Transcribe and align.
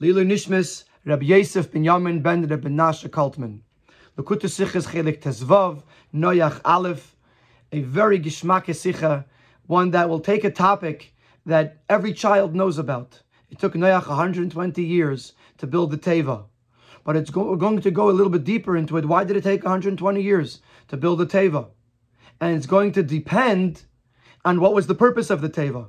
Lilu 0.00 0.26
Nishmis, 0.26 0.84
Rabbi 1.04 1.26
Yosef 1.26 1.70
ben 1.70 1.84
Yamin 1.84 2.22
ben 2.22 2.46
Rabbi 2.46 2.68
Nasha 2.68 3.08
Kaltman. 3.08 3.60
Lakuta 4.16 4.46
Sichas 4.46 4.88
Chelek 4.88 5.20
Tezvav, 5.20 5.82
Noyach 6.14 6.60
Aleph, 6.64 7.14
a 7.70 7.82
very 7.82 8.18
gishmak 8.18 8.64
sicha, 8.66 9.24
one 9.66 9.90
that 9.90 10.08
will 10.08 10.18
take 10.18 10.44
a 10.44 10.50
topic 10.50 11.14
that 11.46 11.82
every 11.88 12.12
child 12.12 12.54
knows 12.54 12.78
about. 12.78 13.22
It 13.50 13.58
took 13.58 13.74
Noach 13.74 14.08
120 14.08 14.82
years 14.82 15.34
to 15.58 15.66
build 15.66 15.90
the 15.90 15.98
Teva. 15.98 16.44
But 17.04 17.16
it's 17.16 17.30
go- 17.30 17.54
going 17.56 17.80
to 17.82 17.90
go 17.90 18.08
a 18.08 18.12
little 18.12 18.32
bit 18.32 18.44
deeper 18.44 18.76
into 18.76 18.96
it. 18.96 19.04
Why 19.04 19.24
did 19.24 19.36
it 19.36 19.44
take 19.44 19.62
120 19.62 20.22
years 20.22 20.60
to 20.88 20.96
build 20.96 21.18
the 21.18 21.26
Teva? 21.26 21.68
And 22.40 22.56
it's 22.56 22.66
going 22.66 22.92
to 22.92 23.02
depend 23.02 23.84
on 24.44 24.60
what 24.60 24.74
was 24.74 24.86
the 24.86 24.94
purpose 24.94 25.30
of 25.30 25.42
the 25.42 25.50
Teva. 25.50 25.88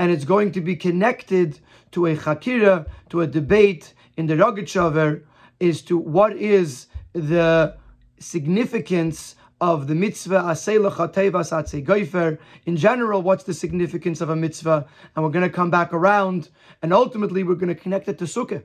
And 0.00 0.10
it's 0.10 0.24
going 0.24 0.52
to 0.52 0.62
be 0.62 0.76
connected 0.76 1.60
to 1.90 2.06
a 2.06 2.16
chakira, 2.16 2.86
to 3.10 3.20
a 3.20 3.26
debate 3.26 3.92
in 4.16 4.26
the 4.26 4.34
Rogachover, 4.34 5.24
as 5.60 5.82
to 5.82 5.98
what 5.98 6.34
is 6.34 6.86
the 7.12 7.76
significance 8.18 9.36
of 9.60 9.88
the 9.88 9.94
mitzvah 9.94 10.38
Geifer. 10.40 12.38
In 12.64 12.76
general, 12.78 13.20
what's 13.20 13.44
the 13.44 13.52
significance 13.52 14.22
of 14.22 14.30
a 14.30 14.36
mitzvah? 14.36 14.86
And 15.14 15.22
we're 15.22 15.30
going 15.30 15.46
to 15.46 15.54
come 15.54 15.70
back 15.70 15.92
around, 15.92 16.48
and 16.80 16.94
ultimately 16.94 17.42
we're 17.42 17.56
going 17.56 17.68
to 17.68 17.74
connect 17.74 18.08
it 18.08 18.16
to 18.20 18.24
Sukkah. 18.24 18.62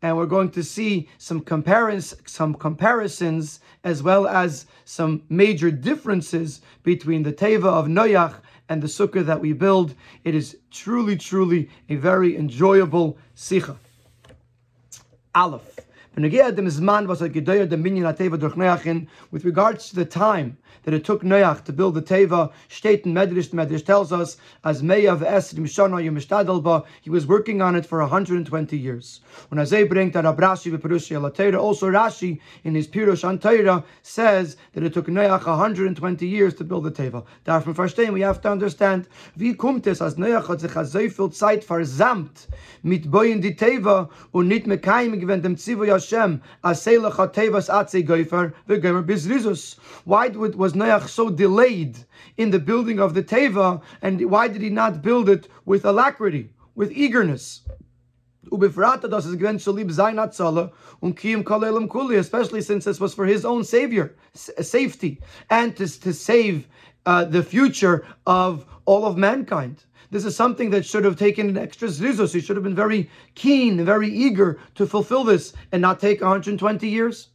And 0.00 0.16
we're 0.16 0.24
going 0.24 0.50
to 0.52 0.62
see 0.62 1.10
some 1.18 1.42
comparisons, 1.42 2.22
some 2.24 2.54
comparisons, 2.54 3.60
as 3.84 4.02
well 4.02 4.26
as 4.26 4.64
some 4.86 5.24
major 5.28 5.70
differences 5.70 6.62
between 6.82 7.22
the 7.22 7.34
Teva 7.34 7.66
of 7.66 7.86
Noach 7.86 8.40
and 8.68 8.82
the 8.82 8.86
Sukkah 8.86 9.24
that 9.26 9.40
we 9.40 9.52
build. 9.52 9.94
It 10.24 10.34
is 10.34 10.58
truly, 10.70 11.16
truly 11.16 11.70
a 11.88 11.96
very 11.96 12.36
enjoyable 12.36 13.18
Sikha. 13.34 13.76
Aleph. 15.34 15.80
With 16.16 16.24
regards 19.44 19.88
to 19.88 19.96
the 19.96 20.04
time 20.04 20.56
that 20.82 20.94
it 20.94 21.04
took 21.04 21.22
Noach 21.22 21.64
to 21.64 21.72
build 21.72 21.94
the 21.94 22.02
Teva, 22.02 22.52
State 22.68 23.04
and 23.06 23.16
Medrash, 23.16 23.50
Medrash 23.50 23.84
tells 23.84 24.12
us, 24.12 24.36
as 24.64 24.82
Meyav 24.82 25.20
Esrim 25.20 25.64
Shana 25.64 26.02
Yomishtadelba, 26.02 26.84
he 27.00 27.10
was 27.10 27.26
working 27.26 27.62
on 27.62 27.76
it 27.76 27.86
for 27.86 28.00
120 28.00 28.76
years. 28.76 29.20
When 29.48 29.64
Azay 29.64 29.88
bringt 29.88 30.12
that 30.12 30.24
Rashi 30.24 30.76
Perushi 30.76 31.16
Alatera, 31.16 31.58
also 31.58 31.88
Rashi 31.88 32.40
in 32.64 32.74
his 32.74 32.88
Pirush 32.88 33.26
on 33.26 33.38
Torah 33.38 33.84
says 34.02 34.56
that 34.74 34.84
it 34.84 34.92
took 34.92 35.06
Noach 35.06 35.46
120 35.46 36.26
years 36.26 36.54
to 36.54 36.64
build 36.64 36.84
the 36.84 36.90
Teva. 36.90 37.24
Davon 37.44 37.74
verstehen, 37.74 38.12
we 38.12 38.20
have 38.20 38.40
to 38.42 38.50
understand, 38.50 39.06
wie 39.36 39.54
kommt 39.54 39.84
Noach 39.84 40.48
mit 42.82 43.10
Boyen 43.10 43.40
Teva 43.56 44.08
und 44.32 44.48
nicht 44.48 44.66
keinem 44.82 45.18
gewinnt 45.18 45.44
dem 45.44 45.56
Zivu 45.56 45.86
Hashem, 45.86 46.40
Aselach 46.62 47.16
HaTevas 47.16 47.70
Atze 47.70 48.02
Bizrizus. 49.06 49.76
Why 50.04 50.28
was 50.64 50.72
Noach 50.72 51.08
so 51.08 51.28
delayed 51.28 51.98
in 52.38 52.50
the 52.50 52.58
building 52.58 52.98
of 52.98 53.12
the 53.12 53.22
Teva, 53.22 53.82
and 54.00 54.30
why 54.30 54.48
did 54.48 54.62
he 54.62 54.70
not 54.70 55.02
build 55.02 55.28
it 55.28 55.46
with 55.66 55.84
alacrity, 55.84 56.54
with 56.74 56.90
eagerness? 56.90 57.68
especially 62.16 62.62
since 62.62 62.86
this 62.86 62.98
was 62.98 63.12
for 63.12 63.26
his 63.26 63.44
own 63.44 63.62
savior, 63.62 64.16
safety, 64.32 65.20
and 65.50 65.76
to, 65.76 65.86
to 66.00 66.14
save 66.14 66.66
uh, 67.04 67.26
the 67.26 67.42
future 67.42 68.06
of 68.26 68.64
all 68.86 69.04
of 69.04 69.18
mankind. 69.18 69.84
This 70.10 70.24
is 70.24 70.34
something 70.34 70.70
that 70.70 70.86
should 70.86 71.04
have 71.04 71.16
taken 71.16 71.50
an 71.50 71.58
extra 71.58 71.88
zrizos. 71.88 72.32
He 72.32 72.40
should 72.40 72.56
have 72.56 72.64
been 72.64 72.74
very 72.74 73.10
keen, 73.34 73.84
very 73.84 74.08
eager 74.08 74.58
to 74.76 74.86
fulfill 74.86 75.24
this 75.24 75.52
and 75.72 75.82
not 75.82 76.00
take 76.00 76.22
120 76.22 76.88
years. 76.88 77.28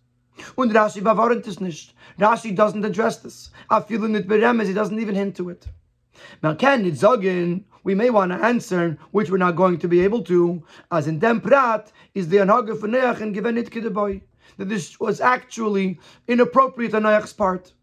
Rashi 2.19 2.55
doesn't 2.55 2.85
address 2.85 3.17
this. 3.17 3.49
Afilu 3.71 4.09
nit 4.09 4.27
beremes, 4.27 4.67
he 4.67 4.73
doesn't 4.73 4.99
even 4.99 5.15
hint 5.15 5.35
to 5.37 5.49
it. 5.49 5.67
Now, 6.43 6.53
can 6.53 6.85
it 6.85 6.95
zogin? 6.95 7.63
We 7.83 7.95
may 7.95 8.09
want 8.09 8.31
to 8.33 8.45
answer, 8.45 8.97
which 9.11 9.31
we're 9.31 9.37
not 9.37 9.55
going 9.55 9.79
to 9.79 9.87
be 9.87 10.01
able 10.01 10.21
to, 10.23 10.61
as 10.91 11.07
in 11.07 11.19
dem 11.19 11.39
prat 11.39 11.91
is 12.13 12.27
the 12.27 12.37
anhaga 12.37 12.77
for 12.77 12.89
Neach 12.89 13.21
and 13.21 13.33
given 13.33 13.57
it 13.57 13.93
boy. 13.93 14.21
That 14.57 14.67
this 14.67 14.99
was 14.99 15.21
actually 15.21 15.99
inappropriate 16.27 16.93
on 16.93 17.03
Neach's 17.03 17.31
part. 17.31 17.73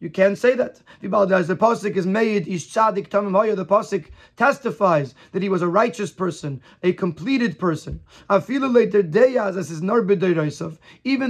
You 0.00 0.08
can't 0.08 0.38
say 0.38 0.54
that. 0.54 0.80
The 1.02 1.08
pasuk 1.08 1.94
is 1.94 2.06
made, 2.06 2.48
ish 2.48 2.72
tzadik 2.72 3.08
tamim 3.08 3.32
hoya. 3.32 3.54
The 3.54 3.66
pasuk 3.66 4.06
testifies 4.34 5.14
that 5.32 5.42
he 5.42 5.50
was 5.50 5.60
a 5.60 5.68
righteous 5.68 6.10
person, 6.10 6.62
a 6.82 6.94
completed 6.94 7.58
person. 7.58 8.00
Even 8.30 8.72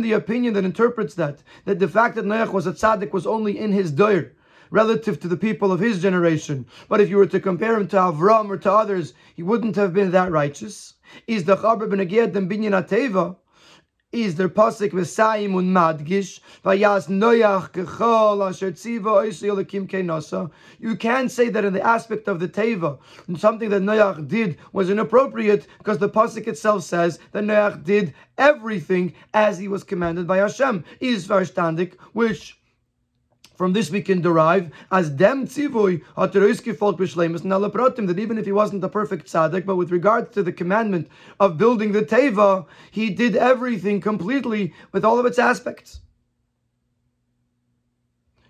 the 0.02 0.12
opinion 0.12 0.54
that 0.54 0.64
interprets 0.64 1.14
that, 1.14 1.42
that 1.64 1.80
the 1.80 1.88
fact 1.88 2.14
that 2.14 2.24
Noach 2.24 2.52
was 2.52 2.68
a 2.68 2.72
tzaddik 2.72 3.12
was 3.12 3.26
only 3.26 3.58
in 3.58 3.72
his 3.72 3.90
doir, 3.90 4.30
relative 4.70 5.18
to 5.18 5.26
the 5.26 5.36
people 5.36 5.72
of 5.72 5.80
his 5.80 6.00
generation. 6.00 6.64
But 6.88 7.00
if 7.00 7.08
you 7.08 7.16
were 7.16 7.26
to 7.26 7.40
compare 7.40 7.76
him 7.76 7.88
to 7.88 7.96
Avram 7.96 8.48
or 8.48 8.56
to 8.58 8.72
others, 8.72 9.14
he 9.34 9.42
wouldn't 9.42 9.74
have 9.74 9.92
been 9.92 10.12
that 10.12 10.30
righteous. 10.30 10.94
Is 11.26 11.42
the 11.42 11.56
chaber 11.56 11.90
ben 11.90 12.06
binyan 12.48 12.70
ateva? 12.70 13.34
Is 14.12 14.34
Noyach 17.06 17.70
Gechol 17.70 18.48
Asher 18.48 18.72
Tziva. 18.72 20.50
You 20.80 20.96
can 20.96 21.28
say 21.28 21.48
that 21.48 21.64
in 21.64 21.72
the 21.72 21.86
aspect 21.86 22.26
of 22.26 22.40
the 22.40 22.48
Teva, 22.48 22.98
something 23.38 23.70
that 23.70 23.82
Noach 23.82 24.26
did 24.26 24.58
was 24.72 24.90
inappropriate 24.90 25.68
because 25.78 25.98
the 25.98 26.08
Pasik 26.08 26.48
itself 26.48 26.82
says 26.82 27.20
that 27.30 27.44
Noach 27.44 27.84
did 27.84 28.12
everything 28.36 29.12
as 29.32 29.58
he 29.58 29.68
was 29.68 29.84
commanded 29.84 30.26
by 30.26 30.38
Hashem. 30.38 30.84
Is 30.98 31.28
verstandig, 31.28 31.94
which 32.12 32.59
from 33.60 33.74
this 33.74 33.90
we 33.90 34.00
can 34.00 34.22
derive 34.22 34.70
as 34.90 35.10
dem 35.10 35.46
tzivui 35.46 36.02
hateroiski 36.16 36.74
folk 36.74 36.96
b'shleimus 36.96 37.42
nalaprotim 37.42 38.06
that 38.06 38.18
even 38.18 38.38
if 38.38 38.46
he 38.46 38.52
wasn't 38.52 38.82
a 38.82 38.88
perfect 38.88 39.26
tzaddik, 39.26 39.66
but 39.66 39.76
with 39.76 39.90
regards 39.90 40.32
to 40.34 40.42
the 40.42 40.50
commandment 40.50 41.10
of 41.40 41.58
building 41.58 41.92
the 41.92 42.00
teva, 42.00 42.64
he 42.90 43.10
did 43.10 43.36
everything 43.36 44.00
completely 44.00 44.72
with 44.92 45.04
all 45.04 45.18
of 45.18 45.26
its 45.26 45.38
aspects. 45.38 46.00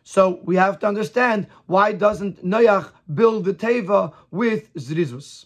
So 0.05 0.39
we 0.45 0.55
have 0.55 0.79
to 0.79 0.87
understand 0.87 1.49
why 1.67 1.91
doesn't 1.91 2.45
Noach 2.45 2.93
build 3.13 3.47
the 3.47 3.55
teva 3.55 4.13
with 4.31 4.73
zrizus? 4.75 5.45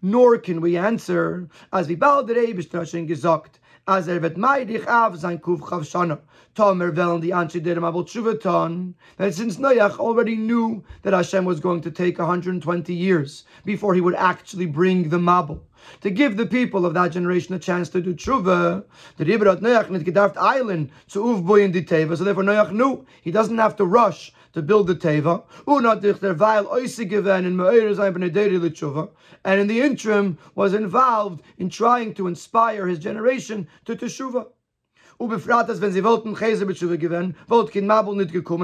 Nor 0.00 0.38
can 0.38 0.60
we 0.62 0.78
answer 0.78 1.50
as 1.70 1.86
we 1.86 1.96
the 1.96 3.04
gesagt 3.06 3.60
as 3.88 4.06
er 4.06 4.20
wird 4.20 4.36
meidig 4.36 4.86
auf 4.86 5.16
sein 5.16 5.40
Kuf 5.40 5.62
Chavshana. 5.62 6.18
Tomer 6.54 6.92
velen 6.94 7.22
die 7.22 7.32
Anshe 7.32 7.62
Direm 7.62 7.84
Abel 7.84 8.04
Tshuvaton. 8.04 8.94
That 9.16 9.32
since 9.32 9.56
Noach 9.56 9.98
already 9.98 10.36
knew 10.36 10.82
that 11.02 11.14
Hashem 11.14 11.46
was 11.46 11.58
going 11.58 11.80
to 11.80 11.90
take 11.90 12.18
120 12.18 12.92
years 12.92 13.44
before 13.64 13.94
he 13.94 14.02
would 14.02 14.14
actually 14.14 14.66
bring 14.66 15.08
the 15.08 15.16
Mabul. 15.16 15.60
To 16.02 16.10
give 16.10 16.36
the 16.36 16.46
people 16.46 16.86
of 16.86 16.94
that 16.94 17.12
generation 17.12 17.54
a 17.54 17.58
chance 17.58 17.88
to 17.90 18.00
do 18.00 18.14
tshuva, 18.14 18.84
the 19.16 19.24
Rebbe 19.24 19.44
Noach 19.44 19.90
nit 19.90 20.04
gedacht 20.04 20.36
eilen 20.36 20.90
zu 21.08 21.22
ufboy 21.22 21.64
in 21.64 21.72
die 21.72 21.80
Teva, 21.80 22.16
so 22.16 22.24
therefore 22.24 22.44
Noach 22.44 22.72
knew 22.72 23.04
he 23.22 23.30
doesn't 23.30 23.58
have 23.58 23.76
to 23.76 23.84
rush 23.84 24.32
to 24.52 24.62
build 24.62 24.86
the 24.86 24.94
Teva. 24.94 25.42
And 29.44 29.60
in 29.60 29.66
the 29.66 29.80
interim 29.80 30.38
was 30.54 30.74
involved 30.74 31.42
in 31.58 31.70
trying 31.70 32.14
to 32.14 32.26
inspire 32.26 32.86
his 32.86 32.98
generation 32.98 33.68
to 33.84 33.96
Teshuvah. 33.96 34.46
Mit 35.20 35.40
Tshuva 35.40 36.28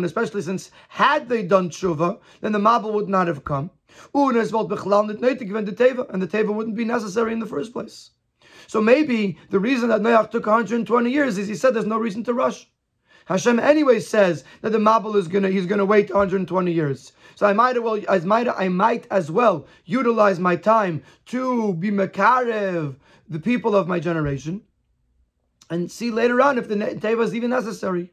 especially 0.05 0.43
since 0.43 0.71
had 0.89 1.29
they 1.29 1.43
done 1.43 1.69
Tshuva, 1.69 2.21
then 2.41 2.53
the 2.53 2.61
Mabul 2.61 2.93
would 2.93 3.09
not 3.09 3.27
have 3.27 3.45
come. 3.45 3.71
And 4.15 4.37
the 4.37 6.28
Teva 6.28 6.55
wouldn't 6.55 6.76
be 6.76 6.85
necessary 6.85 7.32
in 7.32 7.38
the 7.38 7.46
first 7.46 7.73
place. 7.73 8.11
So 8.67 8.81
maybe 8.81 9.38
the 9.50 9.61
reason 9.61 9.88
that 9.88 10.00
Noach 10.00 10.31
took 10.31 10.46
120 10.46 11.11
years 11.11 11.38
is 11.38 11.49
he 11.49 11.55
said 11.55 11.75
there's 11.75 11.87
no 11.87 11.99
reason 11.99 12.25
to 12.25 12.35
rush. 12.35 12.69
Hashem 13.26 13.58
anyway 13.58 14.00
says 14.00 14.44
that 14.61 14.70
the 14.70 14.79
Mabul 14.79 15.17
is 15.17 15.29
gonna 15.29 15.49
he's 15.49 15.67
gonna 15.67 15.85
wait 15.85 16.11
120 16.11 16.73
years. 16.73 17.12
So 17.37 17.46
I 17.46 17.52
might 17.52 17.82
well 17.82 18.00
as 18.08 18.25
might 18.25 18.49
I 18.49 18.69
might 18.69 19.06
as 19.11 19.31
well 19.31 19.67
utilize 19.87 20.38
my 20.38 20.56
time 20.56 21.02
to 21.26 21.75
be 21.75 21.90
makarev 21.90 22.97
the 23.29 23.38
people 23.38 23.75
of 23.75 23.88
my 23.88 23.99
generation, 23.99 24.62
and 25.70 25.90
see 25.90 26.11
later 26.11 26.40
on 26.43 26.58
if 26.58 26.69
the 26.69 26.76
teva 26.76 27.25
is 27.25 27.35
even 27.35 27.50
necessary. 27.50 28.12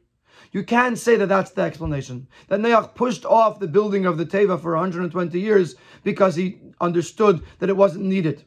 You 0.52 0.64
can't 0.64 0.98
say 0.98 1.16
that 1.16 1.30
that's 1.30 1.52
the 1.52 1.62
explanation. 1.62 2.28
That 2.50 2.60
Noach 2.60 2.94
pushed 2.96 3.26
off 3.26 3.60
the 3.60 3.68
building 3.68 4.06
of 4.06 4.18
the 4.18 4.26
Teva 4.26 4.62
for 4.62 4.74
120 4.74 5.40
years 5.40 5.76
because 6.04 6.36
he 6.36 6.60
understood 6.82 7.42
that 7.60 7.70
it 7.70 7.78
wasn't 7.78 8.06
needed. 8.06 8.44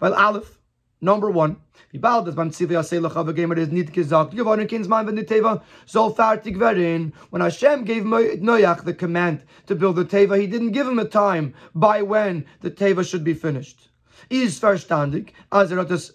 Well, 0.00 0.14
Aleph, 0.14 0.58
Number 1.00 1.30
one. 1.30 1.56
When 1.92 2.02
Hashem 2.02 2.30
gave 7.84 8.02
Noach 8.02 8.84
the 8.84 8.94
command 8.94 9.44
to 9.66 9.74
build 9.74 9.96
the 9.96 10.04
Teva, 10.04 10.40
he 10.40 10.46
didn't 10.46 10.72
give 10.72 10.88
him 10.88 10.98
a 10.98 11.04
time 11.04 11.54
by 11.74 12.00
when 12.00 12.46
the 12.62 12.70
Teva 12.70 13.06
should 13.06 13.24
be 13.24 13.34
finished. 13.34 13.90
is 14.30 14.58
verstandig, 14.58 15.32
er 15.52 15.66
was. 15.84 16.12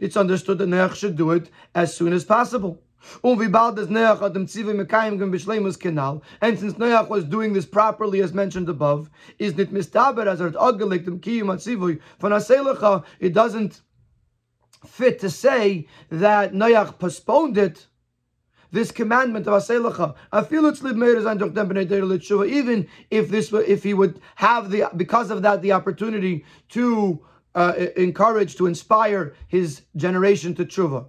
It's 0.00 0.16
understood 0.16 0.58
that 0.58 0.68
Noach 0.68 0.94
should 0.94 1.16
do 1.16 1.32
it 1.32 1.50
as 1.74 1.94
soon 1.94 2.14
as 2.14 2.24
possible. 2.24 2.82
Kanal, 5.76 6.22
and 6.40 6.58
since 6.58 6.74
Noach 6.74 7.08
was 7.08 7.24
doing 7.24 7.52
this 7.52 7.66
properly 7.66 8.20
as 8.20 8.32
mentioned 8.32 8.68
above, 8.68 9.10
is 9.38 9.56
nit 9.56 9.72
mistaber 9.72 10.26
as 10.26 10.40
er 10.40 10.50
Kiyum 10.50 11.52
it 13.20 13.34
doesn't 13.34 13.80
fit 14.86 15.18
to 15.20 15.30
say 15.30 15.86
that 16.10 16.52
Noach 16.52 16.98
postponed 16.98 17.58
it, 17.58 17.86
this 18.70 18.90
commandment 18.90 19.46
of 19.46 19.54
Aselecha. 19.54 20.14
I 20.30 20.42
feel 20.42 20.66
it's 20.66 20.82
even 20.82 22.86
if 23.10 23.28
this 23.30 23.50
were, 23.50 23.62
if 23.62 23.82
he 23.82 23.94
would 23.94 24.20
have 24.36 24.70
the 24.70 24.84
because 24.96 25.30
of 25.30 25.42
that 25.42 25.62
the 25.62 25.72
opportunity 25.72 26.44
to 26.70 27.24
uh, 27.54 27.72
encourage 27.96 28.56
to 28.56 28.66
inspire 28.66 29.34
his 29.48 29.82
generation 29.96 30.54
to 30.54 30.64
tshuva. 30.64 31.06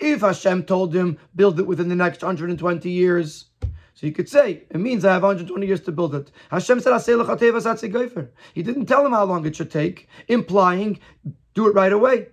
If 0.00 0.20
Hashem 0.20 0.64
told 0.64 0.94
him 0.94 1.18
build 1.34 1.58
it 1.58 1.66
within 1.66 1.88
the 1.88 1.96
next 1.96 2.22
120 2.22 2.90
years, 2.90 3.46
so 3.94 4.06
you 4.06 4.12
could 4.12 4.28
say 4.28 4.62
it 4.70 4.78
means 4.78 5.04
I 5.04 5.12
have 5.12 5.22
120 5.22 5.66
years 5.66 5.80
to 5.80 5.92
build 5.92 6.14
it. 6.14 6.30
Hashem 6.50 6.80
said 6.80 6.92
He 8.54 8.62
didn't 8.62 8.86
tell 8.86 9.04
him 9.04 9.12
how 9.12 9.24
long 9.24 9.44
it 9.44 9.56
should 9.56 9.70
take, 9.70 10.08
implying 10.28 11.00
do 11.54 11.66
it 11.66 11.74
right 11.74 11.92
away. 11.92 12.28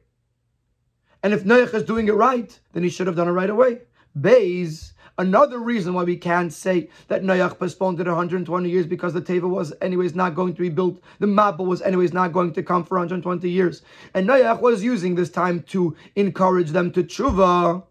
And 1.23 1.33
if 1.33 1.43
Noach 1.43 1.73
is 1.73 1.81
doing 1.81 2.07
it 2.07 2.13
right, 2.13 2.59
then 2.73 2.83
he 2.83 2.89
should 2.89 3.07
have 3.07 3.15
done 3.15 3.27
it 3.27 3.31
right 3.31 3.49
away. 3.49 3.81
Bays, 4.19 4.93
another 5.17 5.59
reason 5.59 5.93
why 5.93 6.03
we 6.03 6.17
can't 6.17 6.51
say 6.51 6.89
that 7.07 7.23
Noach 7.23 7.57
postponed 7.57 7.99
it 7.99 8.07
120 8.07 8.69
years 8.69 8.85
because 8.85 9.13
the 9.13 9.21
Teva 9.21 9.49
was 9.49 9.73
anyways 9.81 10.15
not 10.15 10.35
going 10.35 10.53
to 10.53 10.61
be 10.61 10.69
built. 10.69 11.01
The 11.19 11.27
Mabul 11.27 11.67
was 11.67 11.81
anyways 11.81 12.13
not 12.13 12.33
going 12.33 12.53
to 12.53 12.63
come 12.63 12.83
for 12.83 12.97
120 12.97 13.49
years. 13.49 13.81
And 14.13 14.27
Noach 14.27 14.61
was 14.61 14.83
using 14.83 15.15
this 15.15 15.29
time 15.29 15.63
to 15.63 15.95
encourage 16.15 16.71
them 16.71 16.91
to 16.91 17.03
tshuva. 17.03 17.83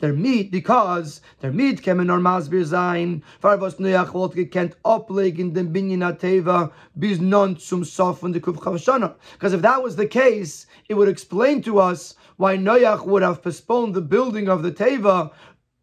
Their 0.00 0.12
meat 0.12 0.50
because 0.50 1.22
their 1.40 1.50
meat 1.50 1.82
came 1.82 1.98
in 1.98 2.10
our 2.10 2.18
masbir 2.18 2.62
zain. 2.62 3.22
Farvos 3.42 3.76
Noach 3.76 4.12
wollte 4.12 4.34
gekent 4.34 4.74
oplegen 4.84 5.54
den 5.54 5.72
binyan 5.72 6.18
teva 6.18 6.70
bis 6.98 7.20
non 7.20 7.56
zum 7.56 7.82
sof 7.82 8.20
the 8.20 8.38
kuf. 8.38 9.14
Because 9.32 9.52
if 9.54 9.62
that 9.62 9.82
was 9.82 9.96
the 9.96 10.06
case, 10.06 10.66
it 10.90 10.94
would 10.94 11.08
explain 11.08 11.62
to 11.62 11.78
us 11.78 12.16
why 12.36 12.56
Noach 12.56 13.06
would 13.06 13.22
have 13.22 13.42
postponed 13.42 13.94
the 13.94 14.00
building 14.00 14.48
of 14.48 14.62
the 14.62 14.72
Teva 14.72 15.30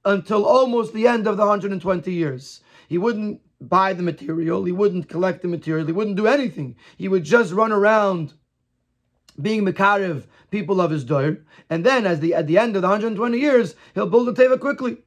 until 0.09 0.45
almost 0.45 0.93
the 0.93 1.07
end 1.07 1.27
of 1.27 1.37
the 1.37 1.45
120 1.45 2.11
years. 2.11 2.61
He 2.87 2.97
wouldn't 2.97 3.41
buy 3.61 3.93
the 3.93 4.03
material, 4.03 4.63
he 4.63 4.71
wouldn't 4.71 5.09
collect 5.09 5.41
the 5.41 5.47
material, 5.47 5.85
he 5.85 5.91
wouldn't 5.91 6.15
do 6.15 6.27
anything. 6.27 6.75
He 6.97 7.07
would 7.07 7.23
just 7.23 7.53
run 7.53 7.71
around 7.71 8.33
being 9.39 9.63
Makarev, 9.63 10.23
people 10.49 10.81
of 10.81 10.91
his 10.91 11.03
door, 11.03 11.39
and 11.69 11.85
then 11.85 12.05
as 12.05 12.19
the 12.19 12.33
at 12.33 12.47
the 12.47 12.57
end 12.57 12.75
of 12.75 12.81
the 12.81 12.87
120 12.87 13.37
years, 13.37 13.75
he'll 13.93 14.07
build 14.07 14.27
the 14.27 14.33
Teva 14.33 14.59
quickly. 14.59 14.97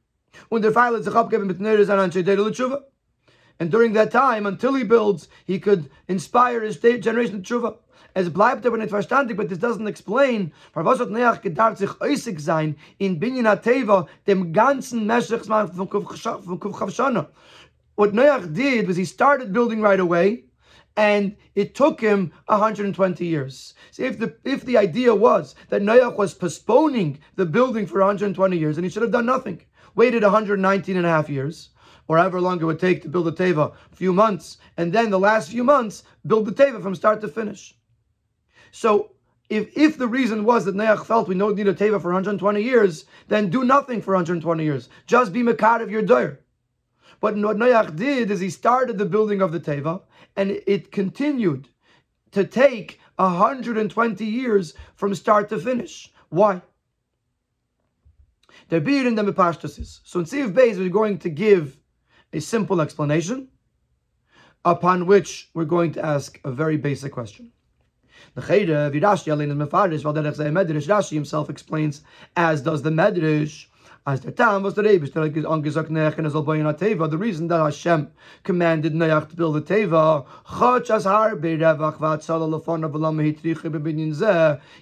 And 3.60 3.70
during 3.70 3.92
that 3.92 4.10
time, 4.10 4.46
until 4.46 4.74
he 4.74 4.84
builds, 4.84 5.28
he 5.44 5.58
could 5.58 5.90
inspire 6.08 6.62
his 6.62 6.78
generation 6.78 7.36
of 7.36 7.42
tshuva. 7.42 7.76
Es 8.14 8.30
bleibt 8.30 8.66
aber 8.66 8.76
nicht 8.76 8.90
verstandig, 8.90 9.36
but 9.36 9.48
this 9.48 9.58
doesn't 9.58 9.86
explain, 9.86 10.52
for 10.72 10.84
was 10.84 11.00
hat 11.00 11.10
Neach 11.10 11.76
sich 11.76 11.90
äußig 11.90 12.40
sein 12.40 12.76
in 12.98 13.18
Binyan 13.18 13.46
HaTeva, 13.46 14.06
dem 14.26 14.52
ganzen 14.52 15.06
Meshechsmann 15.06 15.72
von 15.72 15.88
Kuf. 15.88 17.28
What 17.94 18.12
Neach 18.12 18.52
did 18.52 18.86
was 18.86 18.96
he 18.96 19.06
started 19.06 19.52
building 19.52 19.80
right 19.80 20.00
away, 20.00 20.44
and 20.96 21.36
it 21.54 21.74
took 21.74 22.00
him 22.00 22.32
120 22.46 23.24
years. 23.24 23.74
So 23.90 24.02
if 24.02 24.18
the 24.18 24.34
if 24.44 24.64
the 24.66 24.76
idea 24.76 25.14
was 25.14 25.54
that 25.70 25.82
Noach 25.82 26.18
was 26.18 26.34
postponing 26.34 27.18
the 27.36 27.46
building 27.46 27.86
for 27.86 28.00
120 28.00 28.58
years, 28.58 28.76
and 28.76 28.84
he 28.84 28.90
should 28.90 29.02
have 29.02 29.12
done 29.12 29.26
nothing, 29.26 29.62
waited 29.94 30.22
119 30.22 30.96
and 30.96 31.06
a 31.06 31.08
half 31.08 31.30
years, 31.30 31.70
or 32.08 32.18
however 32.18 32.42
long 32.42 32.60
it 32.60 32.64
would 32.64 32.78
take 32.78 33.00
to 33.02 33.08
build 33.08 33.28
a 33.28 33.32
teva, 33.32 33.72
a 33.90 33.96
few 33.96 34.12
months, 34.12 34.58
and 34.76 34.92
then 34.92 35.08
the 35.08 35.18
last 35.18 35.50
few 35.50 35.64
months 35.64 36.02
build 36.26 36.44
the 36.44 36.52
teva 36.52 36.82
from 36.82 36.94
start 36.94 37.22
to 37.22 37.28
finish. 37.28 37.74
So 38.72 39.12
if, 39.48 39.76
if 39.76 39.98
the 39.98 40.08
reason 40.08 40.44
was 40.44 40.64
that 40.64 40.74
Neach 40.74 41.06
felt 41.06 41.28
we 41.28 41.36
don't 41.36 41.54
need 41.54 41.68
a 41.68 41.74
teva 41.74 42.02
for 42.02 42.08
120 42.08 42.60
years, 42.60 43.04
then 43.28 43.50
do 43.50 43.64
nothing 43.64 44.02
for 44.02 44.14
120 44.14 44.64
years. 44.64 44.88
Just 45.06 45.32
be 45.32 45.42
Makar 45.42 45.80
of 45.82 45.90
your 45.90 46.02
doyer. 46.02 46.40
But 47.22 47.36
what 47.36 47.56
Noach 47.56 47.94
did 47.94 48.32
is 48.32 48.40
he 48.40 48.50
started 48.50 48.98
the 48.98 49.04
building 49.04 49.42
of 49.42 49.52
the 49.52 49.60
Teva, 49.60 50.02
and 50.34 50.60
it 50.66 50.90
continued 50.90 51.68
to 52.32 52.44
take 52.44 52.98
120 53.16 54.24
years 54.26 54.74
from 54.96 55.14
start 55.14 55.48
to 55.50 55.58
finish. 55.58 56.12
Why? 56.30 56.62
They're 58.68 58.80
in 58.80 59.14
the 59.14 59.22
Mepashtasis. 59.22 60.00
So 60.02 60.18
in 60.18 60.26
Siv 60.26 60.52
Beis, 60.52 60.78
we're 60.78 60.88
going 60.88 61.18
to 61.18 61.30
give 61.30 61.78
a 62.32 62.40
simple 62.40 62.80
explanation, 62.80 63.48
upon 64.64 65.06
which 65.06 65.50
we're 65.54 65.64
going 65.64 65.92
to 65.92 66.04
ask 66.04 66.40
a 66.44 66.50
very 66.50 66.76
basic 66.76 67.12
question. 67.12 67.52
The 68.34 68.42
Chayre, 68.42 68.90
Virashi 68.92 69.32
Alin 69.32 69.54
Mefarish, 69.56 70.04
while 70.04 70.14
the 70.14 70.22
Medrash 70.22 70.86
Rashi 70.86 71.12
himself 71.12 71.50
explains, 71.50 72.02
as 72.36 72.62
does 72.62 72.82
the 72.82 72.90
Medrash, 72.90 73.66
as 74.06 74.20
the 74.22 74.32
time 74.32 74.62
was 74.62 74.74
the 74.74 74.82
Rebish, 74.82 75.12
Albayin 75.12 76.76
Teva. 76.76 77.08
The 77.08 77.18
reason 77.18 77.48
that 77.48 77.62
Hashem 77.62 78.10
commanded 78.42 78.94
Neach 78.94 79.28
to 79.30 79.36
build 79.36 79.54
the 79.54 79.62
Teva, 79.62 80.26
Chach 80.46 80.90
as 80.90 81.06
of 81.06 81.44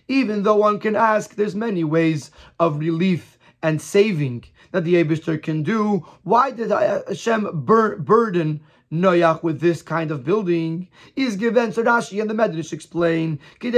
even 0.08 0.42
though 0.42 0.56
one 0.56 0.78
can 0.78 0.96
ask, 0.96 1.34
there's 1.34 1.54
many 1.54 1.84
ways 1.84 2.30
of 2.58 2.78
relief 2.78 3.38
and 3.62 3.82
saving 3.82 4.44
that 4.72 4.84
the 4.84 4.94
Abishter 4.94 5.42
can 5.42 5.62
do. 5.62 6.06
Why 6.22 6.50
did 6.50 6.70
Hashem 6.70 7.64
bur- 7.64 7.96
burden 7.96 8.60
Noach 8.92 9.44
with 9.44 9.60
this 9.60 9.82
kind 9.82 10.10
of 10.10 10.24
building 10.24 10.88
is 11.14 11.36
given. 11.36 11.70
So 11.70 11.84
Rashi 11.84 12.20
and 12.20 12.28
the 12.28 12.34
Medrash 12.34 12.72
explain 12.72 13.38
so 13.60 13.70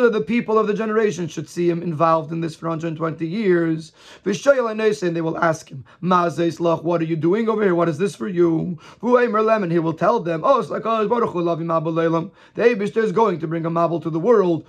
that 0.00 0.12
the 0.12 0.24
people 0.26 0.58
of 0.58 0.66
the 0.66 0.72
generation 0.72 1.28
should 1.28 1.50
see 1.50 1.68
him 1.68 1.82
involved 1.82 2.32
in 2.32 2.40
this 2.40 2.56
for 2.56 2.70
120 2.70 3.26
years. 3.26 3.92
And 4.24 5.14
they 5.14 5.20
will 5.20 5.36
ask 5.36 5.68
him, 5.68 5.84
What 6.00 7.02
are 7.02 7.04
you 7.04 7.16
doing 7.16 7.50
over 7.50 7.62
here? 7.62 7.74
What 7.74 7.90
is 7.90 7.98
this 7.98 8.16
for 8.16 8.28
you? 8.28 8.78
And 9.02 9.72
he 9.72 9.78
will 9.78 9.92
tell 9.92 10.20
them, 10.20 10.40
Oh, 10.44 10.58
oh 10.58 10.64
the 10.64 12.62
Abishter 12.62 13.02
is 13.02 13.12
going 13.12 13.38
to 13.40 13.46
bring 13.46 13.66
a 13.66 13.70
Mabul 13.70 14.02
to 14.02 14.08
the 14.08 14.18
world. 14.18 14.64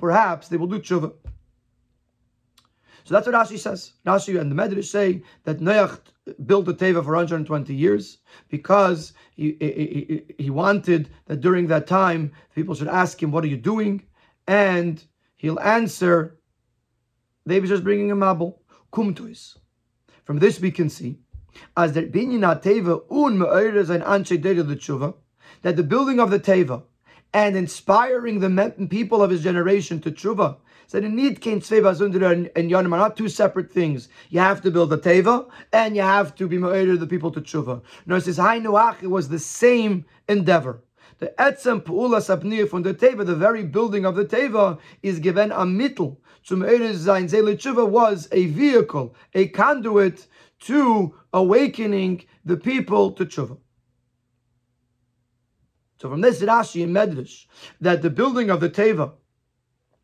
Perhaps 0.00 0.48
they 0.48 0.56
will 0.56 0.66
do 0.66 0.78
tshuva. 0.78 1.12
So 3.08 3.14
that's 3.14 3.26
what 3.26 3.36
Rashi 3.36 3.58
says. 3.58 3.94
Rashi 4.04 4.38
and 4.38 4.52
the 4.52 4.54
Medrash 4.54 4.84
say 4.84 5.22
that 5.44 5.60
Noach 5.60 5.98
built 6.44 6.66
the 6.66 6.74
Teva 6.74 7.02
for 7.02 7.14
120 7.14 7.74
years 7.74 8.18
because 8.50 9.14
he, 9.34 9.56
he, 9.58 10.24
he, 10.36 10.50
wanted 10.50 11.08
that 11.24 11.40
during 11.40 11.68
that 11.68 11.86
time 11.86 12.32
people 12.54 12.74
should 12.74 12.86
ask 12.86 13.22
him, 13.22 13.30
What 13.30 13.44
are 13.44 13.46
you 13.46 13.56
doing? 13.56 14.02
And 14.46 15.02
he'll 15.36 15.58
answer, 15.60 16.36
They 17.46 17.58
were 17.60 17.66
just 17.66 17.82
bringing 17.82 18.10
a 18.10 18.14
mabul, 18.14 18.58
kumtois. 18.92 19.56
From 20.24 20.38
this 20.38 20.60
we 20.60 20.70
can 20.70 20.90
see, 20.90 21.16
as 21.78 21.94
that 21.94 22.12
binyan 22.12 22.60
Teva 22.60 23.00
un 23.10 23.40
and 23.40 24.02
anshe 24.02 24.42
the 24.42 25.14
that 25.62 25.76
the 25.76 25.82
building 25.82 26.20
of 26.20 26.30
the 26.30 26.40
Teva 26.40 26.82
and 27.32 27.56
inspiring 27.56 28.40
the 28.40 28.86
people 28.90 29.22
of 29.22 29.30
his 29.30 29.42
generation 29.42 29.98
to 30.02 30.10
tshuva 30.10 30.58
so 30.88 30.98
the 31.00 31.08
need 31.10 31.42
came 31.42 31.60
Tzveva 31.60 31.94
Zundra 31.94 32.50
and 32.56 32.70
Yonim 32.70 32.94
are 32.94 32.98
not 32.98 33.14
two 33.14 33.28
separate 33.28 33.70
things. 33.70 34.08
You 34.30 34.40
have 34.40 34.62
to 34.62 34.70
build 34.70 34.90
a 34.90 34.96
Teva 34.96 35.46
and 35.70 35.94
you 35.94 36.00
have 36.00 36.34
to 36.36 36.48
be 36.48 36.56
Ma'ir 36.56 36.98
the 36.98 37.06
people 37.06 37.30
to 37.32 37.42
Tshuva. 37.42 37.82
No, 38.06 38.16
it 38.16 38.22
says 38.22 38.38
Hai 38.38 38.58
Nuach, 38.60 39.02
it 39.02 39.08
was 39.08 39.28
the 39.28 39.38
same 39.38 40.06
endeavor. 40.30 40.82
The 41.18 41.34
Etzem 41.38 41.82
Pu'ula 41.82 42.20
Sapnir 42.22 42.66
from 42.66 42.84
the 42.84 42.94
Teva, 42.94 43.26
the 43.26 43.34
very 43.34 43.64
building 43.64 44.06
of 44.06 44.16
the 44.16 44.24
Teva, 44.24 44.78
is 45.02 45.18
given 45.18 45.52
a 45.52 45.66
mittel. 45.66 46.16
Me'ir 46.50 46.94
Zain 46.94 47.26
Tshuva 47.28 47.86
was 47.86 48.26
a 48.32 48.46
vehicle, 48.46 49.14
a 49.34 49.48
conduit 49.48 50.26
to 50.60 51.14
awakening 51.34 52.24
the 52.46 52.56
people 52.56 53.12
to 53.12 53.26
Tshuva. 53.26 53.58
So 56.00 56.08
from 56.08 56.22
this 56.22 56.40
Rashi 56.40 56.82
in 56.82 56.94
Medrash, 56.94 57.44
that 57.82 58.00
the 58.00 58.08
building 58.08 58.48
of 58.48 58.60
the 58.60 58.70
Teva 58.70 59.12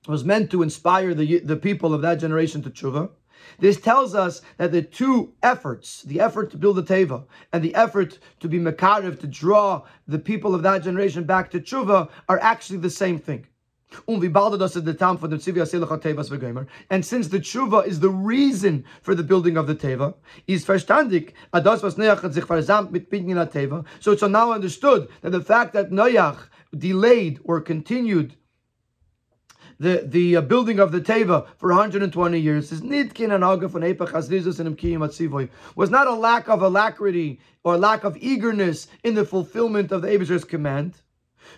was 0.07 0.25
meant 0.25 0.51
to 0.51 0.63
inspire 0.63 1.15
the, 1.15 1.41
the 1.41 1.57
people 1.57 1.95
of 1.95 2.03
that 2.03 2.17
generation 2.17 2.63
to 2.63 2.71
tshuva. 2.71 3.11
This 3.59 3.81
tells 3.81 4.15
us 4.15 4.43
that 4.57 4.73
the 4.73 4.83
two 4.83 5.33
efforts, 5.43 6.03
the 6.03 6.21
effort 6.21 6.51
to 6.51 6.57
build 6.57 6.79
a 6.79 6.83
teva 6.83 7.25
and 7.53 7.63
the 7.63 7.75
effort 7.75 8.19
to 8.41 8.49
be 8.49 8.59
mekarev, 8.59 9.21
to 9.21 9.27
draw 9.27 9.83
the 10.09 10.19
people 10.19 10.55
of 10.55 10.63
that 10.63 10.83
generation 10.83 11.25
back 11.25 11.51
to 11.51 11.61
tshuva, 11.61 12.09
are 12.29 12.39
actually 12.41 12.79
the 12.79 12.91
same 12.91 13.19
thing. 13.19 13.47
And 14.09 14.23
since 14.23 14.49
the 17.29 17.39
tshuva 17.39 17.87
is 17.87 18.01
the 18.01 18.11
reason 18.11 18.85
for 19.03 19.15
the 19.15 19.23
building 19.23 19.57
of 19.57 19.69
the 19.69 19.77
teva, 19.77 20.15
so 24.01 24.13
it's 24.13 24.23
now 24.23 24.53
understood 24.53 25.09
that 25.21 25.31
the 25.31 25.41
fact 25.41 25.73
that 25.75 25.91
Noach 25.91 26.39
delayed 26.77 27.39
or 27.45 27.61
continued 27.61 28.35
the 29.79 30.05
the 30.07 30.37
uh, 30.37 30.41
building 30.41 30.79
of 30.79 30.93
the 30.93 31.01
teva 31.01 31.47
for 31.57 31.71
120 31.71 32.39
years 32.39 32.73
is 32.73 32.81
and 32.81 34.79
was 35.77 35.91
not 35.91 36.07
a 36.07 36.15
lack 36.15 36.49
of 36.49 36.63
alacrity 36.63 37.41
or 37.63 37.77
lack 37.77 38.05
of 38.05 38.17
eagerness 38.19 38.87
in 39.03 39.15
the 39.15 39.25
fulfillment 39.25 39.91
of 39.93 40.03
the 40.03 40.09
Abishter's 40.09 40.45
command, 40.45 40.95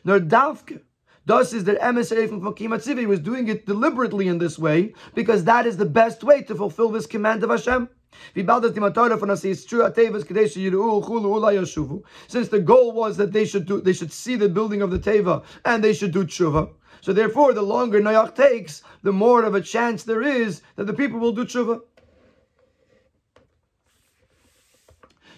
nor 0.05 0.21
davke. 0.21 0.81
Thus 1.27 1.53
is 1.53 1.65
that 1.65 1.83
emissary 1.85 2.29
from 2.29 2.41
Kimatzivi 2.43 3.05
was 3.07 3.19
doing 3.19 3.49
it 3.49 3.67
deliberately 3.67 4.29
in 4.29 4.39
this 4.39 4.59
way 4.59 4.95
because 5.15 5.43
that 5.45 5.67
is 5.67 5.77
the 5.77 5.85
best 5.85 6.23
way 6.23 6.43
to 6.43 6.55
fulfill 6.55 6.91
this 6.91 7.07
command 7.07 7.43
of 7.43 7.51
Hashem. 7.51 7.89
Since 8.35 8.45
the 12.49 12.63
goal 12.65 12.93
was 12.93 13.17
that 13.17 13.33
they 13.33 13.45
should 13.45 13.67
do, 13.67 13.81
they 13.81 13.93
should 13.93 14.13
see 14.13 14.37
the 14.37 14.49
building 14.49 14.83
of 14.83 14.91
the 14.91 14.99
teva 14.99 15.43
and 15.65 15.83
they 15.83 15.93
should 15.93 16.13
do 16.13 16.25
tshuva. 16.25 16.71
So 17.01 17.13
therefore, 17.13 17.53
the 17.53 17.63
longer 17.63 18.01
Noach 18.01 18.35
takes, 18.35 18.83
the 19.03 19.13
more 19.13 19.45
of 19.45 19.55
a 19.55 19.61
chance 19.61 20.03
there 20.03 20.23
is 20.23 20.63
that 20.77 20.87
the 20.87 20.95
people 20.95 21.19
will 21.19 21.33
do 21.33 21.45
tshuva. 21.45 21.81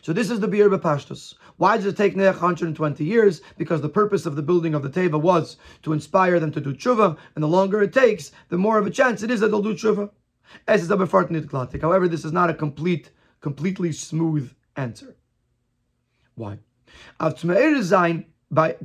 So 0.03 0.13
this 0.15 0.31
is 0.31 0.41
the 0.41 0.49
Bir 0.49 0.71
Bapashtus. 0.71 1.35
Why 1.59 1.77
does 1.77 1.85
it 1.85 1.97
take 1.97 2.15
Noach 2.15 2.41
120 2.41 3.05
years? 3.05 3.43
Because 3.59 3.83
the 3.83 3.89
purpose 3.89 4.25
of 4.27 4.37
the 4.37 4.43
building 4.43 4.75
of 4.75 4.83
the 4.83 4.89
Teva 4.89 5.21
was 5.21 5.57
to 5.83 5.93
inspire 5.93 6.41
them 6.41 6.53
to 6.53 6.61
do 6.61 6.73
tshuva, 6.73 7.19
and 7.35 7.43
the 7.43 7.49
longer 7.49 7.83
it 7.83 7.93
takes, 7.93 8.31
the 8.49 8.57
more 8.57 8.79
of 8.79 8.87
a 8.87 8.91
chance 8.91 9.23
it 9.23 9.31
is 9.31 9.41
that 9.41 9.49
they'll 9.49 9.61
do 9.61 9.75
tshuva. 9.75 10.09
However, 10.67 12.09
this 12.09 12.25
is 12.25 12.33
not 12.33 12.51
a 12.51 12.55
complete, 12.55 13.11
completely 13.41 13.93
smooth 13.93 14.53
answer. 14.77 15.17
Why? 16.35 16.59
By 18.51 18.77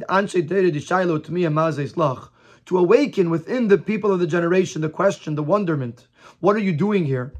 to 2.65 2.77
awaken 2.77 3.29
within 3.29 3.67
the 3.67 3.77
people 3.77 4.12
of 4.12 4.20
the 4.20 4.27
generation 4.27 4.82
the 4.82 4.89
question, 4.89 5.36
the 5.36 5.43
wonderment. 5.43 6.08
What 6.39 6.55
are 6.55 6.60
you 6.60 6.74
doing 6.74 7.05
here? 7.05 7.34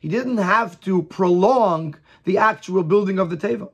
He 0.00 0.08
didn't 0.08 0.38
have 0.38 0.80
to 0.80 1.02
prolong 1.02 1.94
the 2.24 2.38
actual 2.38 2.82
building 2.82 3.18
of 3.18 3.30
the 3.30 3.36
Teva. 3.36 3.70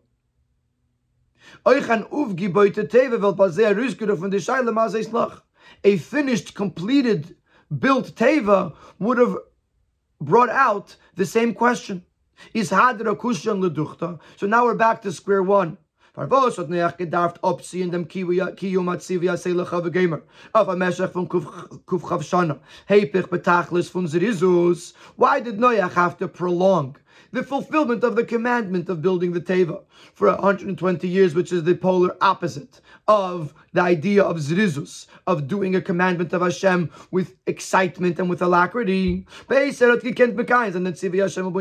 A 5.85 5.97
finished, 5.99 6.55
completed, 6.55 7.37
built 7.79 8.15
Teva 8.15 8.75
would 8.99 9.19
have 9.19 9.37
brought 10.21 10.51
out 10.51 10.97
the 11.15 11.27
same 11.27 11.55
question. 11.55 12.05
So 12.55 14.47
now 14.47 14.65
we're 14.65 14.75
back 14.75 15.03
to 15.03 15.13
square 15.13 15.43
one. 15.43 15.79
Why 16.15 16.27
did 25.41 25.59
Noach 25.59 25.93
have 25.93 26.17
to 26.19 26.29
prolong 26.29 26.97
the 27.33 27.43
fulfillment 27.43 28.05
of 28.05 28.17
the 28.17 28.25
commandment 28.25 28.89
of 28.89 29.03
building 29.03 29.33
the 29.33 29.41
Teva 29.41 29.83
for 30.15 30.29
120 30.29 31.09
years, 31.09 31.35
which 31.35 31.53
is 31.53 31.65
the 31.65 31.75
polar 31.75 32.17
opposite 32.21 32.81
of 33.07 33.55
the 33.73 33.81
idea 33.81 34.23
of 34.23 34.39
Zrizus, 34.39 35.07
of 35.27 35.47
doing 35.49 35.77
a 35.77 35.81
commandment 35.81 36.33
of 36.33 36.43
Hashem 36.43 36.91
with 37.11 37.35
excitement 37.47 38.19
and 38.19 38.31
with 38.31 38.43
alacrity. 38.43 39.27
And 39.49 39.57
then 39.57 40.95
Hashem 41.19 41.53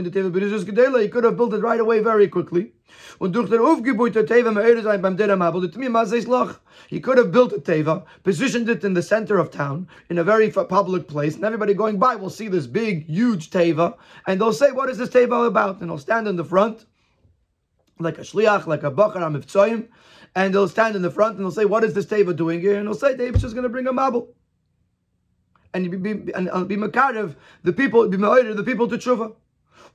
he 1.02 1.08
could 1.10 1.24
have 1.24 1.38
built 1.38 1.54
it 1.54 1.62
right 1.62 1.80
away 1.80 2.00
very 2.00 2.28
quickly. 2.28 2.72
Und 3.20 3.34
durch 3.36 3.50
der 3.50 3.60
sein 4.84 5.02
beim 5.02 5.92
Mazes 5.92 6.28
Loch. 6.28 6.60
He 6.88 7.00
could 7.00 7.18
have 7.18 7.32
built 7.32 7.52
a 7.52 7.60
Teva, 7.60 8.06
positioned 8.24 8.70
it 8.70 8.84
in 8.84 8.94
the 8.94 9.02
center 9.02 9.38
of 9.38 9.50
town, 9.50 9.88
in 10.10 10.18
a 10.18 10.24
very 10.24 10.50
public 10.50 11.08
place, 11.08 11.36
and 11.36 11.44
everybody 11.44 11.74
going 11.74 11.98
by 11.98 12.16
will 12.16 12.30
see 12.30 12.48
this 12.48 12.68
big, 12.68 13.06
huge 13.08 13.50
Teva, 13.50 13.96
and 14.26 14.40
they'll 14.40 14.54
say, 14.54 14.72
what 14.72 14.90
is 14.90 14.98
this 14.98 15.10
Teva 15.10 15.48
about? 15.48 15.82
And 15.82 15.90
they'll 15.90 15.98
stand 15.98 16.28
in 16.28 16.36
the 16.36 16.46
front, 16.46 16.86
like 18.00 18.18
a 18.18 18.22
shliach, 18.22 18.68
like 18.68 18.84
a 18.84 18.92
bachar 18.92 19.18
amivtsoyim, 19.18 19.88
and 20.36 20.54
they'll 20.54 20.68
stand 20.68 20.96
in 20.96 21.02
the 21.02 21.12
front 21.12 21.36
and 21.38 21.46
they'll 21.46 21.52
say, 21.52 21.66
what 21.66 21.84
is 21.84 21.94
this 21.94 22.06
Teva 22.06 22.36
doing 22.36 22.62
here? 22.62 22.78
And 22.78 22.88
they'll 22.88 22.94
say, 22.94 23.18
David's 23.18 23.42
just 23.42 23.56
going 23.56 23.64
to 23.64 23.70
bring 23.70 23.88
a 23.88 23.94
mabul. 23.94 24.28
And 25.74 25.92
be, 25.92 25.98
be, 25.98 26.32
and 26.34 26.68
be 26.68 26.78
makarev, 26.78 27.36
the 27.64 27.74
people, 27.74 28.08
be 28.08 28.18
the 28.18 28.64
people 28.66 28.88
to 28.88 28.98
tshuva. 28.98 29.34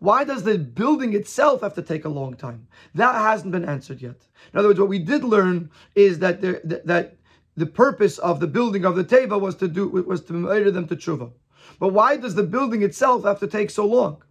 Why 0.03 0.25
does 0.25 0.43
the 0.43 0.59
building 0.59 1.15
itself 1.15 1.61
have 1.61 1.75
to 1.75 1.83
take 1.83 2.05
a 2.05 2.09
long 2.09 2.35
time? 2.35 2.67
That 2.97 3.15
hasn't 3.15 3.53
been 3.53 3.65
answered 3.65 4.03
yet. 4.03 4.21
In 4.53 4.59
other 4.59 4.67
words, 4.67 4.81
what 4.81 4.89
we 4.89 4.99
did 4.99 5.23
learn 5.23 5.71
is 5.95 6.19
that 6.19 6.41
there, 6.41 6.61
that 6.65 7.19
the 7.57 7.67
purpose 7.67 8.19
of 8.19 8.41
the 8.41 8.49
building 8.49 8.85
of 8.85 8.97
the 8.97 9.05
teva 9.05 9.41
was 9.41 9.55
to 9.57 9.69
do 9.69 9.87
was 9.87 10.23
to 10.23 10.33
murder 10.33 10.73
them 10.73 10.89
to 10.89 10.97
tshuva. 10.97 11.31
But 11.79 11.93
why 11.93 12.17
does 12.17 12.35
the 12.35 12.43
building 12.43 12.83
itself 12.83 13.23
have 13.23 13.39
to 13.39 13.47
take 13.47 13.71
so 13.71 13.87
long? 13.87 14.25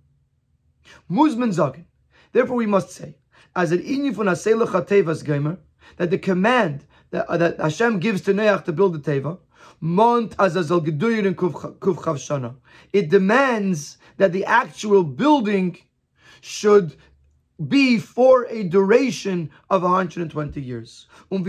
Muzman 1.10 1.54
zagin. 1.54 1.86
Therefore, 2.34 2.58
we 2.58 2.66
must 2.66 2.90
say, 2.90 3.16
as 3.56 3.72
an 3.72 3.80
inyufun 3.80 4.28
tevas 4.86 5.24
gamer, 5.24 5.58
that 5.96 6.10
the 6.10 6.18
command 6.18 6.84
that, 7.12 7.25
uh, 7.30 7.38
that 7.38 7.62
Hashem 7.62 8.00
gives 8.00 8.20
to 8.24 8.34
Noach 8.34 8.66
to 8.66 8.74
build 8.74 8.94
the 8.94 9.00
teva, 9.00 9.38
mont 9.82 10.36
azazal 10.38 10.86
geduyin 10.86 11.34
kuf 11.36 12.18
shana. 12.18 12.56
It 12.94 13.10
demands 13.10 13.98
that 14.18 14.32
the 14.32 14.46
actual 14.46 15.04
building 15.04 15.78
should 16.42 16.96
be 17.68 18.00
for 18.00 18.48
a 18.50 18.64
duration 18.64 19.52
of 19.70 19.84
120 19.84 20.62
years. 20.62 21.08
Um, 21.32 21.46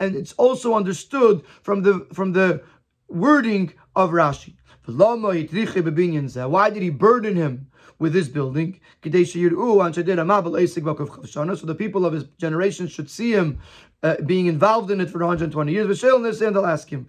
and 0.00 0.16
it's 0.16 0.32
also 0.34 0.74
understood 0.74 1.42
from 1.62 1.82
the 1.82 2.06
from 2.12 2.32
the 2.32 2.62
wording 3.08 3.72
of 3.94 4.10
Rashi. 4.10 4.54
Why 4.86 6.70
did 6.70 6.82
he 6.82 6.90
burden 6.90 7.36
him 7.36 7.66
with 7.98 8.12
this 8.12 8.28
building? 8.28 8.78
So 9.02 9.10
the 9.10 11.76
people 11.76 12.06
of 12.06 12.12
his 12.12 12.24
generation 12.38 12.86
should 12.86 13.10
see 13.10 13.32
him 13.32 13.58
uh, 14.02 14.16
being 14.24 14.46
involved 14.46 14.90
in 14.90 15.00
it 15.00 15.10
for 15.10 15.18
120 15.18 15.72
years. 15.72 16.02
And 16.02 16.56
they'll 16.56 16.66
ask 16.66 16.88
him. 16.88 17.06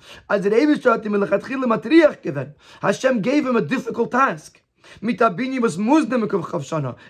Hashem 2.82 3.22
gave 3.22 3.46
him 3.46 3.56
a 3.56 3.62
difficult 3.62 4.12
task. 4.12 4.62
Mitabini 5.02 5.60
was 5.60 5.78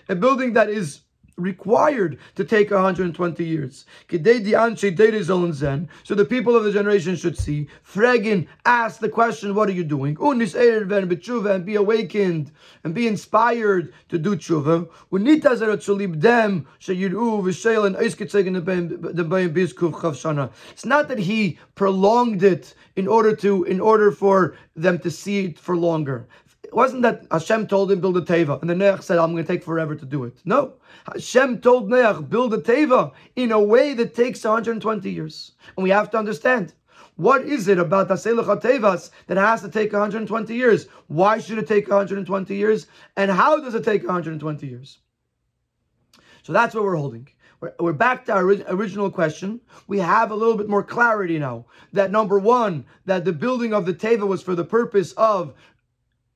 a 0.08 0.14
building 0.14 0.52
that 0.54 0.68
is 0.68 1.00
required 1.38 2.18
to 2.34 2.44
take 2.44 2.70
120 2.70 3.44
years. 3.44 3.86
So 4.10 4.18
the 4.18 6.26
people 6.28 6.56
of 6.56 6.64
the 6.64 6.72
generation 6.72 7.16
should 7.16 7.38
see. 7.38 7.68
Fregin 7.86 8.46
ask 8.66 9.00
the 9.00 9.08
question, 9.08 9.54
what 9.54 9.68
are 9.68 9.72
you 9.72 9.84
doing? 9.84 10.16
And 10.20 11.64
be 11.64 11.76
awakened 11.76 12.50
and 12.84 12.94
be 12.94 13.06
inspired 13.06 13.92
to 14.08 14.18
do 14.18 14.36
tshuva. 14.36 14.88
It's 20.70 20.84
not 20.84 21.08
that 21.08 21.18
he 21.18 21.58
prolonged 21.74 22.42
it 22.42 22.74
in 22.96 23.08
order 23.08 23.36
to 23.36 23.64
in 23.64 23.80
order 23.80 24.10
for 24.10 24.56
them 24.74 24.98
to 24.98 25.10
see 25.10 25.46
it 25.46 25.58
for 25.58 25.76
longer. 25.76 26.26
It 26.68 26.74
wasn't 26.74 27.00
that 27.00 27.24
Hashem 27.30 27.66
told 27.66 27.90
him 27.90 28.00
build 28.00 28.18
a 28.18 28.20
teva, 28.20 28.60
and 28.60 28.68
the 28.68 28.74
Noach 28.74 29.02
said, 29.02 29.18
"I'm 29.18 29.32
going 29.32 29.42
to 29.42 29.52
take 29.52 29.64
forever 29.64 29.94
to 29.94 30.04
do 30.04 30.24
it." 30.24 30.36
No, 30.44 30.74
Hashem 31.10 31.62
told 31.62 31.88
Noach 31.88 32.28
build 32.28 32.52
a 32.52 32.58
teva 32.58 33.12
in 33.36 33.52
a 33.52 33.58
way 33.60 33.94
that 33.94 34.14
takes 34.14 34.44
120 34.44 35.10
years, 35.10 35.52
and 35.76 35.82
we 35.82 35.88
have 35.88 36.10
to 36.10 36.18
understand 36.18 36.74
what 37.16 37.42
is 37.42 37.68
it 37.68 37.78
about 37.78 38.10
Aselach 38.10 38.60
Tevas 38.60 39.10
that 39.28 39.38
has 39.38 39.62
to 39.62 39.70
take 39.70 39.92
120 39.92 40.54
years? 40.54 40.86
Why 41.06 41.38
should 41.38 41.58
it 41.58 41.66
take 41.66 41.88
120 41.88 42.54
years? 42.54 42.86
And 43.16 43.30
how 43.30 43.58
does 43.58 43.74
it 43.74 43.82
take 43.82 44.02
120 44.02 44.66
years? 44.66 44.98
So 46.42 46.52
that's 46.52 46.74
what 46.74 46.84
we're 46.84 46.96
holding. 46.96 47.28
We're, 47.60 47.72
we're 47.80 47.92
back 47.92 48.26
to 48.26 48.34
our 48.34 48.44
original 48.68 49.10
question. 49.10 49.60
We 49.88 49.98
have 49.98 50.30
a 50.30 50.36
little 50.36 50.56
bit 50.56 50.68
more 50.68 50.84
clarity 50.84 51.40
now. 51.40 51.64
That 51.92 52.12
number 52.12 52.38
one, 52.38 52.84
that 53.06 53.24
the 53.24 53.32
building 53.32 53.74
of 53.74 53.84
the 53.84 53.94
Teva 53.94 54.26
was 54.26 54.42
for 54.42 54.54
the 54.54 54.64
purpose 54.64 55.10
of 55.12 55.54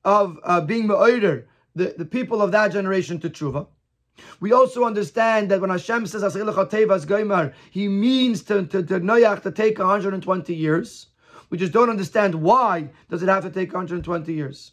of 0.05 0.39
uh, 0.43 0.61
being 0.61 0.87
Me'oider, 0.87 1.45
the, 1.75 1.95
the 1.97 2.05
people 2.05 2.41
of 2.41 2.51
that 2.51 2.71
generation 2.71 3.19
to 3.19 3.29
tshuva. 3.29 3.67
We 4.39 4.51
also 4.51 4.83
understand 4.83 5.49
that 5.51 5.61
when 5.61 5.69
Hashem 5.69 6.05
says 6.05 6.21
Goimar, 6.21 7.53
He 7.71 7.87
means 7.87 8.43
to, 8.43 8.65
to, 8.67 8.83
to 8.83 8.99
to 8.99 9.51
take 9.51 9.79
120 9.79 10.55
years. 10.55 11.07
We 11.49 11.57
just 11.57 11.73
don't 11.73 11.89
understand 11.89 12.35
why 12.35 12.89
does 13.09 13.23
it 13.23 13.29
have 13.29 13.43
to 13.43 13.49
take 13.49 13.73
120 13.73 14.33
years. 14.33 14.71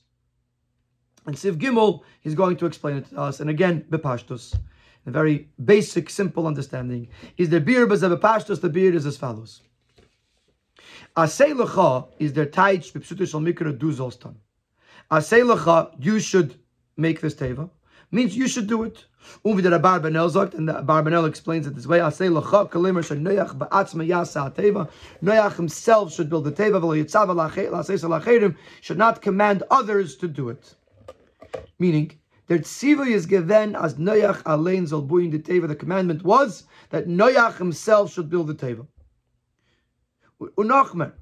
And 1.27 1.37
Siv 1.37 1.57
Gimel 1.57 2.03
is 2.25 2.35
going 2.35 2.57
to 2.57 2.67
explain 2.67 2.97
it 2.99 3.11
to 3.11 3.21
us. 3.21 3.41
And 3.41 3.51
again, 3.51 3.85
Bepashtus. 3.91 4.55
a 5.07 5.11
very 5.11 5.49
basic, 5.65 6.11
simple 6.11 6.47
understanding, 6.47 7.09
is 7.37 7.49
the 7.49 7.61
beer 7.61 7.87
pashtos, 7.87 8.61
the 8.61 8.69
beer 8.69 8.95
is 8.95 9.07
as 9.07 9.17
follows. 9.17 9.63
Lecha 11.17 12.09
is 12.19 12.33
their 12.33 12.47
taich 12.47 12.93
b'psutu 12.93 13.29
shal 13.29 13.41
mikra 13.41 13.77
du. 13.77 13.91
Asay 15.11 15.43
lecha, 15.43 15.90
you 15.99 16.21
should 16.21 16.55
make 16.97 17.21
this 17.21 17.35
teva, 17.35 17.69
means 18.12 18.37
you 18.37 18.47
should 18.47 18.69
do 18.69 18.85
it. 18.85 19.05
Uvi 19.45 19.61
the 19.62 19.71
Barbanel 19.71 20.31
sagt, 20.31 20.55
and 20.55 20.69
the 20.69 20.75
Barbanel 20.75 21.29
explains 21.29 21.67
it 21.67 21.75
this 21.75 21.87
way: 21.87 21.99
Asay 21.99 22.31
lecha 22.31 22.71
kalimer 22.71 23.02
shenoyach 23.02 23.59
ba'atzma 23.59 24.07
yasa 24.07 24.55
teva. 24.55 24.88
Noach 25.21 25.57
himself 25.57 26.12
should 26.14 26.31
build 26.31 26.45
the 26.45 26.52
teva, 26.52 26.81
v'lo 26.81 27.05
yitzav 27.05 28.57
should 28.81 28.99
not 28.99 29.21
command 29.21 29.64
others 29.69 30.14
to 30.14 30.29
do 30.29 30.49
it. 30.49 30.76
Meaning, 31.81 32.12
their 32.47 32.61
tziva 32.61 33.07
is 33.09 33.26
given 33.26 33.75
as 33.75 33.95
Noach 33.95 34.45
alein 34.45 34.88
zolbuin 34.88 35.33
the 35.33 35.40
teva. 35.40 35.67
The 35.67 35.75
commandment 35.75 36.23
was 36.23 36.64
that 36.90 37.09
Noach 37.09 37.57
himself 37.59 38.12
should 38.12 38.31
build 38.31 38.47
the 38.47 38.55
teva. 38.55 38.87
Unachmer, 40.57 41.12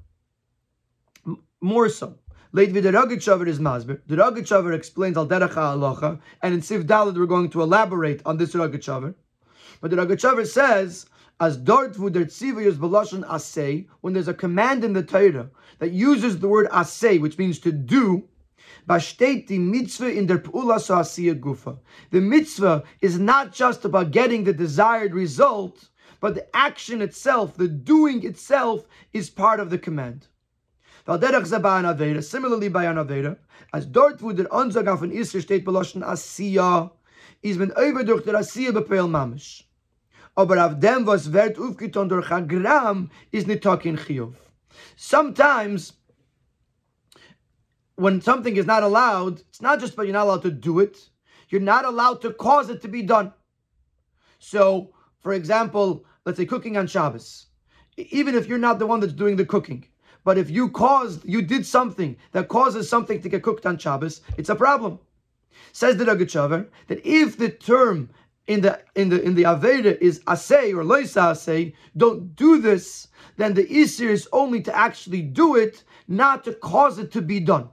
more 1.59 1.89
so. 1.89 2.19
Late 2.51 2.73
the 2.73 2.81
Rogachover 2.81 3.47
is 3.47 3.59
Masber. 3.59 4.01
The 4.07 4.15
Rogachover 4.15 4.73
explains 4.73 5.17
Al 5.17 5.27
Derech 5.27 5.53
HaAlocha, 5.53 6.19
and 6.41 6.51
in 6.51 6.61
Siv 6.61 6.83
Dalad 6.83 7.15
we're 7.15 7.27
going 7.27 7.51
to 7.51 7.61
elaborate 7.61 8.23
on 8.25 8.37
this 8.37 8.55
Rogachover. 8.55 9.13
But 9.81 9.91
the 9.91 9.97
Rogachover 9.97 10.47
says, 10.47 11.05
as 11.39 11.57
dort 11.57 11.91
is 11.91 11.97
belashon 11.99 13.23
asay, 13.27 13.85
when 14.01 14.13
there's 14.13 14.27
a 14.27 14.33
command 14.33 14.83
in 14.83 14.93
the 14.93 15.03
Torah 15.03 15.51
that 15.77 15.91
uses 15.91 16.39
the 16.39 16.47
word 16.47 16.67
asay, 16.71 17.21
which 17.21 17.37
means 17.37 17.59
to 17.59 17.71
do, 17.71 18.27
bashtet 18.87 19.47
die 19.47 19.59
mitzvah 19.59 20.11
in 20.11 20.25
der 20.25 20.39
p'ula 20.39 20.81
so 20.81 20.95
gufa. 21.35 21.77
The 22.09 22.19
mitzvah 22.19 22.83
is 22.99 23.19
not 23.19 23.53
just 23.53 23.85
about 23.85 24.09
getting 24.09 24.43
the 24.43 24.53
desired 24.53 25.13
result, 25.13 25.89
but 26.19 26.33
the 26.33 26.55
action 26.55 27.03
itself, 27.03 27.57
the 27.57 27.67
doing 27.67 28.25
itself, 28.25 28.87
is 29.13 29.29
part 29.29 29.59
of 29.59 29.69
the 29.69 29.77
command. 29.77 30.25
Similarly, 31.05 32.69
by 32.69 32.85
an 32.85 32.97
Aveda, 32.97 33.37
as 33.73 33.85
dort 33.85 34.21
wo 34.21 34.31
der 34.31 34.51
Ansag 34.51 34.87
auf 34.87 35.01
ein 35.01 35.11
Isser 35.11 35.41
steht 35.41 35.65
beloschen 35.65 36.03
Asiya, 36.03 36.91
is 37.41 37.57
man 37.57 37.71
over 37.71 38.03
durch 38.03 38.23
der 38.23 38.35
Asiya 38.35 38.71
bepeil 38.71 39.07
mamish. 39.07 39.65
Aber 40.35 40.65
auf 40.65 40.79
dem, 40.79 41.05
was 41.05 41.31
wird 41.33 41.57
aufgetan 41.57 42.09
durch 42.09 42.29
Hagram, 42.29 43.09
is 43.31 43.47
nicht 43.47 43.63
talking 43.63 43.97
Chiyuv. 43.97 44.35
Sometimes, 44.95 45.93
when 47.95 48.21
something 48.21 48.55
is 48.55 48.65
not 48.65 48.83
allowed, 48.83 49.41
it's 49.49 49.61
not 49.61 49.79
just 49.79 49.95
but 49.95 50.05
you're 50.05 50.13
not 50.13 50.27
allowed 50.27 50.43
to 50.43 50.51
do 50.51 50.79
it, 50.79 51.09
you're 51.49 51.61
not 51.61 51.85
allowed 51.85 52.21
to 52.21 52.31
cause 52.31 52.69
it 52.69 52.81
to 52.81 52.87
be 52.87 53.01
done. 53.01 53.33
So, 54.39 54.93
for 55.19 55.33
example, 55.33 56.05
let's 56.25 56.37
say 56.37 56.45
cooking 56.45 56.77
on 56.77 56.87
Shabbos. 56.87 57.47
Even 57.97 58.35
if 58.35 58.47
you're 58.47 58.57
not 58.57 58.79
the 58.79 58.87
one 58.87 59.01
that's 59.01 59.13
doing 59.13 59.35
the 59.35 59.45
cooking, 59.45 59.85
but 60.29 60.37
if 60.37 60.51
you 60.51 60.69
caused, 60.69 61.25
you 61.25 61.41
did 61.41 61.65
something 61.65 62.15
that 62.33 62.49
causes 62.49 62.87
something 62.87 63.19
to 63.19 63.29
get 63.29 63.41
cooked 63.41 63.65
on 63.65 63.79
Shabbos, 63.79 64.21
it's 64.37 64.49
a 64.49 64.53
problem. 64.53 64.99
Says 65.71 65.97
the 65.97 66.05
Rogachover 66.05 66.67
that 66.85 67.03
if 67.03 67.35
the 67.35 67.49
term 67.49 68.11
in 68.45 68.61
the 68.61 68.79
in 68.93 69.09
the 69.09 69.19
in 69.23 69.33
the 69.33 69.45
Aveda 69.45 69.97
is 69.99 70.19
asay 70.25 70.71
or 70.71 70.83
loisa 70.83 71.31
asay, 71.31 71.73
don't 71.97 72.35
do 72.35 72.61
this, 72.61 73.07
then 73.37 73.55
the 73.55 73.65
isir 73.65 74.09
is 74.09 74.29
only 74.31 74.61
to 74.61 74.77
actually 74.77 75.23
do 75.23 75.55
it, 75.55 75.83
not 76.07 76.43
to 76.43 76.53
cause 76.53 76.99
it 76.99 77.11
to 77.13 77.23
be 77.23 77.39
done. 77.39 77.67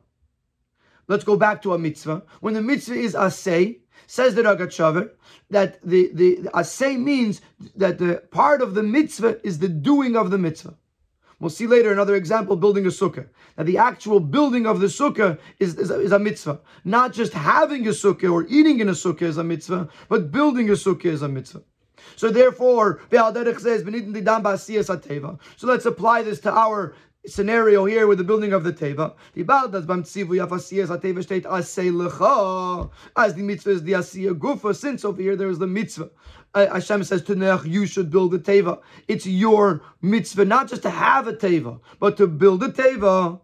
Let's 1.09 1.25
go 1.25 1.37
back 1.37 1.61
to 1.61 1.75
a 1.75 1.79
mitzvah. 1.79 2.23
When 2.41 2.55
the 2.55 2.63
mitzvah 2.63 2.95
is 2.95 3.13
asay, 3.13 3.81
says 4.07 4.35
the 4.35 4.45
Rogachover 4.45 5.11
that 5.51 5.79
the, 5.83 6.11
the, 6.15 6.41
the 6.41 6.51
asay 6.53 6.99
means 6.99 7.43
that 7.75 7.99
the 7.99 8.23
part 8.31 8.63
of 8.63 8.73
the 8.73 8.83
mitzvah 8.83 9.47
is 9.47 9.59
the 9.59 9.69
doing 9.69 10.17
of 10.17 10.31
the 10.31 10.39
mitzvah. 10.39 10.75
We'll 11.39 11.51
see 11.51 11.67
later 11.67 11.93
another 11.93 12.15
example 12.15 12.57
building 12.57 12.87
a 12.87 12.89
sukkah. 12.89 13.27
Now, 13.59 13.65
the 13.65 13.77
actual 13.77 14.21
building 14.21 14.67
of 14.67 14.81
the 14.81 14.87
sukkah 14.87 15.39
is, 15.59 15.77
is, 15.77 15.91
a, 15.91 16.01
is 16.01 16.13
a 16.13 16.19
mitzvah. 16.19 16.61
Not 16.85 17.13
just 17.13 17.35
having 17.35 17.87
a 17.87 17.91
sukkah 17.91 18.33
or 18.33 18.47
eating 18.49 18.81
in 18.81 18.89
a 18.89 18.93
sukkah 18.93 19.23
is 19.23 19.37
a 19.37 19.45
mitzvah, 19.45 19.89
but 20.09 20.33
building 20.33 20.71
a 20.71 20.73
sukkah 20.73 21.07
is 21.07 21.21
a 21.23 21.29
mitzvah. 21.29 21.63
So 22.15 22.31
therefore, 22.31 23.01
so 23.11 23.33
let's 25.67 25.87
apply 25.87 26.23
this 26.23 26.41
to 26.41 26.53
our 26.53 26.95
scenario 27.27 27.85
here 27.85 28.07
with 28.07 28.19
the 28.19 28.25
building 28.25 28.53
of 28.53 28.65
the 28.65 28.73
Teva. 28.73 29.15
The 29.35 29.43
as 33.17 33.35
the 33.35 33.43
mitzvah 33.43 33.71
is 33.71 33.83
the 33.83 33.93
Asiya 33.93 34.39
Gufa, 34.39 34.75
since 34.75 35.05
over 35.05 35.21
here 35.21 35.37
there 35.37 35.49
is 35.49 35.59
the 35.59 35.67
mitzvah. 35.67 36.11
Uh, 36.55 36.67
Hashem 36.73 37.05
says 37.05 37.23
to 37.25 37.35
Noach, 37.35 37.67
you 37.67 37.87
should 37.87 38.11
build 38.11 38.33
a 38.35 38.39
Teva. 38.39 38.81
It's 39.09 39.27
your 39.27 39.83
mitzvah, 40.01 40.45
not 40.45 40.69
just 40.69 40.83
to 40.83 40.91
have 40.91 41.29
a 41.29 41.33
Teva, 41.33 41.81
but 41.99 42.17
to 42.17 42.27
build 42.27 42.63
a 42.63 42.69
Teva. 42.69 43.41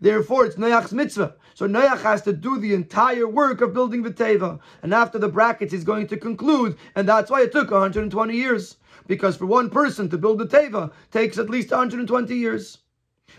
Therefore, 0.00 0.46
it's 0.46 0.56
Noach's 0.56 0.92
mitzvah. 0.92 1.34
So 1.56 1.66
Noach 1.66 2.02
has 2.02 2.20
to 2.22 2.34
do 2.34 2.58
the 2.58 2.74
entire 2.74 3.26
work 3.26 3.62
of 3.62 3.72
building 3.72 4.02
the 4.02 4.10
Teva. 4.10 4.60
And 4.82 4.92
after 4.92 5.18
the 5.18 5.30
brackets, 5.30 5.72
he's 5.72 5.84
going 5.84 6.06
to 6.08 6.18
conclude. 6.18 6.76
And 6.94 7.08
that's 7.08 7.30
why 7.30 7.40
it 7.40 7.50
took 7.50 7.70
120 7.70 8.36
years 8.36 8.76
because 9.06 9.36
for 9.36 9.46
one 9.46 9.70
person 9.70 10.10
to 10.10 10.18
build 10.18 10.38
the 10.38 10.46
teva 10.46 10.92
takes 11.10 11.38
at 11.38 11.48
least 11.48 11.70
120 11.70 12.34
years. 12.34 12.76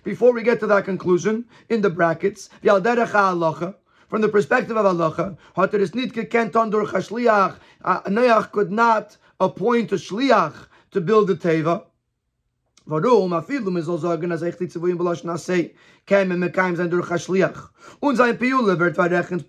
Before 0.04 0.34
we 0.34 0.42
get 0.42 0.60
to 0.62 0.68
that 0.68 0.86
conclusion, 0.86 1.46
in 1.70 1.82
the 1.82 1.92
brackets, 1.92 2.50
from 2.64 4.22
the 4.22 4.30
perspective 4.30 4.78
of 4.78 4.86
Allah, 4.86 5.38
uh, 7.84 8.02
Noach 8.02 8.52
could 8.52 8.72
not 8.72 9.18
appoint 9.40 9.92
a 9.92 9.96
shliach 9.96 10.56
to 10.90 11.02
build 11.02 11.28
the 11.28 11.36
teva. 11.36 11.84
Warum? 12.90 13.34
Afilu 13.34 13.70
mir 13.70 13.84
soll 13.84 14.00
sagen, 14.00 14.32
als 14.32 14.42
ich 14.42 14.56
die 14.56 14.70
zu 14.70 14.82
wohin 14.82 14.98
belassen 14.98 15.30
hasse, 15.30 15.72
käme 16.06 16.38
mir 16.38 16.50
kein 16.50 16.78
sein 16.78 16.90
durch 16.90 17.10
Hashliach. 17.10 17.70
Und 18.00 18.16
sein 18.16 18.38
Piule 18.38 18.80
wird 18.80 18.96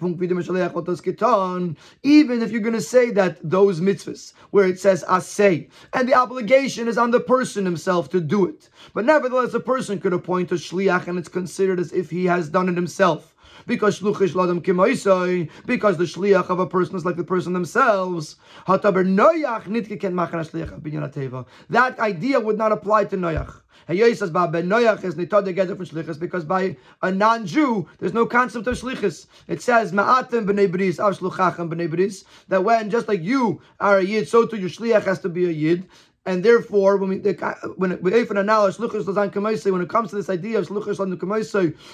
Punkt, 0.01 0.19
wie 0.21 0.27
der 0.27 0.37
Meshaliach 0.37 0.75
hat 0.75 0.89
das 0.89 1.01
getan. 1.01 1.77
Even 2.03 2.43
if 2.43 2.51
you're 2.51 2.59
going 2.59 2.75
to 2.75 2.81
say 2.81 3.13
that 3.13 3.39
those 3.49 3.81
mitzvahs, 3.81 4.33
where 4.51 4.67
it 4.67 4.81
says 4.81 5.05
say, 5.21 5.69
and 5.93 6.09
the 6.09 6.17
obligation 6.17 6.89
is 6.89 6.99
on 6.99 7.13
the 7.13 7.21
person 7.21 7.65
himself 7.65 8.09
to 8.09 8.21
do 8.21 8.45
it. 8.45 8.71
But 8.93 9.05
nevertheless, 9.05 9.55
a 9.55 9.61
person 9.61 10.01
could 10.01 10.13
appoint 10.13 10.51
a 10.51 10.57
shliach, 10.57 11.07
and 11.07 11.17
it's 11.17 11.29
considered 11.29 11.79
as 11.79 11.93
if 11.93 12.11
he 12.11 12.25
has 12.27 12.49
done 12.49 12.69
it 12.69 12.75
himself 12.75 13.37
because 13.69 14.01
shluchish 14.01 14.33
ladam 14.33 14.61
kimaisai, 14.61 15.49
because 15.67 15.99
the 15.99 16.05
shliach 16.05 16.51
of 16.51 16.59
a 16.59 16.67
person 16.67 16.97
is 16.97 17.05
like 17.05 17.15
the 17.15 17.23
person 17.23 17.53
themselves. 17.53 18.35
That 18.67 18.85
idea 22.01 22.41
would 22.41 22.59
not 22.59 22.73
apply 22.73 23.05
to 23.05 23.17
noyach. 23.17 23.61
says, 24.17 24.31
because 26.19 26.45
by 26.45 26.77
a 27.03 27.13
non-Jew 27.13 27.89
there's 27.99 28.13
no 28.13 28.27
concept 28.27 28.67
of 28.67 28.79
shlichus. 28.79 29.27
It 29.47 29.63
says 29.63 29.93
ma'atem 29.93 30.47
b'nei 30.47 30.69
bris 30.71 30.99
av 30.99 31.19
shluchachem 31.19 31.71
b'nei 31.71 31.89
bris 31.89 32.25
that 32.49 32.65
when 32.65 32.91
just 32.91 33.07
like 33.07 33.23
you 33.23 33.61
are 33.81 33.99
a 33.99 34.03
yid, 34.03 34.29
so 34.29 34.47
too 34.47 34.57
your 34.57 34.69
shliach 34.69 35.05
has 35.05 35.21
to 35.21 35.29
be 35.29 35.47
a 35.47 35.51
yid. 35.51 35.89
And 36.27 36.45
therefore, 36.45 36.97
when 36.99 37.09
we 37.09 37.19
when 37.77 37.99
we 38.03 38.15
even 38.15 38.37
kimaise, 38.37 39.73
when 39.73 39.81
it 39.81 39.89
comes 39.89 40.11
to 40.11 40.17
this 40.17 40.29
idea 40.29 40.59
of 40.59 40.69
shluchus 40.69 41.01
on 41.01 41.11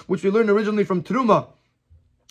which 0.08 0.24
we 0.24 0.30
learned 0.30 0.50
originally 0.50 0.82
from 0.82 1.04
Truma, 1.04 1.46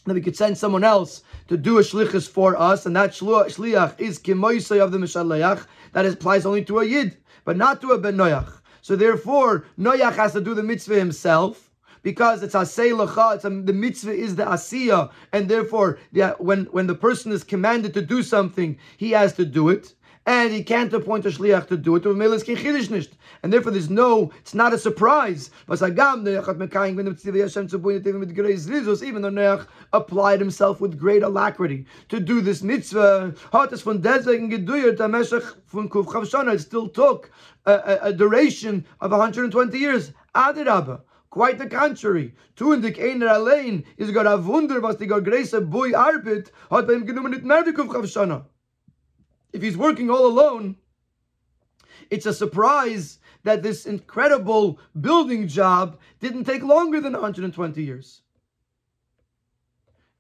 that 0.06 0.14
we 0.14 0.22
could 0.22 0.36
send 0.36 0.58
someone 0.58 0.84
else 0.84 1.24
to 1.48 1.58
do 1.58 1.78
a 1.78 1.82
shlichus 1.82 2.28
for 2.28 2.60
us, 2.60 2.86
and 2.86 2.96
that 2.96 3.12
shliach 3.12 4.00
is 4.00 4.20
kimoisay 4.20 4.80
of 4.80 4.92
the 4.92 4.98
mishalayach. 4.98 5.66
That 5.94 6.06
applies 6.06 6.46
only 6.46 6.64
to 6.66 6.80
a 6.80 6.86
yid, 6.86 7.18
but 7.46 7.58
not 7.58 7.82
to 7.82 7.92
a 7.92 7.98
ben 7.98 8.18
noyach. 8.18 8.60
So 8.82 8.96
therefore, 8.96 9.66
noyach 9.80 10.16
has 10.16 10.34
to 10.34 10.42
do 10.42 10.54
the 10.54 10.64
mitzvah 10.64 11.00
himself 11.00 11.70
because 12.02 12.44
it's 12.44 12.56
asay 12.56 12.92
lecha. 12.92 13.36
It's 13.36 13.46
a, 13.46 13.50
the 13.50 13.74
mitzvah 13.74 14.14
is 14.14 14.36
the 14.36 14.44
asiya, 14.44 15.12
and 15.32 15.48
therefore, 15.50 16.00
yeah, 16.12 16.34
when 16.38 16.66
when 16.66 16.88
the 16.88 16.96
person 16.96 17.32
is 17.32 17.44
commanded 17.44 17.94
to 17.94 18.02
do 18.02 18.24
something, 18.24 18.78
he 18.98 19.12
has 19.12 19.34
to 19.34 19.46
do 19.46 19.70
it 19.70 19.94
and 20.26 20.54
he 20.54 20.64
can't 20.64 20.94
appoint 20.94 21.26
a 21.26 21.30
shliach 21.30 21.68
to 21.68 21.76
do 21.78 21.96
it. 21.98 22.04
To. 22.04 22.12
And 23.44 23.52
therefore, 23.54 23.72
there's 23.72 23.90
no, 23.90 24.32
it's 24.40 24.54
not 24.54 24.74
a 24.74 24.78
surprise. 24.78 25.50
Even 25.68 25.78
though 25.78 25.92
Noach 29.30 29.68
applied 29.92 30.40
himself 30.40 30.80
with 30.80 30.98
great 30.98 31.24
alacrity 31.24 31.86
to 32.10 32.20
do 32.20 32.40
this 32.42 32.64
mitzvah, 32.64 33.36
it 33.54 33.78
still 36.60 36.88
took 36.88 37.32
a, 37.66 37.74
a, 37.74 38.00
a 38.04 38.14
duration 38.14 38.86
of 39.02 39.12
120 39.12 39.78
years. 39.78 40.14
Adirabah. 40.36 41.02
Quite 41.30 41.58
the 41.58 41.66
contrary. 41.66 42.34
Tu 42.56 42.74
in 42.74 42.82
dik 42.82 43.00
einer 43.00 43.28
allein 43.28 43.84
is 43.98 44.12
gar 44.12 44.28
a 44.28 44.38
wunder 44.38 44.80
was 44.80 44.98
die 44.98 45.08
gar 45.08 45.20
greise 45.20 45.60
boy 45.68 45.92
arbeit 45.92 46.52
hat 46.70 46.86
beim 46.86 47.08
genommen 47.08 47.32
nit 47.32 47.44
mehr 47.44 47.64
Kufchavshana 47.64 48.44
if 49.54 49.62
he's 49.62 49.78
working 49.78 50.10
all 50.10 50.26
alone, 50.26 50.76
it's 52.10 52.26
a 52.26 52.34
surprise 52.34 53.20
that 53.44 53.64
this 53.64 53.86
incredible 53.86 54.80
building 55.00 55.48
job 55.48 56.00
didn't 56.20 56.44
take 56.44 56.64
longer 56.64 57.00
than 57.00 57.14
120 57.14 57.82
years. 57.82 58.22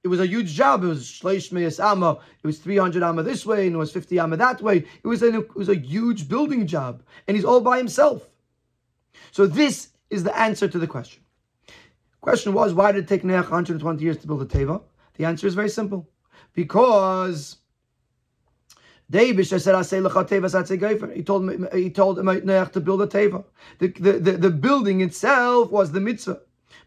it 0.03 0.09
was 0.09 0.19
a 0.19 0.27
huge 0.27 0.51
job. 0.51 0.83
It 0.83 0.87
was 0.87 1.05
shleish 1.05 1.51
meis 1.51 1.79
amma. 1.79 2.19
It 2.43 2.47
was 2.47 2.59
300 2.59 3.01
amma 3.03 3.23
this 3.23 3.45
way, 3.45 3.65
and 3.65 3.75
it 3.75 3.77
was 3.77 3.91
50 3.91 4.19
amma 4.19 4.37
that 4.37 4.61
way. 4.61 4.77
It 4.77 5.07
was, 5.07 5.23
a, 5.23 5.39
it 5.39 5.55
was 5.55 5.69
a 5.69 5.75
huge 5.75 6.27
building 6.27 6.67
job, 6.67 7.03
and 7.27 7.35
he's 7.35 7.45
all 7.45 7.61
by 7.61 7.77
himself. 7.77 8.29
So 9.31 9.47
this 9.47 9.89
is 10.09 10.23
the 10.23 10.37
answer 10.37 10.67
to 10.67 10.77
the 10.77 10.87
question. 10.87 11.23
Question 12.21 12.53
was, 12.53 12.73
why 12.73 12.91
did 12.91 13.05
it 13.05 13.07
take 13.07 13.23
Noach 13.23 13.43
120 13.43 14.03
years 14.03 14.17
to 14.17 14.27
build 14.27 14.41
a 14.41 14.45
teva? 14.45 14.81
The 15.15 15.25
answer 15.25 15.47
is 15.47 15.55
very 15.55 15.69
simple. 15.69 16.09
Because 16.53 17.57
David 19.09 19.45
said, 19.45 19.75
"I 19.75 19.81
say 19.81 19.99
teva 19.99 21.13
He 21.13 21.23
told 21.23 21.73
he 21.73 21.89
told 21.89 22.17
Noach 22.17 22.71
to 22.71 22.79
build 22.79 23.01
a 23.01 23.07
teva. 23.07 23.43
The, 23.79 23.87
the, 23.87 24.13
the, 24.13 24.31
the 24.33 24.49
building 24.49 25.01
itself 25.01 25.71
was 25.71 25.91
the 25.91 25.99
mitzvah 25.99 26.39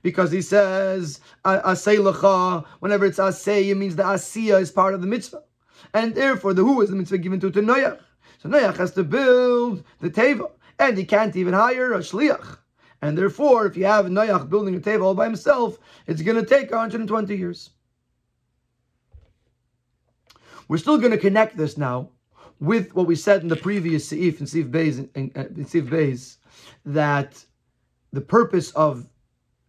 because 0.02 0.30
he 0.32 0.42
says 0.42 1.20
asay 1.44 1.98
lecha. 1.98 2.64
Whenever 2.80 3.06
it's 3.06 3.18
asay, 3.18 3.68
it 3.68 3.76
means 3.76 3.96
the 3.96 4.02
asiya 4.02 4.60
is 4.60 4.70
part 4.70 4.94
of 4.94 5.00
the 5.02 5.06
mitzvah, 5.06 5.42
and 5.94 6.14
therefore 6.14 6.54
the 6.54 6.62
who 6.64 6.80
is 6.80 6.90
the 6.90 6.96
mitzvah 6.96 7.18
given 7.18 7.40
to 7.40 7.50
to 7.50 7.60
Noach. 7.60 8.00
So 8.38 8.48
Noach 8.48 8.76
has 8.76 8.92
to 8.92 9.04
build 9.04 9.84
the 10.00 10.10
teva, 10.10 10.50
and 10.78 10.96
he 10.96 11.04
can't 11.04 11.36
even 11.36 11.54
hire 11.54 11.92
a 11.92 11.98
shliach. 11.98 12.58
And 13.02 13.16
therefore, 13.16 13.66
if 13.66 13.76
you 13.76 13.84
have 13.84 14.06
Noach 14.06 14.48
building 14.48 14.74
a 14.74 14.80
teva 14.80 15.02
all 15.02 15.14
by 15.14 15.26
himself, 15.26 15.78
it's 16.06 16.22
going 16.22 16.42
to 16.42 16.46
take 16.46 16.70
120 16.70 17.36
years. 17.36 17.70
We're 20.68 20.78
still 20.78 20.98
going 20.98 21.12
to 21.12 21.18
connect 21.18 21.56
this 21.56 21.76
now 21.78 22.10
with 22.58 22.94
what 22.94 23.06
we 23.06 23.14
said 23.14 23.42
in 23.42 23.48
the 23.48 23.56
previous 23.56 24.10
Seif 24.10 24.40
and 24.40 24.48
Seif 24.48 24.70
Beis, 24.70 25.08
in, 25.14 25.30
uh, 25.36 25.40
in 25.40 25.64
Seif 25.64 25.88
Beis, 25.88 26.36
that 26.84 27.44
the 28.12 28.20
purpose 28.20 28.70
of 28.72 29.06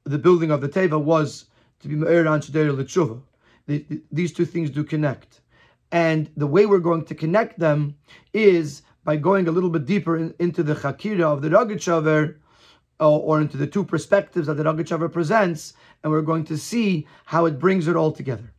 the 0.06 0.18
building 0.18 0.52
of 0.52 0.62
the 0.62 0.70
Teva 0.70 1.00
was 1.00 1.46
to 1.82 1.88
be 1.88 1.96
Me'er 1.96 2.26
and 2.26 2.42
Shadera 2.42 2.76
L'tshuva. 2.76 3.22
These 4.12 4.34
two 4.34 4.46
things 4.46 4.70
do 4.70 4.84
connect. 4.84 5.42
And 5.92 6.30
the 6.38 6.48
way 6.48 6.66
we're 6.66 6.80
going 6.80 7.06
to 7.06 7.16
connect 7.16 7.60
them 7.60 7.96
is 8.34 8.82
by 9.04 9.18
going 9.18 9.48
a 9.48 9.52
little 9.52 9.70
bit 9.70 9.86
deeper 9.86 10.18
in, 10.18 10.34
into 10.40 10.64
the 10.64 10.74
Chakira 10.74 11.24
of 11.24 11.42
the 11.42 11.50
Rogachover, 11.50 12.36
or, 13.00 13.22
or, 13.22 13.42
into 13.42 13.58
the 13.58 13.68
two 13.68 13.84
perspectives 13.84 14.48
that 14.48 14.56
the 14.56 14.64
Rogachover 14.64 15.12
presents, 15.12 15.74
and 16.04 16.12
we're 16.12 16.22
going 16.22 16.46
to 16.46 16.58
see 16.58 17.06
how 17.26 17.46
it 17.46 17.60
brings 17.60 17.88
it 17.88 17.96
all 17.96 18.12
together. 18.12 18.52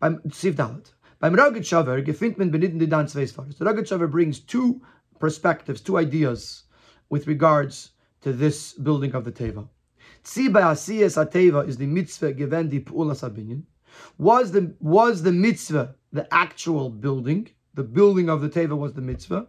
By 0.00 0.10
Siv 0.10 0.54
Dalit. 0.54 0.93
Beim 1.24 1.36
Rogachover, 1.36 2.02
gefindt 2.02 2.36
man 2.36 2.50
benitten 2.50 2.78
die 2.78 2.86
dan 2.86 3.08
zwei 3.08 3.24
The 3.24 3.64
Rogachover 3.64 4.10
brings 4.10 4.40
two 4.40 4.82
perspectives, 5.18 5.80
two 5.80 5.96
ideas 5.96 6.64
with 7.08 7.26
regards 7.26 7.92
to 8.20 8.30
this 8.30 8.74
building 8.74 9.14
of 9.14 9.24
the 9.24 9.32
Teva. 9.32 9.66
Tziba 10.22 10.60
Asiyas 10.60 11.16
Ateva 11.16 11.66
is 11.66 11.78
the 11.78 11.86
mitzvah 11.86 12.34
given 12.34 12.68
the 12.68 12.80
Pu'ulas 12.80 13.22
Abinyan. 13.22 13.62
Was 14.18 14.52
the, 14.52 14.74
was 14.80 15.22
the 15.22 15.32
mitzvah 15.32 15.94
the 16.12 16.28
actual 16.30 16.90
building? 16.90 17.48
The 17.72 17.84
building 17.84 18.28
of 18.28 18.42
the 18.42 18.50
Teva 18.50 18.76
was 18.76 18.92
the 18.92 19.00
mitzvah. 19.00 19.46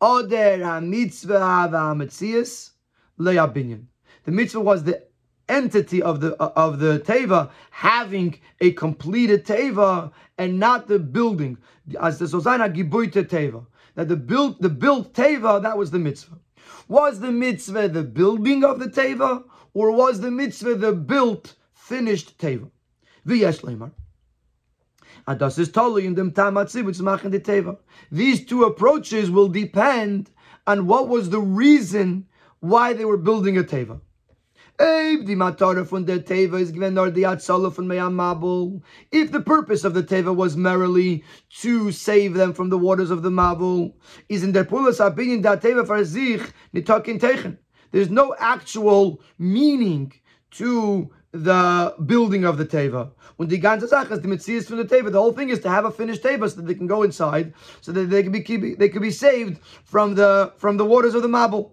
Oder 0.00 0.64
ha-mitzvah 0.64 1.38
ha-metzias 1.38 2.70
le-abinyan. 3.18 3.84
The 4.24 4.32
mitzvah 4.32 4.60
was 4.60 4.82
the 4.82 5.04
entity 5.48 6.02
of 6.02 6.20
the 6.20 6.34
of 6.36 6.78
the 6.78 7.00
teva 7.00 7.50
having 7.70 8.38
a 8.60 8.72
completed 8.72 9.44
teva 9.44 10.12
and 10.38 10.58
not 10.58 10.88
the 10.88 10.98
building 10.98 11.58
as 12.00 12.18
the 12.18 12.26
Sozana 12.26 12.72
Gibuite 12.74 13.28
teva 13.28 13.66
that 13.94 14.08
the 14.08 14.16
built 14.16 14.60
the 14.60 14.68
built 14.70 15.14
teva 15.14 15.62
that 15.62 15.76
was 15.76 15.90
the 15.90 15.98
mitzvah 15.98 16.38
was 16.88 17.20
the 17.20 17.32
mitzvah 17.32 17.88
the 17.88 18.02
building 18.02 18.64
of 18.64 18.78
the 18.78 18.86
teva 18.86 19.44
or 19.74 19.90
was 19.90 20.20
the 20.20 20.30
mitzvah 20.30 20.74
the 20.74 20.92
built, 20.92 21.54
finished 21.72 22.38
teva? 22.38 22.70
V'yesh 23.26 23.62
leimar. 23.62 23.92
Adas 25.26 25.58
is 25.58 25.70
totally 25.70 26.06
in 26.06 26.14
dem 26.14 26.32
tamatzi 26.32 26.84
which 26.84 27.00
machen 27.00 27.30
the 27.30 27.40
teva. 27.40 27.78
These 28.10 28.44
two 28.46 28.64
approaches 28.64 29.30
will 29.30 29.48
depend 29.48 30.30
on 30.66 30.86
what 30.86 31.08
was 31.08 31.30
the 31.30 31.40
reason 31.40 32.26
why 32.60 32.92
they 32.92 33.04
were 33.04 33.16
building 33.16 33.56
a 33.56 33.62
teva. 33.62 34.00
If 34.84 35.26
the 35.26 35.36
purpose 39.46 39.84
of 39.84 39.94
the 39.94 40.02
teva 40.02 40.34
was 40.34 40.56
merely 40.56 41.22
to 41.60 41.92
save 41.92 42.34
them 42.34 42.52
from 42.52 42.68
the 42.68 42.78
waters 42.78 43.12
of 43.12 43.22
the 43.22 43.30
mabul, 43.30 43.92
is 44.28 44.42
in 44.42 44.50
der 44.50 44.64
pulas 44.64 44.98
opinion 44.98 45.42
that 45.42 45.62
teva 45.62 45.86
for 45.86 46.04
sich 46.04 46.52
nitakin 46.74 47.20
techen. 47.20 47.58
There's 47.92 48.10
no 48.10 48.34
actual 48.40 49.20
meaning 49.38 50.14
to 50.52 51.12
the 51.30 51.94
building 52.04 52.44
of 52.44 52.58
the 52.58 52.66
teva. 52.66 53.12
When 53.36 53.48
the 53.48 53.60
ganze 53.60 53.88
the 53.88 54.26
mitzvah 54.26 54.62
from 54.62 54.78
the 54.78 54.84
teva, 54.84 55.12
the 55.12 55.20
whole 55.20 55.32
thing 55.32 55.50
is 55.50 55.60
to 55.60 55.70
have 55.70 55.84
a 55.84 55.92
finished 55.92 56.24
teva 56.24 56.50
so 56.50 56.56
that 56.56 56.66
they 56.66 56.74
can 56.74 56.88
go 56.88 57.04
inside, 57.04 57.54
so 57.82 57.92
that 57.92 58.10
they 58.10 58.24
can 58.24 58.32
be 58.32 58.74
they 58.74 58.88
can 58.88 59.00
be 59.00 59.12
saved 59.12 59.60
from 59.84 60.16
the 60.16 60.52
from 60.56 60.76
the 60.76 60.84
waters 60.84 61.14
of 61.14 61.22
the 61.22 61.28
mabul. 61.28 61.70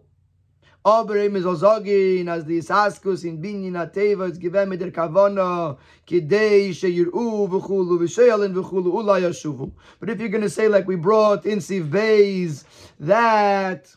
Aber 0.86 1.18
is 1.18 1.46
as 1.46 2.46
the 2.46 2.58
isaskus 2.58 3.26
in 3.26 4.26
is 4.32 4.38
given 4.38 4.70
der 4.70 4.92
kavana 4.92 5.78
kidei 6.08 6.70
sheyiru 6.70 7.50
v'chulu 7.50 8.00
v'sheyalin 8.00 8.54
v'chulu 8.54 8.94
yashuvu. 9.20 9.72
But 10.00 10.10
if 10.10 10.22
you're 10.22 10.30
going 10.30 10.42
to 10.42 10.50
say 10.50 10.70
like 10.70 10.88
we 10.88 10.96
brought 10.96 11.46
in 11.46 11.60
Siv 11.60 11.90
Beis 11.90 12.64
that 12.98 13.94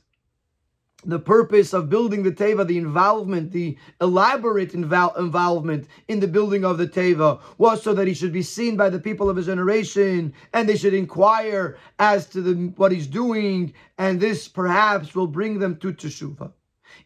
the 1.04 1.20
purpose 1.20 1.72
of 1.72 1.88
building 1.88 2.24
the 2.24 2.32
teva, 2.32 2.66
the 2.66 2.78
involvement, 2.78 3.52
the 3.52 3.78
elaborate 4.00 4.72
invol- 4.72 5.16
involvement 5.18 5.86
in 6.08 6.18
the 6.18 6.28
building 6.28 6.64
of 6.64 6.78
the 6.78 6.86
teva, 6.86 7.40
was 7.58 7.82
so 7.82 7.94
that 7.94 8.06
he 8.06 8.14
should 8.14 8.32
be 8.32 8.42
seen 8.42 8.76
by 8.76 8.88
the 8.88 8.98
people 8.98 9.28
of 9.30 9.36
his 9.36 9.46
generation, 9.46 10.32
and 10.52 10.68
they 10.68 10.76
should 10.76 10.94
inquire 10.94 11.76
as 11.98 12.26
to 12.26 12.40
the, 12.40 12.54
what 12.76 12.92
he's 12.92 13.06
doing, 13.06 13.72
and 13.98 14.20
this 14.20 14.48
perhaps 14.48 15.14
will 15.14 15.26
bring 15.26 15.58
them 15.58 15.76
to 15.76 15.92
teshuva. 15.92 16.52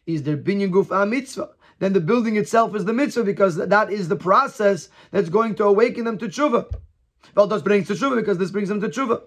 Is 0.05 0.23
there 0.23 0.37
binyan 0.37 0.71
guf 0.71 0.91
a 0.91 1.05
mitzvah? 1.05 1.49
Then 1.79 1.93
the 1.93 1.99
building 1.99 2.37
itself 2.37 2.75
is 2.75 2.85
the 2.85 2.93
mitzvah 2.93 3.23
because 3.23 3.55
that 3.55 3.91
is 3.91 4.07
the 4.07 4.15
process 4.15 4.89
that's 5.11 5.29
going 5.29 5.55
to 5.55 5.65
awaken 5.65 6.05
them 6.05 6.17
to 6.17 6.27
tshuva. 6.27 6.73
Well, 7.35 7.47
this 7.47 7.61
brings 7.61 7.87
to 7.87 7.93
tshuva 7.93 8.15
because 8.15 8.37
this 8.37 8.51
brings 8.51 8.69
them 8.69 8.81
to 8.81 8.89
tshuva. 8.89 9.21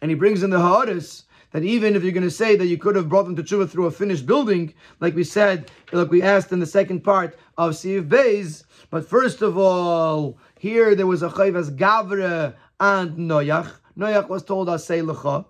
And 0.00 0.10
he 0.10 0.14
brings 0.14 0.42
in 0.42 0.50
the 0.50 0.60
Ha'aris 0.60 1.24
that 1.52 1.64
even 1.64 1.96
if 1.96 2.02
you're 2.02 2.12
going 2.12 2.22
to 2.22 2.30
say 2.30 2.56
that 2.56 2.66
you 2.66 2.78
could 2.78 2.94
have 2.94 3.08
brought 3.08 3.24
them 3.24 3.36
to 3.36 3.42
tshuva 3.42 3.68
through 3.68 3.86
a 3.86 3.90
finished 3.90 4.26
building, 4.26 4.72
like 5.00 5.14
we 5.14 5.24
said, 5.24 5.70
like 5.92 6.10
we 6.10 6.22
asked 6.22 6.52
in 6.52 6.60
the 6.60 6.66
second 6.66 7.00
part 7.02 7.36
of 7.58 7.72
Siv 7.72 8.08
Beis, 8.08 8.64
but 8.90 9.08
first 9.08 9.42
of 9.42 9.58
all, 9.58 10.38
here 10.58 10.94
there 10.94 11.06
was 11.06 11.22
a 11.22 11.28
chayvas 11.28 11.76
gavre 11.76 12.54
and 12.78 13.16
noyach. 13.16 13.79
Noyach 14.00 14.28
was 14.28 14.42
told 14.42 14.68
asay 14.68 15.04
lecha. 15.04 15.44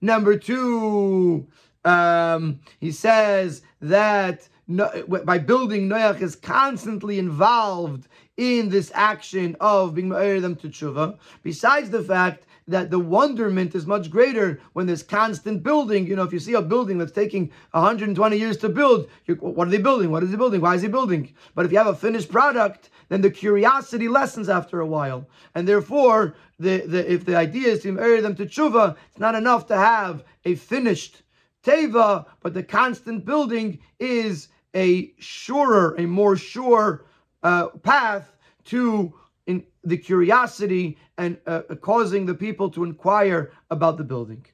Number 0.00 0.38
two, 0.38 1.48
um, 1.84 2.60
he 2.78 2.92
says 2.92 3.62
that 3.80 4.48
by 4.68 5.38
building 5.38 5.88
Noach 5.88 6.20
is 6.20 6.36
constantly 6.36 7.18
involved 7.18 8.08
in 8.36 8.68
this 8.68 8.90
action 8.94 9.56
of 9.60 9.94
being 9.94 10.08
ma'ir 10.08 10.40
them 10.40 10.56
to 10.56 10.68
tshuva. 10.68 11.18
Besides 11.42 11.90
the 11.90 12.02
fact 12.02 12.46
that 12.68 12.90
the 12.90 12.98
wonderment 12.98 13.74
is 13.74 13.86
much 13.86 14.10
greater 14.10 14.60
when 14.72 14.86
there's 14.86 15.02
constant 15.02 15.62
building. 15.62 16.06
You 16.06 16.16
know, 16.16 16.24
if 16.24 16.32
you 16.32 16.40
see 16.40 16.54
a 16.54 16.62
building 16.62 16.98
that's 16.98 17.12
taking 17.12 17.52
120 17.70 18.36
years 18.36 18.56
to 18.58 18.68
build, 18.68 19.08
what 19.38 19.68
are 19.68 19.70
they 19.70 19.78
building? 19.78 20.10
What 20.10 20.24
is 20.24 20.30
he 20.30 20.36
building? 20.36 20.60
Why 20.60 20.74
is 20.74 20.82
he 20.82 20.88
building? 20.88 21.32
But 21.54 21.64
if 21.64 21.72
you 21.72 21.78
have 21.78 21.86
a 21.86 21.94
finished 21.94 22.28
product, 22.28 22.90
then 23.08 23.20
the 23.20 23.30
curiosity 23.30 24.08
lessens 24.08 24.48
after 24.48 24.80
a 24.80 24.86
while. 24.86 25.28
And 25.54 25.68
therefore, 25.68 26.34
the, 26.58 26.78
the, 26.86 27.12
if 27.12 27.24
the 27.24 27.36
idea 27.36 27.68
is 27.68 27.82
to 27.82 27.92
marry 27.92 28.20
them 28.20 28.34
to 28.36 28.46
tshuva, 28.46 28.96
it's 29.10 29.18
not 29.18 29.34
enough 29.34 29.66
to 29.66 29.76
have 29.76 30.24
a 30.44 30.54
finished 30.54 31.22
teva, 31.62 32.26
but 32.40 32.54
the 32.54 32.62
constant 32.62 33.24
building 33.24 33.78
is 33.98 34.48
a 34.74 35.12
surer, 35.18 35.94
a 35.98 36.06
more 36.06 36.36
sure 36.36 37.06
uh, 37.42 37.68
path 37.82 38.36
to 38.64 39.12
in 39.46 39.64
the 39.84 39.96
curiosity 39.96 40.98
and 41.18 41.38
uh, 41.46 41.62
causing 41.80 42.26
the 42.26 42.34
people 42.34 42.68
to 42.70 42.84
inquire 42.84 43.52
about 43.70 43.96
the 43.96 44.04
building. 44.04 44.44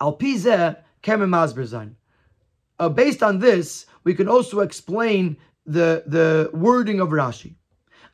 Al 0.00 0.16
Pizeh 0.16 0.76
Kemem 1.02 1.94
uh, 2.78 2.88
Based 2.88 3.22
on 3.22 3.38
this, 3.38 3.86
we 4.04 4.14
can 4.14 4.28
also 4.28 4.60
explain 4.60 5.36
the, 5.66 6.02
the 6.06 6.50
wording 6.52 7.00
of 7.00 7.10
Rashi. 7.10 7.54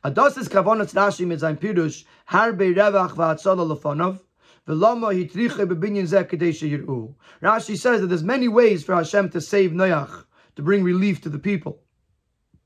Ados's 0.05 0.47
kavonat 0.47 0.93
Rashi 0.93 1.25
mitzayin 1.25 1.57
pirush 1.57 2.05
harbe 2.29 2.75
revach 2.75 3.15
lefanov 3.15 4.19
Rashi 7.41 7.77
says 7.77 8.01
that 8.01 8.07
there's 8.07 8.23
many 8.23 8.47
ways 8.47 8.83
for 8.83 8.95
Hashem 8.95 9.29
to 9.29 9.41
save 9.41 9.71
Noach, 9.71 10.25
to 10.55 10.61
bring 10.61 10.83
relief 10.83 11.21
to 11.21 11.29
the 11.29 11.39
people. 11.39 11.81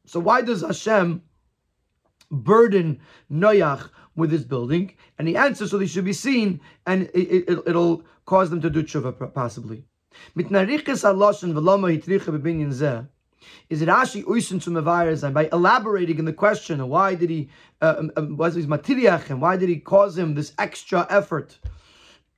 So 0.06 0.20
why 0.20 0.42
does 0.42 0.62
Hashem 0.62 1.22
burden 2.30 3.00
Noach 3.32 3.90
with 4.16 4.32
his 4.32 4.44
building? 4.44 4.96
And 5.18 5.28
he 5.28 5.36
answers 5.38 5.72
so 5.72 5.78
they 5.78 5.88
should 5.88 6.06
be 6.06 6.14
seen, 6.14 6.60
and 6.86 7.10
it, 7.14 7.66
will 7.66 8.00
it, 8.00 8.06
cause 8.26 8.50
them 8.50 8.60
to 8.62 8.70
do 8.70 8.84
tshuva 8.84 9.34
possibly. 9.34 9.86
Is 13.70 13.82
it 13.82 13.90
Rashi 13.90 14.24
uisen 14.24 14.62
to 14.64 15.32
by 15.32 15.50
elaborating 15.52 16.20
in 16.20 16.26
the 16.26 16.34
question? 16.34 16.88
Why 16.88 17.16
did 17.16 17.30
he 17.30 17.50
uh, 17.82 17.96
um, 18.00 18.12
um, 18.18 18.38
was 18.38 18.56
his 18.56 18.68
matiriach 18.68 19.30
and 19.30 19.42
why 19.42 19.58
did 19.58 19.70
he 19.70 19.80
cause 19.80 20.18
him 20.18 20.36
this 20.36 20.54
extra 20.58 21.06
effort? 21.10 21.58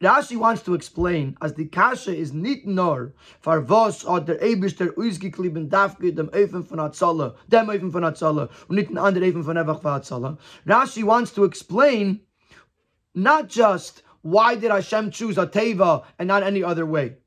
Rashi 0.02 0.36
wants 0.36 0.64
to 0.64 0.74
explain 0.74 1.38
as 1.42 1.54
the 1.54 1.66
kasha 1.66 2.16
is 2.16 2.34
nit 2.34 2.66
nor 2.66 3.14
for 3.40 3.62
vos 3.62 4.04
od 4.04 4.26
der 4.26 4.38
ebister 4.40 4.94
ausgeklieben 4.96 5.70
dafke 5.70 6.16
dem 6.16 6.28
öfen 6.30 6.66
von 6.66 6.80
atzalla 6.80 7.36
dem 7.50 7.68
öfen 7.68 7.92
von 7.92 8.04
atzalla 8.04 8.50
und 8.68 8.78
nit 8.78 8.90
an 8.90 8.98
ander 8.98 9.22
öfen 9.22 9.44
von 9.44 9.58
evach 9.58 9.82
von 9.82 10.02
atzalla 10.02 10.38
Rashi 10.66 11.04
wants 11.04 11.32
to 11.32 11.44
explain 11.44 12.22
not 13.14 13.48
just 13.48 14.02
why 14.24 14.56
did 14.56 14.72
Hashem 14.72 15.12
choose 15.12 15.38
a 15.38 15.46
teva 15.46 16.04
and 16.18 16.28
not 16.28 16.44
any 16.44 16.64
other 16.64 16.86
way. 16.86 17.18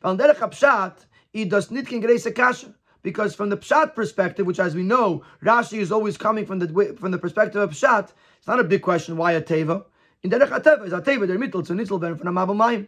Van 0.00 0.16
derech 0.16 0.38
pshat, 0.38 1.06
he 1.32 1.44
does 1.44 1.70
nit 1.72 1.88
ken 1.88 2.00
greise 2.00 2.32
kasha 2.32 2.74
because 3.02 3.34
from 3.34 3.48
the 3.48 3.56
pshat 3.56 3.94
perspective, 3.94 4.46
which 4.46 4.60
as 4.60 4.74
we 4.74 4.82
know, 4.82 5.24
Rashi 5.42 5.78
is 5.78 5.92
always 5.92 6.16
coming 6.16 6.46
from 6.46 6.58
the 6.58 6.96
from 6.98 7.10
the 7.10 7.18
perspective 7.18 7.60
of 7.60 7.70
pshat. 7.70 8.12
It's 8.38 8.46
not 8.46 8.60
a 8.60 8.64
big 8.64 8.82
question 8.82 9.16
why 9.16 9.32
a 9.32 9.42
teva. 9.42 9.84
In 10.22 10.30
derech 10.30 10.48
ateva 10.48 10.86
is 10.86 10.92
a 10.92 11.00
teva 11.00 11.26
der 11.26 11.38
mittel 11.38 11.66
to 11.66 11.72
nitzel 11.72 12.00
ben 12.00 12.16
from 12.16 12.34
mayim. 12.34 12.86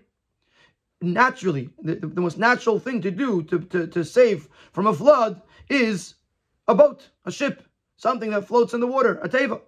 Naturally, 1.00 1.68
the, 1.82 1.96
the, 1.96 2.20
most 2.20 2.38
natural 2.38 2.78
thing 2.78 3.00
to 3.02 3.10
do 3.10 3.42
to, 3.42 3.58
to, 3.58 3.86
to 3.88 4.04
save 4.04 4.48
from 4.70 4.86
a 4.86 4.94
flood 4.94 5.42
is 5.68 6.14
a 6.68 6.76
boat, 6.76 7.08
a 7.24 7.32
ship, 7.32 7.64
something 7.96 8.30
that 8.30 8.46
floats 8.46 8.72
in 8.72 8.78
the 8.78 8.86
water, 8.86 9.18
a 9.18 9.28
teva. 9.28 9.60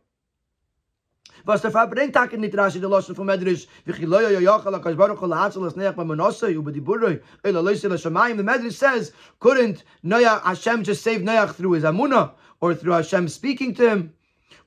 Was 1.47 1.61
der 1.61 1.71
Fall 1.71 1.89
bringt 1.89 2.15
Tag 2.15 2.33
nicht 2.39 2.57
rasch 2.57 2.73
der 2.81 2.89
Loschen 2.89 3.15
von 3.15 3.27
Medrisch, 3.27 3.67
wie 3.85 3.93
ich 3.93 4.01
loyo 4.01 4.31
yo 4.31 4.39
yo 4.39 4.59
khala 4.59 4.79
kas 4.79 4.95
baruch 4.95 5.21
la 5.23 5.45
hatsel 5.45 5.67
as 5.67 5.75
neach 5.75 5.95
manosa 5.95 6.51
yu 6.51 6.63
bdi 6.63 6.81
buroi, 6.81 7.21
ela 7.45 7.61
loise 7.61 7.85
la 7.85 7.97
shamayim. 7.97 8.39
The 8.39 8.43
Medrisch 8.43 8.73
says, 8.73 9.13
couldn't 9.41 9.85
Noah 10.03 10.41
Hashem 10.43 10.85
just 10.85 11.03
save 11.03 11.21
Noach 11.21 11.55
through 11.55 11.73
his 11.73 11.85
amuna 11.85 12.33
or 12.63 12.75
through 12.75 12.93
Hashem 12.93 13.29
speaking 13.29 13.75
to 13.75 13.91
him? 13.91 14.15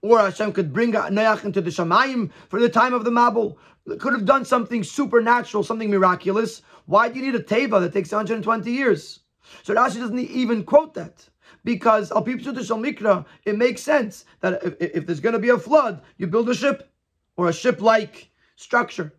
Or 0.04 0.20
Hashem 0.20 0.54
could 0.54 0.72
bring 0.72 0.92
Noach 0.92 1.46
into 1.46 1.62
the 1.62 1.72
Shamayim 1.72 2.30
for 2.50 2.60
the 2.60 2.70
time 2.70 2.94
of 2.94 3.04
the 3.04 3.10
Mabul. 3.10 3.56
Could 3.98 4.14
have 4.14 4.26
done 4.26 4.46
something 4.46 4.84
supernatural, 4.84 5.64
something 5.64 5.90
miraculous. 5.90 6.62
Why 6.86 7.10
do 7.10 7.20
you 7.20 7.26
need 7.26 7.36
a 7.36 7.44
Teva 7.44 7.80
that 7.82 7.94
takes 7.94 8.12
120 8.12 8.72
years? 8.72 9.22
So 9.64 9.74
Rashi 9.74 10.00
doesn't 10.00 10.20
even 10.20 10.64
quote 10.64 10.94
that 10.94 11.28
because 11.68 12.14
al 12.14 12.24
mikra, 12.24 13.26
it 13.44 13.58
makes 13.58 13.82
sense 13.82 14.24
that 14.40 14.64
if, 14.64 14.76
if 14.80 15.06
there's 15.06 15.20
going 15.20 15.34
to 15.34 15.40
be 15.40 15.50
a 15.50 15.58
flood, 15.58 16.02
you 16.18 16.26
build 16.26 16.48
a 16.48 16.56
ship 16.56 16.90
or 17.36 17.50
a 17.50 17.54
ship-like 17.54 18.30
structure. 18.56 19.12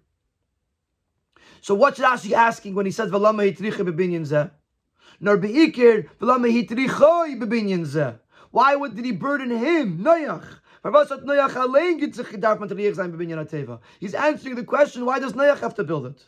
So 1.61 1.75
what's 1.75 1.99
Rashi 2.01 2.33
asking 2.33 2.75
when 2.75 2.87
he 2.87 2.93
says 2.93 3.11
v'lama 3.11 3.55
hitricha 3.55 3.87
bebinyan? 3.87 4.51
Nor 5.21 5.37
beikir 5.37 6.09
v'lama 6.23 6.49
hitrichoi 6.51 7.39
bebinyan. 7.39 8.19
Why 8.51 8.75
would 8.75 8.97
did 8.97 9.05
he 9.05 9.13
burden 9.13 9.51
him, 9.51 9.99
Noach? 9.99 10.47
He's 14.01 14.15
answering 14.15 14.55
the 14.55 14.65
question, 14.65 15.05
why 15.05 15.19
does 15.19 15.35
Noach 15.35 15.61
have 15.61 15.75
to 15.75 15.85
build 15.85 16.07
it? 16.07 16.25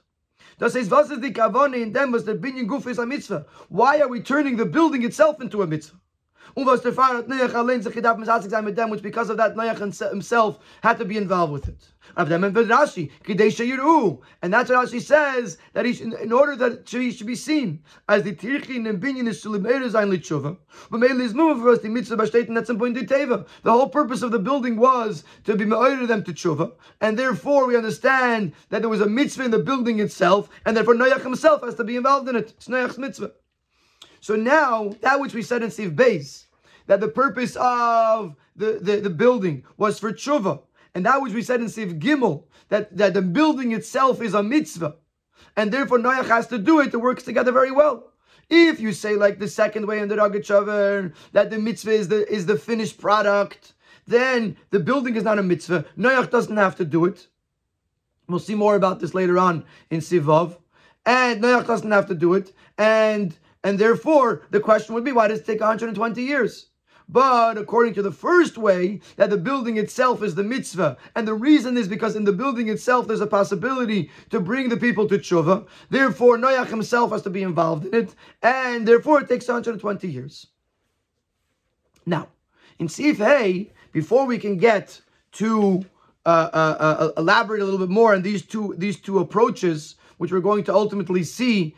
Was 0.61 0.75
Kavone 0.75 1.81
in 1.81 2.99
a 2.99 3.07
mitzvah? 3.07 3.47
Why 3.71 4.01
are 4.01 4.09
we 4.09 4.21
turning 4.21 4.59
the 4.59 4.67
building 4.67 5.03
itself 5.05 5.41
into 5.41 5.63
a 5.63 5.67
mitzvah? 5.67 5.97
Der 6.57 6.93
Vater 6.93 7.23
Noach 7.25 7.67
mit 7.67 8.51
sein 8.51 8.65
mit 8.65 8.77
dem, 8.77 8.91
which 8.91 9.03
because 9.03 9.31
of 9.31 9.37
that 9.37 9.57
Noach 9.57 9.79
himself 10.11 10.59
had 10.83 10.99
to 10.99 11.05
be 11.05 11.17
involved 11.17 11.53
with 11.53 11.69
it. 11.69 11.79
And 12.17 12.29
that's 12.29 12.41
what 14.71 14.89
Rashi 14.89 15.01
says 15.01 15.59
that 15.75 15.85
he 15.85 15.93
should, 15.93 16.13
in 16.15 16.33
order 16.33 16.57
that 16.57 16.89
he 16.89 17.13
should 17.13 17.27
be 17.27 17.37
seen 17.37 17.85
as 18.09 18.25
the 18.25 18.35
Tirchin 18.35 18.89
and 18.89 19.01
Binyan 19.01 19.29
is 19.29 19.43
Shulim 19.43 19.63
Erezain 19.63 20.11
Litshuva. 20.11 20.57
But 20.91 20.99
mainly 20.99 21.25
is 21.27 21.35
moving 21.35 21.63
for 21.63 21.71
us 21.71 21.79
the 21.79 21.89
mitzvah 21.89 22.17
b'shtetin 22.17 22.55
that's 22.55 22.69
in 22.69 22.79
point 22.79 22.97
teva. 22.97 23.47
The 23.63 23.71
whole 23.71 23.89
purpose 23.89 24.23
of 24.23 24.33
the 24.33 24.41
building 24.41 24.77
was 24.77 25.23
to 25.45 25.55
be 25.57 25.65
me'oyer 25.65 26.07
them 26.07 26.25
to 26.25 26.33
tshuva, 26.33 26.73
and 27.01 27.17
therefore 27.19 27.67
we 27.67 27.77
understand 27.77 28.55
that 28.71 28.81
there 28.81 28.89
was 28.89 29.01
a 29.01 29.07
mitzvah 29.07 29.45
in 29.45 29.51
the 29.53 29.59
building 29.61 30.01
itself, 30.01 30.49
and 30.67 30.77
therefore 30.77 30.95
Noach 30.95 31.23
himself 31.23 31.63
has 31.63 31.77
to 31.77 31.85
be 31.85 31.97
involved 31.97 32.29
in 32.29 32.35
it. 32.35 32.51
It's 32.57 32.67
Noach's 32.67 32.99
mitzvah. 32.99 33.33
So 34.21 34.37
now, 34.37 34.95
that 35.01 35.19
which 35.19 35.35
we 35.35 35.43
said 35.43 35.63
in 35.63 35.71
Siv 35.71 35.95
Beis, 35.95 36.45
that 36.87 37.01
the 37.01 37.09
purpose 37.09 37.57
of 37.57 38.37
the, 38.57 38.79
the, 38.81 38.97
the 38.97 39.11
building 39.11 39.65
was 39.77 39.99
for 39.99 40.13
tshuva, 40.13 40.61
and 40.95 41.07
that 41.07 41.23
which 41.23 41.33
we 41.33 41.43
said 41.43 41.61
in 41.61 41.67
Siv 41.67 41.99
Gimel, 42.01 42.45
that, 42.69 42.97
that 42.97 43.15
the 43.15 43.23
building 43.23 43.73
itself 43.73 44.21
is 44.21 44.35
a 44.35 44.43
mitzvah, 44.43 44.97
and 45.57 45.73
therefore 45.73 45.99
Noach 45.99 46.29
has 46.29 46.47
to 46.49 46.59
do 46.59 46.81
it, 46.81 46.93
it 46.93 46.99
works 46.99 47.23
together 47.23 47.53
very 47.53 47.71
well. 47.71 48.13
If 48.49 48.81
you 48.81 48.93
say 48.93 49.15
like 49.15 49.39
the 49.39 49.49
second 49.49 49.87
way 49.87 50.01
in 50.01 50.09
the 50.09 50.17
Rogachover, 50.17 51.15
that 51.33 51.51
the 51.51 51.59
mitzvah 51.59 51.93
is 51.93 52.09
the, 52.09 52.31
is 52.33 52.47
the 52.47 52.59
finished 52.59 53.01
product, 53.01 53.75
then 54.07 54.57
the 54.71 54.81
building 54.81 55.15
is 55.15 55.23
not 55.23 55.39
a 55.39 55.43
mitzvah. 55.43 55.87
Noach 55.97 56.31
doesn't 56.31 56.57
have 56.57 56.77
to 56.77 56.85
do 56.85 57.05
it. 57.05 57.29
We'll 58.27 58.41
see 58.41 58.57
more 58.57 58.75
about 58.75 59.01
this 59.01 59.15
later 59.15 59.39
on 59.39 59.65
in 59.91 60.01
Sivav. 60.01 60.57
And 61.07 61.43
Noach 61.43 61.67
doesn't 61.67 61.91
have 61.91 62.07
to 62.07 62.15
do 62.15 62.35
it. 62.35 62.53
And 62.77 63.37
and 63.63 63.79
therefore, 63.79 64.43
the 64.51 64.61
question 64.61 64.95
would 64.95 65.05
be, 65.05 65.13
why 65.13 65.29
does 65.29 65.41
it 65.41 65.47
take 65.47 65.61
120 65.61 66.23
years? 66.23 66.67
But 67.09 67.59
according 67.59 67.95
to 67.95 68.03
the 68.03 68.13
first 68.13 68.57
way, 68.57 69.01
that 69.17 69.31
the 69.31 69.37
building 69.37 69.77
itself 69.77 70.23
is 70.23 70.37
the 70.37 70.45
mitzvah, 70.45 70.97
and 71.17 71.27
the 71.27 71.35
reason 71.35 71.77
is 71.77 71.89
because 71.89 72.15
in 72.15 72.25
the 72.25 72.33
building 72.33 72.69
itself 72.69 73.09
there's 73.09 73.21
a 73.21 73.27
possibility 73.27 74.11
to 74.31 74.39
bring 74.39 74.69
the 74.69 74.77
people 74.77 75.09
to 75.09 75.19
tshuva. 75.19 75.67
Therefore, 75.91 76.39
Noach 76.39 76.69
himself 76.69 77.11
has 77.11 77.23
to 77.23 77.31
be 77.31 77.43
involved 77.43 77.87
in 77.87 77.95
it, 77.95 78.15
and 78.43 78.87
therefore 78.87 79.21
it 79.21 79.29
takes 79.29 79.49
120 79.49 80.07
years. 80.07 80.47
Now, 82.07 82.29
in 82.79 82.89
Sif 82.89 83.19
Hey, 83.19 83.73
before 83.93 84.25
we 84.25 84.39
can 84.39 84.57
get 84.57 85.01
to 85.33 85.85
uh, 86.25 86.51
uh, 86.53 86.77
uh, 86.79 87.11
elaborate 87.17 87.61
a 87.61 87.65
little 87.65 87.79
bit 87.79 87.89
more 87.89 88.15
on 88.15 88.23
these 88.23 88.43
two 88.43 88.75
these 88.79 89.01
two 89.01 89.19
approaches, 89.19 89.97
which 90.19 90.31
we're 90.31 90.41
going 90.41 90.63
to 90.65 90.75
ultimately 90.75 91.25
see 91.25 91.75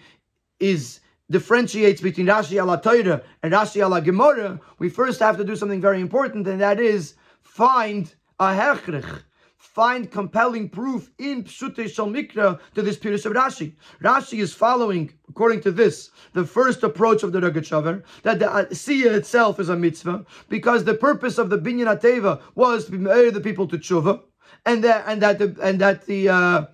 is 0.61 1.01
differentiates 1.33 2.01
between 2.01 2.27
Rashi 2.29 2.63
ala 2.63 2.81
Torah 2.81 3.23
and 3.43 3.53
Rashi 3.53 3.83
ala 3.83 4.01
Gemara, 4.01 4.61
we 4.79 4.89
first 4.89 5.19
have 5.21 5.37
to 5.39 5.45
do 5.45 5.57
something 5.57 5.81
very 5.81 6.01
important, 6.01 6.47
and 6.47 6.61
that 6.61 6.79
is 6.79 7.15
find 7.41 8.15
a 8.39 8.55
hechrich, 8.55 9.23
find 9.57 10.11
compelling 10.11 10.69
proof 10.69 11.11
in 11.19 11.45
Pshute 11.45 11.93
Shal 11.93 12.07
Mikra 12.07 12.61
to 12.75 12.83
this 12.83 12.99
Pirush 12.99 13.27
of 13.27 13.33
Rashi. 13.33 13.75
Rashi 14.03 14.39
is 14.41 14.53
following, 14.53 15.13
according 15.29 15.63
to 15.63 15.73
this, 15.73 16.11
the 16.35 16.45
first 16.45 16.83
approach 16.83 17.23
of 17.23 17.33
the 17.33 17.41
Rogachover, 17.41 18.03
that 18.23 18.39
the 18.39 18.47
Asiya 18.47 19.13
itself 19.13 19.59
is 19.59 19.69
a 19.69 19.77
mitzvah, 19.77 20.25
because 20.49 20.85
the 20.85 20.95
purpose 20.95 21.39
of 21.39 21.51
the 21.51 21.59
Binyan 21.59 21.89
Ateva 21.97 22.41
was 22.55 22.85
to 22.87 22.93
be 22.93 23.31
the 23.31 23.41
people 23.41 23.67
to 23.69 23.79
tshuva, 23.79 24.21
and 24.67 24.85
that 24.85 25.05
and 25.07 25.23
that 25.23 25.39
the 25.39 25.57
and 25.63 25.81
that 25.81 26.07
the 26.07 26.29
uh, 26.29 26.67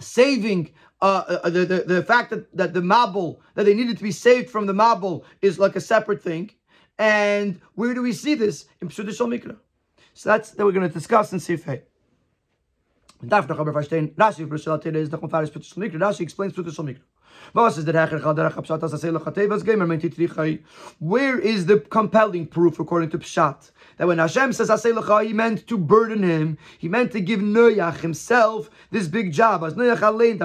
saving 0.00 0.70
uh, 1.04 1.50
the, 1.50 1.84
the, 1.86 2.02
fact 2.02 2.30
that, 2.30 2.56
that 2.56 2.72
the 2.72 2.80
Mabul, 2.80 3.38
that 3.54 3.64
they 3.64 3.74
needed 3.74 3.98
to 3.98 4.02
be 4.02 4.10
saved 4.10 4.48
from 4.48 4.66
the 4.66 4.72
Mabul 4.72 5.24
is 5.42 5.58
like 5.58 5.76
a 5.76 5.80
separate 5.80 6.22
thing. 6.22 6.50
And 6.98 7.60
where 7.74 7.92
do 7.92 8.02
we 8.02 8.12
see 8.12 8.34
this? 8.34 8.66
In 8.80 8.88
Pshuta 8.88 9.10
Mikra. 9.10 9.56
So 10.14 10.28
that's 10.30 10.52
that 10.52 10.64
we're 10.64 10.72
going 10.72 10.88
to 10.88 10.94
discuss 10.94 11.32
in 11.32 11.40
Sifhei. 11.40 11.82
Rashi 15.98 16.20
explains 16.20 16.52
Pshuta 16.54 16.70
Mikra. 16.70 17.00
Where 17.54 17.68
is 21.38 21.66
the 21.66 21.84
compelling 21.90 22.46
proof 22.46 22.80
according 22.80 23.10
to 23.10 23.18
Pshat? 23.18 23.70
That 23.96 24.08
when 24.08 24.18
Hashem 24.18 24.52
says 24.52 24.70
Aselecha, 24.70 25.24
he 25.24 25.32
meant 25.32 25.66
to 25.68 25.78
burden 25.78 26.22
him. 26.24 26.58
He 26.78 26.88
meant 26.88 27.12
to 27.12 27.20
give 27.20 27.40
Noach 27.40 28.00
himself 28.00 28.70
this 28.90 29.06
big 29.06 29.32
job. 29.32 29.62
As 29.62 29.74
Noach 29.74 30.02
allein 30.02 30.42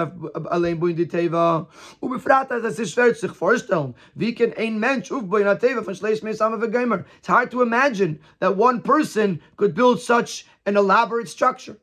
allein 0.50 0.78
boin 0.78 0.94
die 0.94 1.04
Teva. 1.04 1.66
Ubefrat 2.00 2.50
as 2.52 2.78
es 2.78 2.92
schwer 2.92 3.14
sich 3.14 3.32
vorstellen. 3.32 3.94
Wie 4.14 4.32
kann 4.34 4.52
ein 4.56 4.78
Mensch 4.78 5.10
aufbauen 5.10 5.48
a 5.48 5.56
Teva 5.56 5.82
von 5.82 5.94
Schleish 5.94 6.22
Meisam 6.22 6.60
Gamer? 6.70 7.04
It's 7.18 7.28
hard 7.28 7.50
to 7.50 7.62
imagine 7.62 8.20
that 8.38 8.56
one 8.56 8.80
person 8.82 9.40
could 9.56 9.74
build 9.74 10.00
such 10.00 10.46
an 10.64 10.76
elaborate 10.76 11.28
structure. 11.28 11.76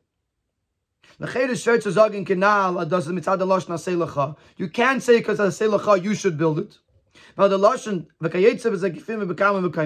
You 1.20 1.26
can't 1.26 1.58
say 5.02 5.18
because 5.18 5.40
aselacha 5.40 6.04
you 6.04 6.14
should 6.14 6.38
build 6.38 6.60
it. 6.60 6.78
Now 7.36 7.48
the 7.48 7.58
lashon 7.58 8.06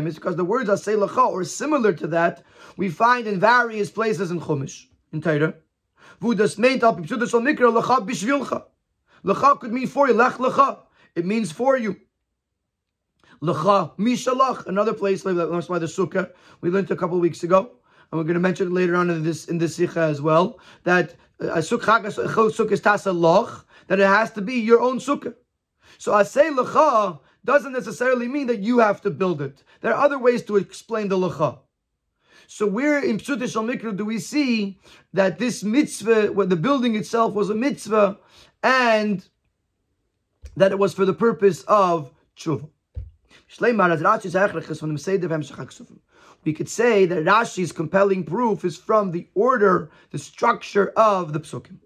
is 0.07 0.15
because 0.15 0.37
the 0.37 0.45
words 0.45 0.69
aselacha 0.69 1.29
or 1.29 1.43
similar 1.45 1.95
to 1.95 2.07
that 2.09 2.45
we 2.77 2.91
find 2.91 3.27
in 3.27 3.41
various 3.41 3.91
places 3.91 4.31
in 4.31 4.41
Chumash 4.41 4.85
in 5.15 5.23
Torah. 5.23 5.55
Bishvilcha. 6.21 8.65
Lecha 9.25 9.61
could 9.61 9.73
mean 9.73 9.87
for 9.87 10.09
you. 10.09 10.15
Lech 10.15 10.35
lecha. 10.35 10.81
It 11.15 11.25
means 11.25 11.51
for 11.51 11.79
you. 11.79 11.97
Lecha 13.41 13.97
mishalach. 13.97 14.67
Another 14.67 14.93
place 14.93 15.25
like 15.25 15.37
that's 15.37 15.71
why 15.71 15.79
the 15.79 15.87
sukkah 15.87 16.31
we 16.61 16.69
learned 16.69 16.91
a 16.91 16.97
couple 16.97 17.17
of 17.17 17.23
weeks 17.23 17.43
ago 17.43 17.71
and 18.13 18.19
we're 18.19 18.25
going 18.25 18.35
to 18.35 18.41
mention 18.41 18.69
it 18.69 18.73
later 18.73 18.95
on 18.95 19.09
in 19.09 19.25
this 19.25 19.47
in 19.47 19.57
this 19.59 19.77
sikha 19.77 20.01
as 20.01 20.21
well, 20.21 20.61
that 20.85 21.15
a 21.41 21.59
sukkah 21.59 22.07
is 22.71 22.81
tasa 22.81 23.19
loch, 23.19 23.67
that 23.89 23.99
it 23.99 24.07
has 24.07 24.31
to 24.33 24.43
be 24.43 24.55
your 24.55 24.81
own 24.81 24.99
sukkah. 24.99 25.35
So 25.97 26.13
I 26.13 26.23
say 26.23 26.51
lecha 26.51 27.19
doesn't 27.45 27.73
necessarily 27.73 28.29
mean 28.29 28.47
that 28.49 28.61
you 28.61 28.79
have 28.79 29.01
to 29.01 29.11
build 29.11 29.41
it. 29.41 29.65
There 29.81 29.95
are 29.95 30.05
other 30.05 30.19
ways 30.19 30.43
to 30.45 30.57
explain 30.57 31.09
the 31.09 31.17
lecha. 31.17 31.59
So 32.47 32.67
where 32.67 33.03
in 33.03 33.17
Pshut 33.17 33.51
Shal 33.51 33.65
Mikra 33.65 33.97
do 33.97 34.05
we 34.05 34.19
see 34.19 34.79
that 35.15 35.39
this 35.39 35.65
mitzvah, 35.65 36.33
where 36.33 36.47
the 36.47 36.55
building 36.55 36.97
itself 36.97 37.33
was 37.33 37.49
a 37.49 37.55
mitzvah, 37.55 38.19
and 38.63 39.27
that 40.57 40.71
it 40.71 40.79
was 40.79 40.93
for 40.93 41.07
the 41.07 41.15
purpose 41.15 41.63
of 41.63 42.13
tshuva? 42.37 42.69
We 43.61 43.73
could 46.53 46.69
say 46.69 47.07
that 47.07 47.25
Rashi's 47.25 47.73
compelling 47.73 48.25
proof 48.25 48.65
is 48.65 48.77
from 48.77 49.11
the 49.11 49.27
order, 49.35 49.91
the 50.11 50.19
structure 50.19 50.93
of 50.97 51.33
the 51.33 51.41
psukim. 51.41 51.79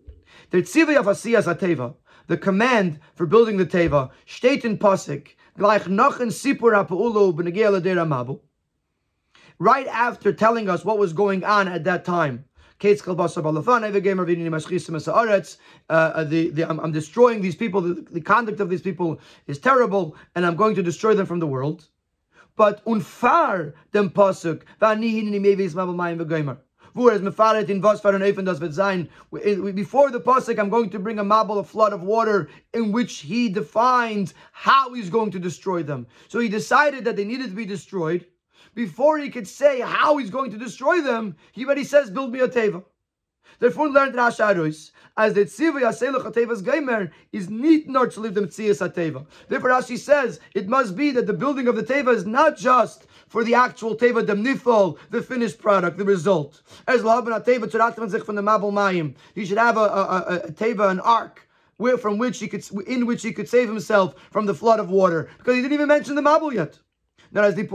The 2.28 2.36
command 2.36 3.00
for 3.14 3.26
building 3.26 3.56
the 3.56 3.66
teva, 3.66 4.10
steht 4.26 4.64
in 4.64 4.78
right 9.58 9.86
after 9.86 10.32
telling 10.32 10.68
us 10.68 10.84
what 10.84 10.98
was 10.98 11.12
going 11.12 11.44
on 11.44 11.68
at 11.68 11.84
that 11.84 12.04
time. 12.04 12.44
Uh, 15.88 16.24
the, 16.24 16.50
the, 16.50 16.68
I'm, 16.68 16.80
I'm 16.80 16.92
destroying 16.92 17.40
these 17.40 17.56
people. 17.56 17.80
The, 17.80 17.94
the, 18.10 18.20
conduct 18.20 18.60
of 18.60 18.68
these 18.68 18.82
people 18.82 19.20
is 19.46 19.58
terrible, 19.58 20.16
and 20.34 20.44
I'm 20.44 20.56
going 20.56 20.74
to 20.74 20.82
destroy 20.82 21.14
them 21.14 21.26
from 21.26 21.38
the 21.38 21.46
world. 21.46 21.86
But 22.56 22.84
unfar 22.84 23.74
dem 23.92 24.10
pasuk. 24.10 24.62
Before 29.74 30.10
the 30.10 30.20
pasuk, 30.20 30.58
I'm 30.58 30.70
going 30.70 30.90
to 30.90 30.98
bring 30.98 31.18
a 31.18 31.24
mabul, 31.24 31.58
a 31.58 31.64
flood 31.64 31.92
of 31.92 32.02
water, 32.02 32.48
in 32.72 32.92
which 32.92 33.18
he 33.18 33.50
defines 33.50 34.32
how 34.52 34.94
he's 34.94 35.10
going 35.10 35.30
to 35.32 35.38
destroy 35.38 35.82
them. 35.82 36.06
So 36.28 36.38
he 36.38 36.48
decided 36.48 37.04
that 37.04 37.16
they 37.16 37.24
needed 37.24 37.50
to 37.50 37.56
be 37.56 37.66
destroyed 37.66 38.26
before 38.76 39.18
he 39.18 39.30
could 39.30 39.48
say 39.48 39.80
how 39.80 40.18
he's 40.18 40.30
going 40.30 40.52
to 40.52 40.58
destroy 40.58 41.00
them, 41.00 41.34
he 41.50 41.64
already 41.64 41.82
says, 41.82 42.10
build 42.10 42.30
me 42.30 42.40
a 42.40 42.46
teva. 42.46 42.84
Therefore, 43.58 43.88
learned 43.88 44.14
Rashi 44.14 44.44
Arus, 44.44 44.90
as 45.16 45.32
the 45.32 45.46
tziva 45.46 45.80
yaseluch 45.80 46.30
hateva's 46.30 46.62
geimer 46.62 47.10
is 47.32 47.48
need 47.48 47.88
not 47.88 48.10
to 48.12 48.20
live 48.20 48.34
the 48.34 48.42
mitzias 48.42 48.86
hateva. 48.86 49.26
Therefore, 49.48 49.70
Rashi 49.70 49.96
says 49.96 50.40
it 50.54 50.68
must 50.68 50.94
be 50.94 51.10
that 51.12 51.26
the 51.26 51.32
building 51.32 51.68
of 51.68 51.76
the 51.76 51.82
teva 51.82 52.14
is 52.14 52.26
not 52.26 52.58
just 52.58 53.06
for 53.28 53.44
the 53.44 53.54
actual 53.54 53.96
teva 53.96 54.22
demnifol, 54.22 54.98
the 55.10 55.22
finished 55.22 55.58
product, 55.58 55.96
the 55.96 56.04
result. 56.04 56.60
As 56.86 57.00
lahaben 57.00 57.32
hateva 57.42 57.64
tzuratzman 57.64 58.10
zich 58.10 58.26
from 58.26 58.36
the 58.36 58.42
mabul 58.42 58.72
mayim, 58.72 59.14
he 59.34 59.46
should 59.46 59.58
have 59.58 59.78
a, 59.78 59.80
a, 59.80 59.84
a, 59.84 60.36
a 60.48 60.52
teva, 60.52 60.90
an 60.90 61.00
ark. 61.00 61.48
Where, 61.78 61.98
from 61.98 62.16
which 62.16 62.38
he 62.38 62.48
could, 62.48 62.64
in 62.86 63.04
which 63.04 63.22
he 63.22 63.32
could 63.32 63.48
save 63.48 63.68
himself 63.68 64.14
from 64.30 64.46
the 64.46 64.54
flood 64.54 64.80
of 64.80 64.88
water, 64.90 65.28
because 65.38 65.56
he 65.56 65.62
didn't 65.62 65.74
even 65.74 65.88
mention 65.88 66.14
the 66.14 66.22
mabul 66.22 66.52
yet. 66.52 66.78
The 67.36 67.68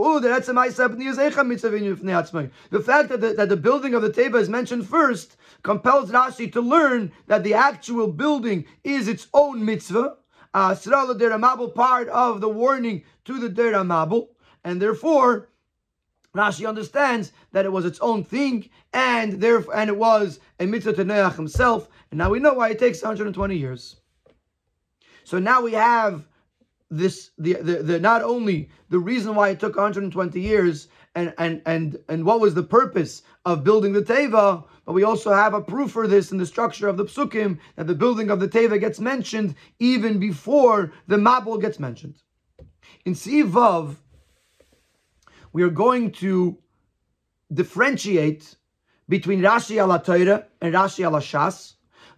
fact 2.83 3.09
that 3.09 3.21
the, 3.21 3.33
that 3.33 3.49
the 3.49 3.57
building 3.57 3.93
of 3.93 4.01
the 4.01 4.09
Teva 4.09 4.41
is 4.41 4.49
mentioned 4.49 4.87
first 4.87 5.37
compels 5.61 6.09
Rashi 6.09 6.51
to 6.53 6.61
learn 6.61 7.11
that 7.27 7.43
the 7.43 7.53
actual 7.53 8.07
building 8.07 8.65
is 8.83 9.07
its 9.07 9.27
own 9.35 9.63
mitzvah, 9.63 10.17
uh, 10.55 10.75
part 11.75 12.07
of 12.07 12.41
the 12.41 12.49
warning 12.49 13.03
to 13.25 13.39
the 13.39 13.49
Dera 13.49 13.83
Mabul, 13.83 14.29
and 14.63 14.81
therefore 14.81 15.49
Rashi 16.35 16.67
understands 16.67 17.31
that 17.51 17.65
it 17.65 17.71
was 17.71 17.85
its 17.85 17.99
own 17.99 18.23
thing, 18.23 18.67
and 18.93 19.33
therefore, 19.33 19.75
and 19.75 19.91
it 19.91 19.97
was 19.97 20.39
a 20.59 20.65
mitzvah 20.65 20.93
to 20.93 21.05
Noach 21.05 21.35
himself, 21.35 21.87
and 22.09 22.17
now 22.17 22.31
we 22.31 22.39
know 22.39 22.55
why 22.55 22.69
it 22.69 22.79
takes 22.79 23.03
120 23.03 23.55
years. 23.55 23.97
So 25.23 25.37
now 25.37 25.61
we 25.61 25.73
have 25.73 26.25
this 26.91 27.31
the, 27.37 27.53
the, 27.53 27.75
the 27.77 27.99
not 27.99 28.21
only 28.21 28.69
the 28.89 28.99
reason 28.99 29.33
why 29.33 29.49
it 29.49 29.59
took 29.59 29.77
120 29.77 30.39
years 30.39 30.89
and 31.15 31.33
and 31.37 31.61
and 31.65 31.97
and 32.09 32.25
what 32.25 32.41
was 32.41 32.53
the 32.53 32.63
purpose 32.63 33.23
of 33.45 33.63
building 33.63 33.93
the 33.93 34.01
teva, 34.01 34.63
but 34.85 34.93
we 34.93 35.03
also 35.03 35.33
have 35.33 35.53
a 35.53 35.61
proof 35.61 35.91
for 35.91 36.05
this 36.05 36.31
in 36.31 36.37
the 36.37 36.45
structure 36.45 36.89
of 36.89 36.97
the 36.97 37.05
psukim 37.05 37.57
that 37.77 37.87
the 37.87 37.95
building 37.95 38.29
of 38.29 38.41
the 38.41 38.47
teva 38.47 38.79
gets 38.79 38.99
mentioned 38.99 39.55
even 39.79 40.19
before 40.19 40.91
the 41.07 41.15
mabul 41.15 41.59
gets 41.59 41.79
mentioned. 41.79 42.21
In 43.05 43.13
Sivav, 43.13 43.95
we 45.53 45.63
are 45.63 45.69
going 45.69 46.11
to 46.11 46.57
differentiate 47.53 48.55
between 49.07 49.41
Rashi 49.41 49.77
al 49.77 49.91
and 49.91 50.73
Rashi 50.73 51.05
al 51.05 51.13
Shas, 51.13 51.75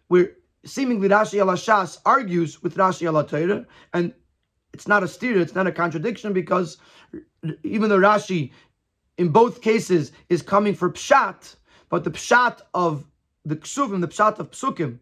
where 0.08 0.32
seemingly 0.66 1.10
Rashi 1.10 1.40
al 1.40 1.48
Shas 1.56 2.00
argues 2.06 2.62
with 2.62 2.76
Rashi 2.76 3.08
al 3.08 3.66
and 3.94 4.14
it's 4.74 4.88
not 4.88 5.04
a 5.04 5.08
steer, 5.08 5.40
it's 5.40 5.56
not 5.56 5.68
a 5.68 5.72
contradiction 5.72 6.34
because 6.34 6.78
even 7.64 7.90
though 7.90 8.00
Rashi 8.00 8.52
in 9.18 9.30
both 9.30 9.62
cases 9.62 10.12
is 10.30 10.42
coming 10.42 10.74
for 10.74 10.90
pshat, 10.90 11.56
but 11.90 12.04
the 12.04 12.12
pshat 12.12 12.62
of 12.74 13.06
the 13.46 13.56
ksuvim, 13.56 14.02
the 14.02 14.08
pshat 14.08 14.40
of 14.40 14.52
psukim, 14.52 14.98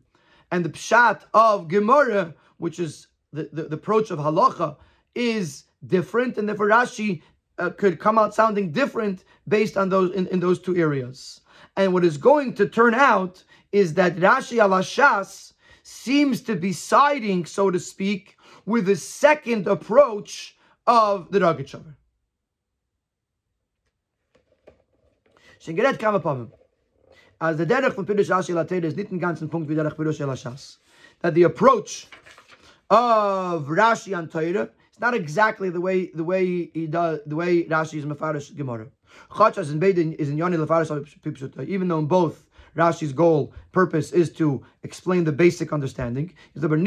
and 0.52 0.66
the 0.66 0.70
pshat 0.70 1.22
of 1.34 1.68
Gemara, 1.70 2.34
which 2.58 2.80
is 2.80 3.08
the, 3.32 3.50
the, 3.54 3.64
the 3.64 3.76
approach 3.76 4.12
of 4.12 4.20
halacha, 4.20 4.76
is 5.16 5.64
different, 5.88 6.38
and 6.38 6.48
therefore 6.48 6.68
Rashi 6.68 7.22
uh, 7.58 7.70
could 7.70 8.00
come 8.00 8.18
out 8.18 8.36
sounding 8.36 8.72
different 8.72 9.24
based 9.48 9.78
on 9.78 9.90
those 9.90 10.12
in, 10.12 10.28
in 10.28 10.40
those 10.40 10.60
two 10.60 10.76
areas. 10.76 11.42
And 11.78 11.94
what 11.94 12.04
is 12.04 12.18
going 12.18 12.54
to 12.56 12.68
turn 12.68 12.94
out 12.94 13.44
is 13.72 13.94
that 13.94 14.18
Rashi 14.18 14.58
alashas 14.58 15.54
seems 15.84 16.42
to 16.42 16.56
be 16.56 16.74
siding, 16.74 17.46
so 17.46 17.72
to 17.72 17.80
speak, 17.80 18.38
with 18.66 18.86
the 18.86 18.96
second 18.96 19.68
approach 19.68 20.56
of 20.88 21.32
the 21.32 21.40
kam 26.00 26.16
upon 26.16 26.52
As 27.40 27.58
the 27.58 27.66
derech 27.66 27.94
from 27.94 28.06
Pirush 28.06 28.30
Rashi 28.30 28.54
Later 28.54 28.86
is 28.86 28.96
nicht 28.96 29.12
ganzen 29.12 29.50
Punkt 29.50 29.70
wie 29.70 29.76
derech 29.76 29.96
Pirush 29.96 30.20
Elashas. 30.20 30.78
That 31.22 31.36
the 31.36 31.44
approach 31.44 32.08
of 32.90 33.68
Rashi 33.68 34.18
on 34.18 34.28
Torah 34.28 34.70
is 34.92 35.00
not 35.00 35.14
exactly 35.14 35.70
the 35.70 35.82
way 35.82 36.08
the 36.08 36.24
way 36.24 36.72
he 36.74 36.88
does 36.88 37.20
the 37.26 37.36
way 37.36 37.64
Rashi 37.66 38.00
is 38.00 38.06
Mefarish 38.06 38.56
Gemara. 38.56 38.88
Chachas 39.30 39.72
in 39.72 39.80
Beidin 39.80 40.16
is 40.16 40.30
in 40.30 40.38
Yoni 40.38 40.58
Lefarish 40.58 41.68
even 41.68 41.88
though 41.88 42.00
in 42.00 42.06
both 42.06 42.48
Rashi's 42.76 43.14
goal, 43.14 43.54
purpose 43.72 44.12
is 44.12 44.32
to 44.34 44.62
explain 44.84 45.24
the 45.24 45.32
basic 45.32 45.74
understanding. 45.74 46.34
But 46.56 46.80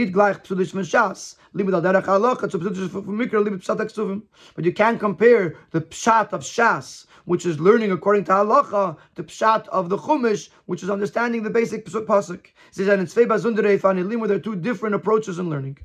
you 4.64 4.72
can't 4.72 5.00
compare 5.00 5.56
the 5.70 5.80
pshat 5.80 6.32
of 6.32 6.40
Shas, 6.40 7.06
which 7.24 7.46
is 7.46 7.60
learning 7.60 7.92
according 7.92 8.24
to 8.24 8.32
halacha, 8.32 8.96
to 9.16 9.22
pshat 9.24 9.68
of 9.68 9.88
the 9.88 9.98
Chumash, 9.98 10.48
which 10.66 10.82
is 10.82 10.90
understanding 10.90 11.42
the 11.42 11.50
basic 11.50 11.84
pasuk. 11.86 12.46
There 12.74 14.36
are 14.36 14.38
two 14.38 14.56
different 14.56 14.94
approaches 14.94 15.38
in 15.38 15.50
learning. 15.50 15.78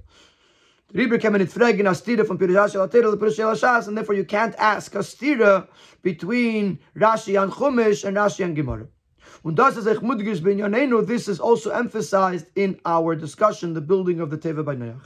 and 0.92 1.04
therefore 3.98 4.16
you 4.16 4.26
can't 4.26 4.56
ask 4.58 4.96
a 4.96 5.00
stira 5.00 5.68
between 6.02 6.80
Rashi 6.96 7.42
and 7.42 7.52
Chumash 7.52 8.04
and 8.06 8.18
Rashi 8.18 8.44
and 8.44 8.56
Gemara. 8.56 8.88
This 9.44 11.28
is 11.28 11.40
also 11.40 11.70
emphasized 11.72 12.46
in 12.56 12.80
our 12.86 13.16
discussion, 13.16 13.74
the 13.74 13.82
building 13.82 14.20
of 14.20 14.30
the 14.30 14.38
Teva 14.38 14.64
by 14.66 14.76
Noach. 14.76 15.02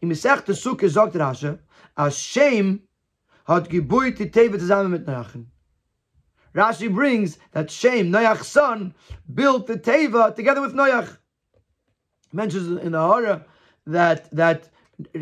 In 0.00 0.08
Mesech 0.08 0.44
the 0.44 0.52
Sukkah 0.52 0.90
sagt 0.90 1.14
Rasha, 1.14 1.58
Hashem 1.96 2.82
hat 3.46 3.68
gebuit 3.68 4.16
die 4.18 4.26
Teva 4.26 4.58
zusammen 4.58 4.90
mit 4.90 5.06
Noach. 5.06 5.44
Rashi 6.54 6.92
brings 6.92 7.38
that 7.52 7.70
Shem, 7.70 8.10
Noach's 8.10 8.48
son, 8.48 8.94
built 9.32 9.66
the 9.66 9.78
Teva 9.78 10.34
together 10.34 10.60
with 10.60 10.74
Noach. 10.74 11.18
Mentions 12.32 12.80
in 12.82 12.92
the 12.92 13.00
Hara 13.00 13.44
that 13.86 14.30
that 14.34 14.68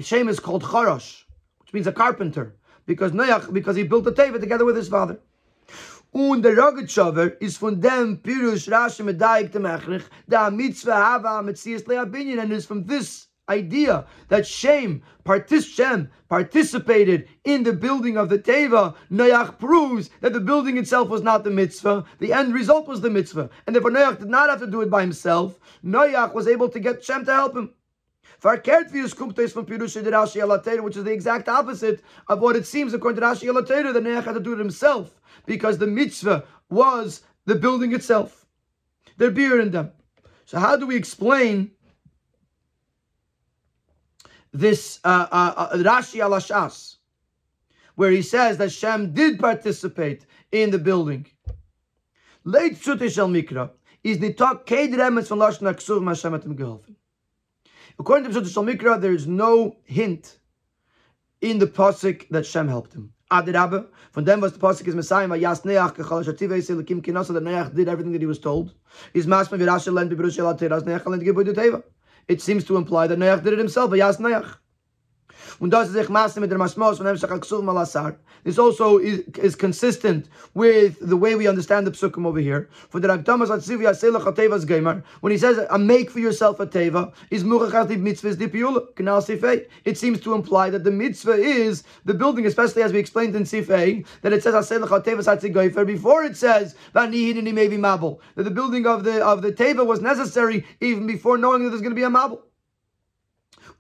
Shem 0.01 0.29
is 0.29 0.41
called 0.41 0.63
Chorosh, 0.63 1.25
which 1.61 1.73
means 1.73 1.87
a 1.87 1.93
carpenter, 1.93 2.57
because 2.87 3.13
Noach, 3.13 3.53
because 3.53 3.77
he 3.77 3.83
built 3.83 4.05
the 4.05 4.13
Teva 4.13 4.41
together 4.41 4.65
with 4.65 4.77
his 4.77 4.89
father. 4.89 5.21
Und 6.13 6.43
der 6.43 6.59
Rogachover 6.59 7.41
ist 7.41 7.59
von 7.59 7.81
dem 7.81 8.21
Pirush 8.21 8.69
Rashi 8.69 9.05
Medayik 9.05 9.53
dem 9.53 9.65
Echrich, 9.65 10.03
der 10.27 10.51
Mitzvah 10.51 10.97
Hava 10.97 11.41
Metzias 11.41 11.85
Leabinyan, 11.85 12.41
and 12.41 12.53
is 12.53 12.67
from 12.67 12.85
this 12.85 13.29
idea 13.49 14.05
that 14.29 14.45
Shem, 14.45 15.03
partic- 15.25 15.73
Shem 15.73 16.11
participated 16.29 17.29
in 17.45 17.63
the 17.63 17.73
building 17.73 18.17
of 18.17 18.29
the 18.29 18.41
Teva, 18.41 18.97
Noach 19.13 19.57
proves 19.61 20.11
that 20.21 20.33
the 20.33 20.41
building 20.41 20.79
itself 20.79 21.09
was 21.09 21.23
not 21.23 21.45
the 21.45 21.51
mitzvah, 21.51 22.05
the 22.19 22.33
end 22.33 22.55
result 22.55 22.89
was 22.89 23.01
the 23.01 23.11
mitzvah. 23.11 23.49
And 23.69 23.77
therefore 23.77 23.93
Noach 23.93 24.19
did 24.19 24.29
not 24.29 24.51
have 24.51 24.59
to 24.61 24.67
do 24.67 24.81
it 24.81 24.91
by 24.91 25.03
himself. 25.03 25.61
Noach 25.85 26.35
was 26.35 26.49
able 26.49 26.69
to 26.71 26.81
get 26.81 27.05
Shem 27.05 27.25
to 27.27 27.33
help 27.33 27.57
him. 27.57 27.71
Verkehrt 28.43 28.91
wie 28.93 29.05
es 29.05 29.15
kommt 29.15 29.39
es 29.39 29.53
von 29.53 29.65
de 29.65 29.79
Rashi 29.79 30.43
Alatera, 30.43 30.83
which 30.83 30.97
is 30.97 31.05
the 31.05 31.13
exact 31.13 31.49
opposite 31.49 32.03
of 32.27 32.41
what 32.41 32.57
it 32.57 32.67
seems 32.67 32.95
according 32.95 33.21
to 33.21 33.27
Rashi 33.27 33.49
Alatera, 33.49 33.93
that 33.93 34.03
Noach 34.03 34.25
had 34.25 34.35
to 34.35 34.41
do 34.41 34.55
it 34.55 34.59
himself 34.59 35.20
because 35.47 35.79
the 35.79 35.87
mitzvah 35.87 36.45
was 36.69 37.23
the 37.47 37.55
building 37.55 37.93
itself. 37.93 38.47
Their 39.17 39.31
beer 39.31 39.61
in 39.61 39.71
them. 39.71 39.93
So 40.45 40.59
how 40.59 40.77
do 40.77 40.87
we 40.87 40.97
explain 40.97 41.73
this 44.53 45.01
uh, 45.05 45.27
uh, 45.31 45.55
uh, 45.57 45.77
Rashi 45.77 46.21
Alashas, 46.21 46.97
where 47.95 48.11
he 48.11 48.23
says 48.23 48.59
that 48.59 48.73
Shem 48.73 49.13
did 49.13 49.39
participate 49.39 50.27
in 50.53 50.71
the 50.71 50.79
building. 50.79 51.27
Late 52.45 52.75
Shutish 52.75 53.17
Mikra 53.19 53.71
is 54.03 54.19
the 54.19 54.33
talk 54.33 54.67
Keid 54.67 54.93
Remes 54.95 55.29
von 55.29 55.39
Lashon 55.39 55.73
HaKsuv 55.73 56.01
Mashem 56.01 56.57
geholfen. 56.57 56.97
According 57.99 58.33
to 58.33 58.41
Shutish 58.41 58.77
Mikra, 58.77 59.01
there 59.01 59.13
is 59.13 59.27
no 59.27 59.77
hint 59.85 60.39
in 61.41 61.59
the 61.59 61.67
pasuk 61.67 62.29
that 62.31 62.47
Shem 62.47 62.69
helped 62.69 62.95
him. 62.95 63.13
Adirabbe, 63.31 63.87
from 64.11 64.25
them 64.25 64.41
was 64.41 64.53
the 64.53 64.59
pasuk 64.59 64.89
is 64.89 64.95
Messiah, 64.97 65.29
Yas 65.37 65.61
Neach, 65.63 65.95
Kechal 65.95 66.25
Shativ 66.25 66.49
Eisel, 66.49 66.85
Kim 66.85 67.01
Kinasa, 67.01 67.33
that 67.33 67.45
Neach 67.45 67.73
did 67.75 67.89
everything 67.89 68.13
that 68.13 68.21
he 68.21 68.27
was 68.27 68.41
told. 68.41 68.75
Is 69.15 69.27
Masma 69.27 69.57
Virashel 69.57 69.93
Len 69.93 70.11
Biberushel 70.11 70.53
Ateras, 70.53 70.83
Neach 70.83 71.07
Len 71.07 71.21
Gibu 71.21 71.45
Teva. 71.55 71.83
It 72.27 72.43
seems 72.43 72.65
to 72.65 72.77
imply 72.77 73.07
that 73.07 73.19
Neach 73.19 73.45
did 73.45 73.53
it 73.53 73.59
himself, 73.61 73.95
Yas 73.95 74.17
Neach. 74.17 74.57
This 78.43 78.59
also 78.59 78.99
is, 78.99 79.21
is 79.39 79.55
consistent 79.55 80.29
with 80.55 80.97
the 81.01 81.17
way 81.17 81.35
we 81.35 81.47
understand 81.47 81.87
the 81.87 81.91
psukim 81.91 82.27
over 82.27 82.39
here. 82.39 82.69
For 82.89 83.01
the 83.01 83.09
when 85.21 85.31
he 85.31 85.39
says, 85.39 85.59
a 85.71 85.79
make 85.79 86.11
for 86.11 86.21
yourself 86.21 86.61
a 86.61 86.67
teva, 86.67 87.13
is. 87.31 87.45
It 89.85 89.99
seems 89.99 90.21
to 90.21 90.35
imply 90.35 90.71
that 90.71 90.85
the 90.85 90.91
mitzvah 90.91 91.33
is 91.33 91.85
the 92.05 92.15
building, 92.15 92.47
especially 92.47 92.83
as 92.83 92.93
we 92.93 92.99
explained 92.99 93.37
in 93.37 93.43
Sifei, 93.43 94.07
that 94.23 94.33
it 94.33 94.43
says 94.43 94.55
before 95.87 96.25
it 96.25 96.37
says, 96.37 96.75
that 96.93 97.11
the 97.11 98.51
building 98.51 98.87
of 98.87 99.05
the 99.05 99.25
of 99.25 99.43
the 99.43 99.53
teva 99.53 99.85
was 99.85 100.01
necessary 100.01 100.65
even 100.81 101.07
before 101.07 101.39
knowing 101.39 101.63
that 101.65 101.71
there's 101.71 101.83
going 101.83 101.91
to 101.91 101.97
be 101.97 102.03
a 102.03 102.09
Mabul. 102.09 102.41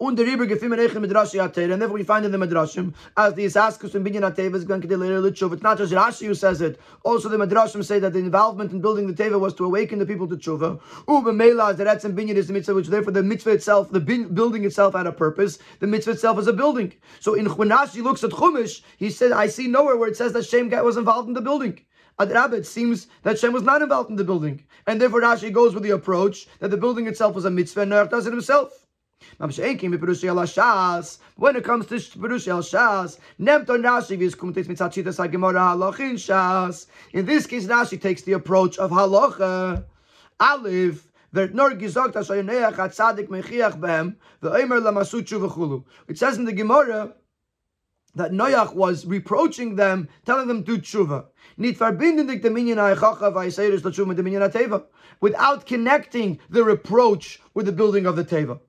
And 0.03 0.17
therefore 0.17 0.47
we 0.47 2.05
find 2.05 2.25
in 2.25 2.33
the 2.33 2.39
Midrashim, 2.39 2.95
as 3.19 3.35
the 3.35 3.45
Isaskus 3.45 3.95
and 3.95 4.07
Binyan 4.07 4.35
Ateva 4.35 4.55
is 4.55 4.65
going 4.65 4.81
to 4.81 4.97
later 4.97 5.21
Litshuv. 5.21 5.53
It's 5.53 5.63
not 5.63 5.77
just 5.77 5.93
Rashi 5.93 6.27
who 6.27 6.35
says 6.35 6.63
it. 6.63 6.81
Also 7.03 7.29
the 7.29 7.37
Midrashim 7.37 7.85
say 7.85 7.99
that 7.99 8.15
the 8.15 8.19
involvement 8.19 8.73
in 8.73 8.81
building 8.81 9.07
the 9.07 9.13
Teva 9.13 9.39
was 9.39 9.53
to 9.57 9.67
awaken 9.67 9.99
the 9.99 10.07
people 10.07 10.27
to 10.29 10.39
Tshuva. 10.39 10.81
Uba 11.07 11.35
Mela, 11.35 11.75
that 11.75 11.85
that's 11.85 12.07
in 12.07 12.17
Binyan 12.17 12.37
is 12.37 12.47
the 12.47 12.55
mitzvah, 12.55 12.73
which 12.73 12.89
therefore 12.89 13.13
the 13.13 13.23
mitzvah 13.23 13.51
itself, 13.51 13.91
the 13.91 14.01
bin, 14.01 14.33
building 14.33 14.65
itself 14.65 14.95
had 14.95 15.07
a 15.07 15.13
purpose. 15.13 15.59
The 15.81 15.87
mitzvah 15.87 16.13
itself 16.13 16.39
is 16.39 16.47
a 16.47 16.55
building. 16.55 16.95
So 17.19 17.35
in 17.35 17.45
when 17.45 17.69
Rashi 17.69 18.03
looks 18.03 18.25
at 18.25 18.31
Chumash, 18.31 18.81
he 18.97 19.11
said, 19.11 19.33
I 19.33 19.49
see 19.49 19.69
nowhere 19.69 19.99
where 19.99 20.09
it 20.09 20.17
says 20.17 20.33
that 20.33 20.47
Shem 20.47 20.71
was 20.71 20.97
involved 20.97 21.29
in 21.29 21.35
the 21.35 21.43
building. 21.43 21.79
Adrab, 22.19 22.55
it 22.55 22.67
seems 22.67 23.09
that 23.23 23.39
Shem 23.39 23.53
was 23.53 23.65
not 23.65 23.83
involved 23.83 24.09
in 24.09 24.17
the 24.17 24.25
building. 24.25 24.65
And 24.87 24.99
therefore 24.99 25.21
Rashi 25.21 25.53
goes 25.53 25.75
with 25.75 25.83
the 25.83 25.91
approach 25.91 26.47
that 26.61 26.71
the 26.71 26.79
building 26.79 27.07
itself 27.07 27.35
was 27.35 27.45
a 27.45 27.51
mitzvah 27.51 27.83
and 27.83 27.93
Noach 27.93 28.09
does 28.09 28.27
it 28.27 28.33
himself. 28.33 28.80
When 29.41 29.49
it 29.49 29.55
comes 31.65 31.87
to 31.87 31.95
Perushi 31.95 32.49
al 32.49 32.61
Shas, 32.61 33.19
Nemton 33.41 33.83
Rashi 33.83 34.19
vis 34.19 34.35
kumtes 34.35 34.67
mitzachitas 34.67 35.17
hagemara 35.17 35.75
halachin 35.75 36.17
Shas. 36.17 36.87
In 37.15 37.25
this 37.25 37.47
case, 37.47 37.67
Rashi 37.67 37.99
takes 37.99 38.21
the 38.21 38.33
approach 38.33 38.77
of 38.77 38.91
halacha. 38.91 39.87
Aleph, 40.39 41.11
It 41.33 41.55
says 46.19 46.37
in 46.37 46.45
the 46.45 46.53
Gemara, 46.53 47.15
that 48.15 48.33
Noach 48.33 48.75
was 48.75 49.07
reproaching 49.07 49.77
them, 49.77 50.09
telling 50.27 50.49
them 50.49 50.65
to 50.65 50.77
tshuva. 50.77 51.27
Without 55.21 55.67
connecting 55.67 56.41
the 56.51 56.65
reproach 56.65 57.41
with 57.55 57.67
the 57.67 57.73
building 57.73 58.07
of 58.07 58.17
the 58.17 58.25
teva. 58.25 58.61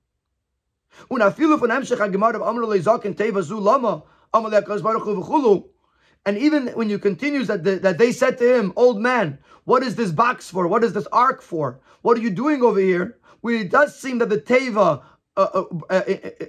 And 6.26 6.38
even 6.38 6.68
when 6.68 6.90
you 6.90 7.00
continue 7.00 7.44
that, 7.46 7.64
the, 7.64 7.80
that 7.80 7.98
they 7.98 8.12
said 8.12 8.38
to 8.38 8.56
him, 8.56 8.74
Old 8.76 9.02
man, 9.02 9.40
what 9.64 9.84
is 9.84 9.96
this 9.96 10.12
box 10.12 10.50
for? 10.50 10.68
What 10.68 10.84
is 10.84 10.94
this 10.94 11.08
ark 11.12 11.42
for? 11.42 11.80
What 12.02 12.18
are 12.18 12.22
you 12.22 12.30
doing 12.30 12.62
over 12.62 12.80
here? 12.80 13.18
Well, 13.42 13.56
it 13.56 13.72
does 13.72 14.00
seem 14.00 14.20
that 14.20 14.30
the 14.30 14.38
Teva 14.38 15.02
uh, 15.38 15.48
uh, 15.54 15.64
uh, 15.90 15.94
uh, 15.94 16.30
uh 16.42 16.46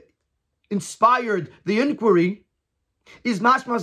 inspired 0.71 1.53
the 1.65 1.81
inquiry. 1.81 2.45
Is 3.25 3.41
mashma 3.41 3.81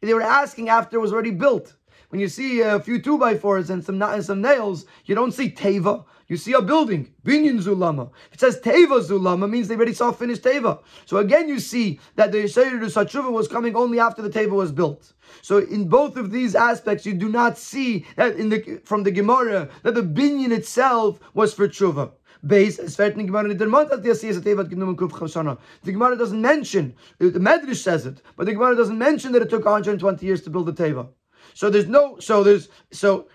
They 0.00 0.14
were 0.14 0.22
asking 0.22 0.68
after 0.68 0.96
it 0.96 1.00
was 1.00 1.12
already 1.12 1.30
built. 1.30 1.76
When 2.08 2.20
you 2.20 2.28
see 2.28 2.60
a 2.60 2.80
few 2.80 3.02
two 3.02 3.18
by 3.18 3.36
fours 3.36 3.68
and 3.70 3.84
some 3.84 4.00
and 4.00 4.24
some 4.24 4.40
nails, 4.40 4.86
you 5.04 5.14
don't 5.14 5.32
see 5.32 5.50
teva. 5.50 6.04
You 6.28 6.36
see 6.36 6.52
a 6.52 6.60
building, 6.60 7.14
binyan 7.24 7.62
zulama. 7.62 8.10
If 8.26 8.34
it 8.34 8.40
says 8.40 8.60
teva 8.60 9.00
zulama, 9.00 9.48
means 9.48 9.66
they 9.66 9.76
already 9.76 9.94
saw 9.94 10.12
finished 10.12 10.42
teva. 10.42 10.80
So 11.06 11.16
again, 11.16 11.48
you 11.48 11.58
see 11.58 12.00
that 12.16 12.32
the 12.32 12.44
Yisrael 12.44 12.80
Satshuva 12.80 13.32
was 13.32 13.48
coming 13.48 13.74
only 13.74 13.98
after 13.98 14.20
the 14.20 14.28
teva 14.28 14.50
was 14.50 14.70
built. 14.70 15.14
So 15.40 15.56
in 15.56 15.88
both 15.88 16.18
of 16.18 16.30
these 16.30 16.54
aspects, 16.54 17.06
you 17.06 17.14
do 17.14 17.30
not 17.30 17.56
see 17.56 18.04
that 18.16 18.36
in 18.36 18.50
the 18.50 18.80
from 18.84 19.04
the 19.04 19.10
Gemara 19.10 19.70
that 19.84 19.94
the 19.94 20.02
binyan 20.02 20.52
itself 20.52 21.18
was 21.32 21.54
for 21.54 21.66
tshuva. 21.66 22.12
Base 22.46 22.78
es 22.78 22.94
fällt 22.94 23.16
in 23.16 23.26
Gemara 23.26 23.54
der 23.54 23.66
Mond 23.66 23.90
at 23.90 24.02
the 24.02 24.10
Asiyas 24.10 24.38
Tevat 24.40 24.68
genommen 24.68 24.96
Kuf 24.96 25.10
Chashana. 25.10 25.58
The 25.82 25.92
Gemara 25.92 26.16
doesn't 26.16 26.40
mention, 26.40 26.94
the 27.18 27.30
Medrash 27.30 27.82
says 27.82 28.06
it, 28.06 28.22
but 28.36 28.46
the 28.46 28.52
Gemara 28.52 28.76
doesn't 28.76 28.98
mention 28.98 29.32
that 29.32 29.42
it 29.42 29.50
took 29.50 29.64
120 29.64 30.24
years 30.24 30.42
to 30.42 30.50
build 30.50 30.66
the 30.66 30.72
Teva. 30.72 31.08
So 31.54 31.70
there's 31.70 31.88
no 31.88 32.18
so 32.20 32.44
there's 32.44 32.68
so 32.92 33.26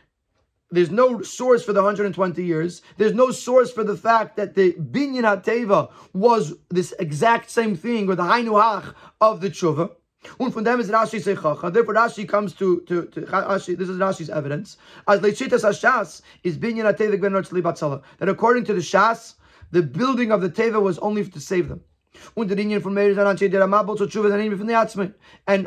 there's 0.73 0.89
no 0.89 1.21
source 1.21 1.63
for 1.63 1.71
the 1.71 1.81
120 1.81 2.43
years. 2.43 2.81
There's 2.97 3.13
no 3.13 3.29
source 3.29 3.71
for 3.71 3.83
the 3.83 3.95
fact 3.95 4.35
that 4.37 4.55
the 4.55 4.73
binyan 4.73 5.21
hateva 5.21 5.91
was 6.13 6.55
this 6.69 6.93
exact 6.99 7.51
same 7.51 7.75
thing, 7.75 8.09
or 8.09 8.15
the 8.15 8.23
hainuach 8.23 8.95
of 9.21 9.39
the 9.39 9.49
tshuva. 9.49 9.91
And 10.39 10.53
from 10.53 10.63
them 10.63 10.79
is 10.79 10.89
Rashi 10.89 11.21
Sechacha. 11.21 11.71
Therefore, 11.71 11.93
Rashi 11.93 12.27
comes 12.27 12.53
to, 12.53 12.81
to, 12.81 13.05
to 13.07 13.21
Rashi, 13.21 13.77
this 13.77 13.89
is 13.89 13.97
Rashi's 13.97 14.29
evidence. 14.29 14.77
As 15.07 15.19
Lechitas 15.19 15.63
Hashas 15.63 16.21
is 16.43 16.57
binyan 16.57 16.91
hateva 16.91 17.19
gven 17.19 18.01
That 18.17 18.29
according 18.29 18.63
to 18.65 18.73
the 18.73 18.81
Shas, 18.81 19.35
the 19.71 19.83
building 19.83 20.31
of 20.31 20.41
the 20.41 20.49
teva 20.49 20.81
was 20.81 20.97
only 20.99 21.23
to 21.25 21.39
save 21.39 21.67
them. 21.67 21.81
And 22.35 22.51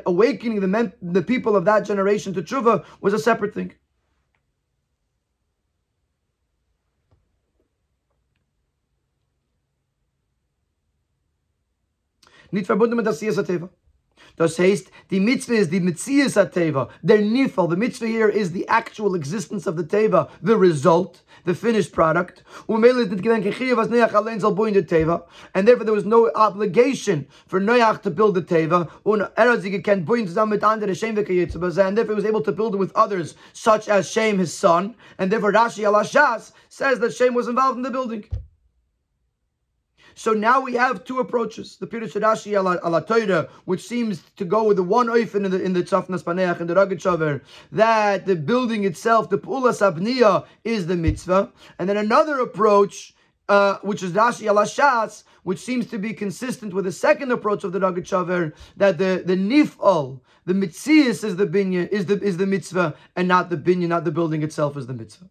awakening 0.06 0.60
the, 0.60 0.68
men, 0.68 0.92
the 1.02 1.22
people 1.22 1.56
of 1.56 1.64
that 1.64 1.84
generation 1.84 2.32
to 2.34 2.42
Tshuva 2.42 2.84
was 3.00 3.12
a 3.12 3.18
separate 3.18 3.52
thing. 3.52 3.72
Nicht 12.50 12.66
verbunden 12.66 12.96
mit 12.96 13.06
der 13.06 13.12
Siyas 13.12 13.36
Das 14.36 14.58
heißt, 14.58 14.90
die 15.10 15.20
Mitzvah 15.20 15.54
is 15.54 15.70
the 15.70 15.80
Mitzias 15.80 16.34
Teva, 16.34 16.88
der 17.02 17.22
Nifal. 17.22 17.68
The 17.68 17.76
Mitzvah 17.76 18.06
here 18.06 18.28
is 18.28 18.52
the 18.52 18.68
actual 18.68 19.14
existence 19.14 19.66
of 19.66 19.76
the 19.76 19.82
Teva, 19.82 20.28
the 20.42 20.58
result, 20.58 21.22
the 21.44 21.54
finished 21.54 21.92
product. 21.92 22.42
And 22.68 22.84
therefore 22.84 23.04
there 25.84 25.94
was 25.94 26.04
no 26.04 26.30
obligation 26.34 27.26
for 27.46 27.60
Noach 27.60 28.02
to 28.02 28.10
build 28.10 28.34
the 28.34 28.42
Teva. 28.42 28.90
Er 29.06 29.30
and 31.86 31.96
therefore 31.96 32.14
he 32.14 32.16
was 32.16 32.24
able 32.26 32.42
to 32.42 32.52
build 32.52 32.74
it 32.74 32.78
with 32.78 32.92
others, 32.94 33.36
such 33.54 33.88
as 33.88 34.10
Shem, 34.10 34.38
his 34.38 34.52
son. 34.52 34.94
And 35.18 35.32
therefore 35.32 35.52
Rashi 35.52 35.84
al 35.84 36.04
says 36.68 36.98
that 36.98 37.14
Shem 37.14 37.32
was 37.32 37.48
involved 37.48 37.78
in 37.78 37.82
the 37.82 37.90
building. 37.90 38.24
So 40.18 40.32
now 40.32 40.62
we 40.62 40.72
have 40.72 41.04
two 41.04 41.18
approaches. 41.18 41.76
The 41.76 41.86
Pirush 41.86 42.18
Rashi 42.18 42.54
ala 42.56 43.04
Torah, 43.04 43.50
which 43.66 43.86
seems 43.86 44.22
to 44.36 44.46
go 44.46 44.64
with 44.64 44.78
the 44.78 44.82
one 44.82 45.08
oifen 45.08 45.44
in 45.44 45.50
the 45.50 45.62
in 45.62 45.74
the 45.74 45.82
Tzafnas 45.82 46.24
Paneach 46.24 46.58
and 46.58 46.70
the 46.70 46.74
Ragid 46.74 47.42
that 47.72 48.24
the 48.24 48.34
building 48.34 48.84
itself, 48.84 49.28
the 49.28 49.36
Pula 49.36 49.72
Sabniya, 49.72 50.46
is 50.64 50.86
the 50.86 50.96
mitzvah, 50.96 51.52
and 51.78 51.88
then 51.88 51.98
another 51.98 52.40
approach. 52.40 53.12
Uh, 53.48 53.78
which 53.82 54.02
is 54.02 54.10
Rashi 54.10 54.48
al 54.48 54.56
Shas, 54.56 55.22
which 55.44 55.60
seems 55.60 55.86
to 55.86 55.98
be 55.98 56.12
consistent 56.12 56.74
with 56.74 56.84
the 56.84 56.90
second 56.90 57.30
approach 57.30 57.62
of 57.62 57.70
the 57.70 57.78
Ragid 57.78 58.04
Shaver, 58.04 58.52
that 58.76 58.98
the 58.98 59.22
the 59.24 59.36
nifal, 59.36 60.18
the 60.46 60.52
mitzias 60.52 61.22
is 61.22 61.36
the 61.36 61.46
binya, 61.46 61.86
is 61.90 62.06
the 62.06 62.20
is 62.20 62.38
the 62.38 62.46
mitzvah, 62.46 62.96
and 63.14 63.28
not 63.28 63.48
the 63.48 63.56
binya, 63.56 63.86
not 63.86 64.02
the 64.02 64.10
building 64.10 64.42
itself 64.42 64.76
is 64.76 64.88
the 64.88 64.94
mitzvah. 64.94 65.30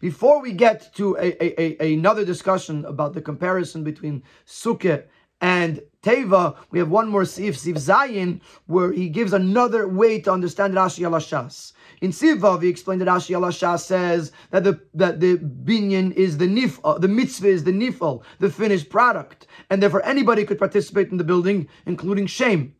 Before 0.00 0.40
we 0.40 0.52
get 0.52 0.94
to 0.94 1.16
a, 1.16 1.44
a, 1.44 1.82
a, 1.82 1.94
another 1.94 2.24
discussion 2.24 2.84
about 2.84 3.14
the 3.14 3.20
comparison 3.20 3.84
between 3.84 4.22
Sukkah 4.46 5.04
and 5.40 5.80
Teva, 6.02 6.56
we 6.70 6.78
have 6.78 6.90
one 6.90 7.08
more 7.08 7.24
Sif, 7.24 7.58
Sif 7.58 7.76
Zayin, 7.76 8.40
where 8.66 8.92
he 8.92 9.08
gives 9.08 9.32
another 9.32 9.88
way 9.88 10.20
to 10.20 10.32
understand 10.32 10.74
Rashi 10.74 11.00
Alashas. 11.00 11.72
In 12.00 12.12
Sivav, 12.12 12.62
he 12.62 12.68
explained 12.68 13.00
that 13.00 13.08
Rashi 13.08 13.36
Alashas 13.36 13.80
says 13.80 14.32
that 14.50 14.64
the 14.64 14.80
that 14.94 15.20
the 15.20 15.36
binyan 15.38 16.12
is 16.12 16.38
the 16.38 16.46
nif, 16.46 16.78
uh, 16.84 16.98
the 16.98 17.08
mitzvah 17.08 17.48
is 17.48 17.64
the 17.64 17.72
nifal, 17.72 18.22
the 18.38 18.50
finished 18.50 18.90
product, 18.90 19.46
and 19.70 19.82
therefore 19.82 20.04
anybody 20.04 20.44
could 20.44 20.58
participate 20.58 21.10
in 21.10 21.16
the 21.16 21.24
building, 21.24 21.68
including 21.86 22.26
shame. 22.26 22.74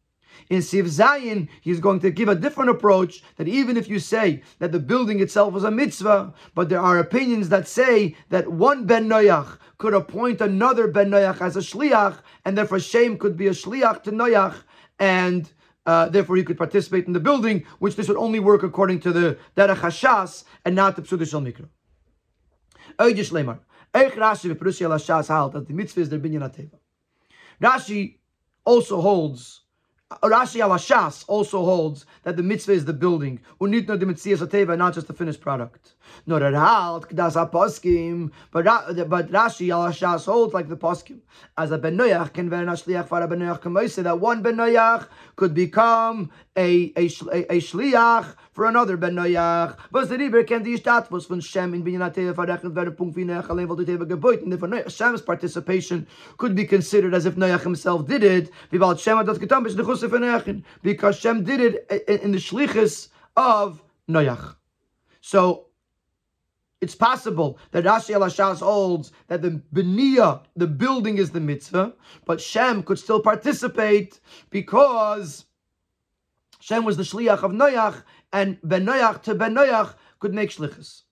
In 0.51 0.59
Siv 0.59 0.85
Zayin, 0.85 1.49
he's 1.61 1.81
going 1.81 2.01
to 2.01 2.11
give 2.11 2.29
a 2.29 2.35
different 2.35 2.71
approach 2.71 3.23
that 3.37 3.49
even 3.49 3.77
if 3.77 3.89
you 3.89 3.99
say 3.99 4.43
that 4.59 4.73
the 4.73 4.79
building 4.79 5.21
itself 5.21 5.55
was 5.55 5.65
a 5.65 5.71
mitzvah, 5.71 6.35
but 6.55 6.69
there 6.69 6.81
are 6.81 6.99
opinions 6.99 7.49
that 7.49 7.67
say 7.67 8.15
that 8.29 8.51
one 8.51 8.85
Ben 8.87 9.09
Noach 9.09 9.59
could 9.79 9.95
appoint 9.95 10.41
another 10.41 10.87
Ben 10.87 11.11
Noach 11.11 11.41
as 11.41 11.57
a 11.57 11.61
shliach, 11.61 12.19
and 12.45 12.59
therefore 12.59 12.79
Shem 12.79 13.17
could 13.19 13.37
be 13.37 13.47
a 13.47 13.53
shliach 13.53 14.03
to 14.03 14.13
Noach, 14.13 14.57
and 14.99 15.51
uh, 15.87 16.09
therefore 16.09 16.37
he 16.37 16.45
could 16.45 16.59
participate 16.59 17.07
in 17.07 17.13
the 17.13 17.21
building, 17.21 17.65
which 17.79 17.97
this 17.97 18.09
would 18.09 18.17
only 18.17 18.41
work 18.41 18.63
according 18.63 19.01
to 19.01 19.13
the 19.13 19.39
Derech 19.57 19.77
Hashas 19.77 20.45
and 20.65 20.75
not 20.75 20.97
the 20.97 21.03
Psudah 21.03 21.29
Shal 21.29 21.41
Mikra. 21.41 21.69
Oydish 22.99 23.31
Lemar. 23.31 23.61
Eich 23.95 24.13
Rashi 24.13 24.53
v'Perushi 24.53 24.83
al 24.83 24.99
Hashas 24.99 25.29
halt 25.29 25.53
that 25.53 25.67
the 25.67 25.75
mitzvah 25.75 26.01
is 26.01 26.09
the 26.09 26.19
binyan 26.19 26.43
ateva. 26.43 26.79
Rashi 27.63 28.17
also 28.65 29.01
holds 29.01 29.63
Rashi 30.23 30.61
al 30.61 30.71
Hashas 30.71 31.25
also 31.29 31.65
holds 31.65 32.05
that 32.25 32.37
the 32.37 32.43
mitzvah 32.43 32.73
is 32.73 32.85
the 32.85 32.93
building, 32.93 33.41
unit 33.61 33.89
no 33.89 33.97
the 33.97 34.07
mitzvah 34.07 34.77
not 34.77 34.95
just 34.95 35.07
the 35.07 35.15
finished 35.15 35.41
product. 35.41 35.95
Nor 36.27 36.41
halt 36.41 37.09
kdas 37.09 37.37
a 37.41 37.47
poskim, 37.47 38.31
but 38.51 38.65
Rashi 38.65 39.71
al 39.71 39.89
Hashas 39.89 40.25
holds 40.25 40.55
like 40.55 40.69
the 40.69 40.77
poskim 40.77 41.21
as 41.57 41.71
a 41.71 41.79
ben 41.79 41.97
noyach 41.97 42.33
can 42.33 42.49
ver 42.51 42.65
shliach 42.65 43.09
for 43.09 43.21
a 43.21 43.29
ben 43.29 43.41
noyach 43.41 43.95
that 44.03 44.21
one 44.21 44.43
ben 44.43 44.57
noyach 44.57 45.09
could 45.37 45.55
become 45.55 46.31
a 46.57 46.93
a, 46.97 47.07
a, 47.07 47.57
a 47.57 47.61
shliach 47.61 48.35
for 48.53 48.67
another 48.67 48.97
ben 48.97 49.15
noyach. 49.15 49.77
Was 49.93 50.09
the 50.09 50.19
river 50.19 50.45
can 50.45 50.63
die 50.63 50.77
status 50.77 51.27
von 51.27 51.41
Shem 51.41 51.75
in 51.75 51.85
binyan 51.85 52.15
teva 52.15 52.35
verrechnet 52.35 52.75
werden 52.75 52.97
punkt 52.97 53.17
wie 53.17 53.25
noyach 53.25 53.49
alleen 53.49 53.69
geboit 53.69 54.43
and 54.43 54.75
if 54.75 54.93
Shem's 54.93 55.23
participation 55.23 56.07
could 56.39 56.55
be 56.55 56.65
considered 56.65 57.15
as 57.15 57.27
if 57.27 57.37
noyach 57.37 57.63
himself 57.63 58.07
did 58.07 58.25
it. 58.25 58.51
Wie 58.71 58.79
bald 58.79 59.01
Shem 59.01 59.25
because 60.83 61.19
Shem 61.19 61.45
did 61.45 61.61
it 61.61 62.09
in 62.09 62.33
the 62.33 62.39
shlichus 62.39 63.09
of 63.37 63.83
Noach. 64.09 64.57
So 65.21 65.67
it's 66.81 66.95
possible 66.95 67.59
that 67.71 67.85
Rashi 67.85 68.15
al 68.15 68.55
holds 68.57 69.13
that 69.29 69.43
the 69.43 69.63
beniya, 69.73 70.43
the 70.57 70.67
building, 70.67 71.19
is 71.19 71.31
the 71.31 71.41
mitzvah, 71.41 71.95
but 72.25 72.41
Shem 72.41 72.83
could 72.83 72.99
still 72.99 73.21
participate 73.21 74.21
because 74.51 75.47
Shem 76.61 76.85
was 76.85 76.97
the 76.97 77.03
shliach 77.03 77.43
of 77.43 77.53
Noach, 77.53 78.03
and 78.33 78.59
Ben 78.63 78.85
Noach 78.85 79.23
to 79.23 79.35
Ben 79.35 79.55
Noach 79.55 79.95
could 80.19 80.35
make 80.35 80.51
shlichus. 80.51 81.03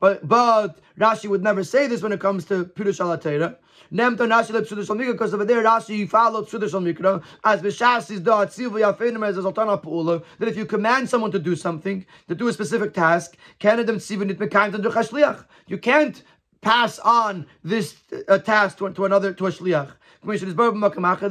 But 0.00 0.26
but 0.26 0.78
Rashi 0.98 1.28
would 1.28 1.42
never 1.42 1.64
say 1.64 1.86
this 1.86 2.02
when 2.02 2.12
it 2.12 2.20
comes 2.20 2.44
to 2.46 2.64
Pirush 2.64 3.00
Alatera. 3.00 3.56
Nemto 3.92 4.26
Rashi 4.26 4.50
le 4.50 4.62
Psudash 4.62 4.88
Mikra 4.88 5.12
because 5.12 5.32
over 5.32 5.44
there 5.44 5.62
Rashi 5.62 6.08
followed 6.08 6.48
Psudash 6.48 6.94
Mikra 6.94 7.22
as 7.44 7.62
B'Shas 7.62 8.10
is 8.10 8.20
da 8.20 8.44
Tzivu 8.44 8.80
Yafenim 8.80 9.26
as 9.26 9.36
Zoltana 9.36 9.82
Pula 9.82 10.22
that 10.38 10.48
if 10.48 10.56
you 10.56 10.66
command 10.66 11.08
someone 11.08 11.30
to 11.30 11.38
do 11.38 11.56
something 11.56 12.04
to 12.28 12.34
do 12.34 12.48
a 12.48 12.52
specific 12.52 12.92
task, 12.92 13.36
Canada 13.58 13.92
Tzivu 13.94 14.26
Nit 14.26 14.38
Mekayim 14.38 14.72
to 14.72 14.78
do 14.78 15.44
You 15.66 15.78
can't 15.78 16.22
pass 16.60 16.98
on 16.98 17.46
this 17.62 17.96
uh, 18.28 18.38
task 18.38 18.78
to, 18.78 18.92
to 18.92 19.04
another 19.04 19.32
to 19.32 19.46
a 19.46 19.50
shliach. 19.50 19.92
This 20.26 20.42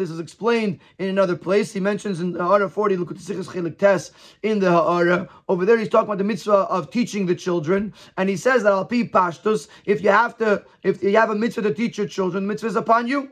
is 0.09 0.19
explained 0.19 0.79
in 0.99 1.09
another 1.09 1.35
place. 1.35 1.73
He 1.73 1.79
mentions 1.79 2.21
in 2.21 2.33
Ha'ara 2.35 2.69
40, 2.69 2.97
look 2.97 3.11
at 3.11 3.17
the 3.17 3.75
Tes 3.77 4.11
in 4.41 4.59
the 4.59 4.71
Ha'ara. 4.71 5.27
Over 5.49 5.65
there, 5.65 5.77
he's 5.77 5.89
talking 5.89 6.07
about 6.07 6.17
the 6.17 6.23
mitzvah 6.23 6.53
of 6.53 6.89
teaching 6.91 7.25
the 7.25 7.35
children. 7.35 7.93
And 8.17 8.29
he 8.29 8.37
says 8.37 8.63
that 8.63 8.71
Al 8.71 8.85
Pi 8.85 9.03
Pashtus, 9.03 9.67
if 9.85 10.01
you 10.01 10.09
have 10.09 10.37
to, 10.37 10.63
if 10.83 11.03
you 11.03 11.15
have 11.17 11.29
a 11.29 11.35
mitzvah 11.35 11.63
to 11.63 11.73
teach 11.73 11.97
your 11.97 12.07
children, 12.07 12.47
mitzvah 12.47 12.67
is 12.67 12.75
upon 12.75 13.07
you. 13.07 13.31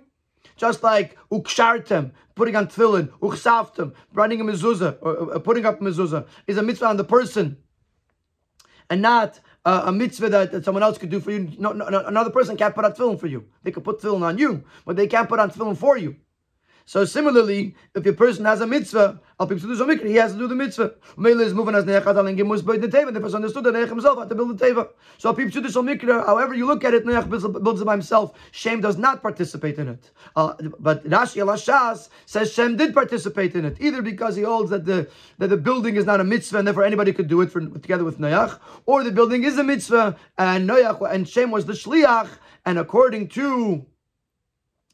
Just 0.56 0.84
like 0.84 1.18
ukshartem, 1.32 2.12
putting 2.36 2.56
on 2.56 2.68
tefillin, 2.68 3.08
uchsaftem, 3.22 3.94
running 4.14 4.40
a 4.40 4.44
mezuzah, 4.44 4.98
or 5.02 5.40
putting 5.40 5.66
up 5.66 5.80
mezuzah, 5.80 6.28
is 6.46 6.58
a 6.58 6.62
mitzvah 6.62 6.86
on 6.86 6.98
the 6.98 7.04
person, 7.04 7.58
and 8.90 9.02
not 9.02 9.40
a 9.66 9.92
mitzvah 9.92 10.30
that, 10.30 10.52
that, 10.52 10.66
someone 10.66 10.84
else 10.84 10.98
could 10.98 11.10
do 11.10 11.20
for 11.20 11.32
you. 11.32 11.52
No, 11.58 11.72
no, 11.72 11.88
no, 11.88 12.06
another 12.06 12.30
person 12.30 12.58
can't 12.58 12.76
put 12.76 12.84
on 12.84 12.92
tefillin 12.94 13.20
for 13.20 13.28
you. 13.28 13.46
They 13.64 13.72
could 13.72 13.84
put 13.84 14.00
tefillin 14.02 14.24
on 14.24 14.38
you, 14.38 14.64
but 14.86 14.96
they 14.96 15.08
can't 15.08 15.30
put 15.30 15.40
on 15.40 15.52
tefillin 15.52 15.78
for 15.78 15.98
you. 15.98 16.18
So 16.86 17.06
similarly, 17.06 17.76
if 17.96 18.06
a 18.06 18.14
person 18.14 18.46
has 18.46 18.62
a 18.62 18.68
mitzvah, 18.68 19.20
he 19.40 20.16
has 20.16 20.34
to 20.34 20.38
do 20.38 20.48
the 20.48 20.56
mitzvah. 20.56 20.94
Mele 21.18 21.42
is 21.42 21.54
moving 21.54 21.76
as 21.76 21.86
nechad 21.86 22.06
al 22.06 22.24
ingim 22.26 22.48
was 22.48 22.64
the 22.64 22.88
teva. 22.88 23.14
The 23.14 23.20
person 23.20 23.38
understood 23.38 23.64
that 23.66 23.74
Nech 23.74 23.90
himself 23.90 24.20
had 24.20 24.30
to 24.30 24.36
build 24.36 24.58
the 24.58 24.66
teva. 24.66 24.90
So 25.18 25.34
Pipsudishal 25.34 25.84
Mikra, 25.84 26.26
however 26.26 26.54
you 26.54 26.66
look 26.66 26.84
at 26.84 26.94
it, 26.94 27.06
Nech 27.06 27.30
builds 27.30 27.82
it 27.82 27.86
by 27.86 27.94
himself. 27.94 28.38
Shem 28.52 28.82
does 28.82 28.98
not 28.98 29.22
participate 29.22 29.80
in 29.80 29.90
it. 29.90 30.12
Uh, 30.36 30.54
but 30.80 31.04
Rashi 31.06 31.40
al 31.42 31.48
Shas 31.56 32.10
says 32.26 32.54
Shem 32.54 32.78
did 32.78 32.94
participate 32.94 33.56
in 33.56 33.66
it, 33.66 33.78
either 33.80 34.02
because 34.02 34.36
he 34.36 34.44
holds 34.44 34.70
that 34.70 34.86
the 34.86 35.10
that 35.40 35.50
the 35.50 35.58
building 35.58 35.96
is 35.96 36.06
not 36.06 36.20
a 36.20 36.24
mitzvah 36.24 36.60
and 36.60 36.68
therefore 36.68 36.84
anybody 36.84 37.14
could 37.14 37.28
do 37.28 37.42
it 37.42 37.52
for, 37.52 37.62
together 37.62 38.04
with 38.04 38.20
Noach, 38.20 38.60
or 38.86 39.04
the 39.04 39.12
building 39.12 39.44
is 39.44 39.58
a 39.58 39.64
mitzvah 39.64 40.18
and 40.38 40.70
Noach 40.70 41.12
and 41.12 41.28
Shem 41.28 41.52
was 41.52 41.66
the 41.66 41.74
shliach, 41.74 42.30
and 42.66 42.78
according 42.78 43.30
to 43.30 43.86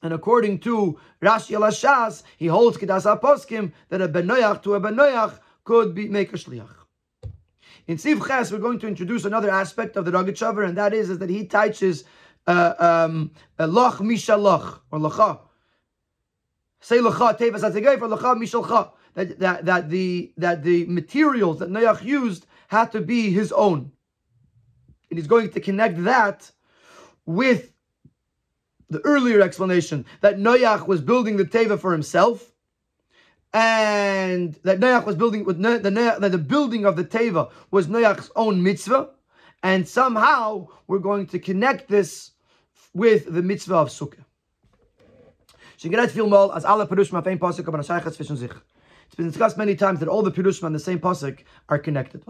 and 0.02 0.14
according 0.14 0.60
to 0.60 1.00
Rashi 1.22 1.58
Lashas, 1.58 2.24
he 2.38 2.48
holds 2.48 2.78
Kedas 2.78 3.06
Aposkim 3.06 3.72
that 3.90 4.02
a 4.02 4.08
Benoyach 4.08 4.64
to 4.64 4.76
a 4.76 4.80
Benoyach 4.80 5.40
could 5.64 5.94
be 5.94 6.08
make 6.08 6.34
a 6.34 6.38
Shliach. 6.38 6.70
In 7.88 7.98
Siv 7.98 8.26
Ches, 8.26 8.52
we're 8.52 8.60
going 8.60 8.80
to 8.80 8.88
introduce 8.88 9.26
another 9.26 9.50
aspect 9.50 9.98
of 9.98 10.06
the 10.06 10.12
Rogat 10.12 10.68
and 10.68 10.78
that 10.78 10.94
is, 10.94 11.10
is 11.10 11.18
that 11.18 11.30
he 11.30 11.46
teaches 11.46 12.04
uh, 12.48 12.74
um, 12.80 13.32
Loch 13.60 13.98
Mishalach, 13.98 14.80
or 14.92 15.00
Lacha. 15.00 15.40
Say 16.80 17.00
Lacha, 17.00 17.38
Tevas 17.38 17.62
Atzegay 17.62 18.00
for 18.00 18.08
Lacha 18.08 18.38
Mishalcha. 18.38 18.92
That, 19.16 19.40
that, 19.40 19.66
that, 19.66 19.90
the, 19.90 20.32
that 20.38 20.64
the 20.64 20.86
materials 20.86 21.60
that 21.60 21.70
Noach 21.70 22.04
used 22.04 22.46
had 22.68 22.92
to 22.92 23.02
be 23.02 23.32
his 23.32 23.52
own. 23.52 23.92
And 25.10 25.18
he's 25.18 25.28
going 25.28 25.50
to 25.50 25.60
connect 25.60 26.04
that 26.04 26.50
with 27.26 27.72
the 28.90 29.00
earlier 29.02 29.42
explanation 29.42 30.06
that 30.22 30.38
Noach 30.38 30.88
was 30.88 31.02
building 31.02 31.38
the 31.38 31.46
Teva 31.46 31.80
for 31.80 31.92
himself, 31.92 32.52
and 33.54 34.54
that 34.64 34.80
Noach 34.80 35.06
was 35.06 35.16
building 35.16 35.46
with 35.46 35.62
the 35.62 36.18
that 36.20 36.32
the 36.32 36.38
building 36.38 36.86
of 36.86 36.96
the 36.96 37.04
Teva 37.04 37.52
was 37.72 37.88
Noach's 37.88 38.32
own 38.36 38.62
mitzvah, 38.64 39.10
and 39.64 39.88
somehow 39.88 40.68
we're 40.88 41.00
going 41.00 41.28
to 41.28 41.40
connect 41.40 41.88
this 41.88 42.32
with 42.94 43.32
the 43.32 43.42
mitzvah 43.42 43.76
of 43.76 43.90
Sukkah. 43.90 44.26
It's 49.10 49.16
been 49.16 49.28
discussed 49.28 49.58
many 49.58 49.76
times 49.76 50.00
that 50.02 50.08
all 50.10 50.22
the 50.22 50.32
pirushim 50.32 50.64
on 50.66 50.74
the 50.74 50.80
same 50.80 51.00
pasuk 51.00 51.40
are 51.68 51.80
connected. 51.80 52.22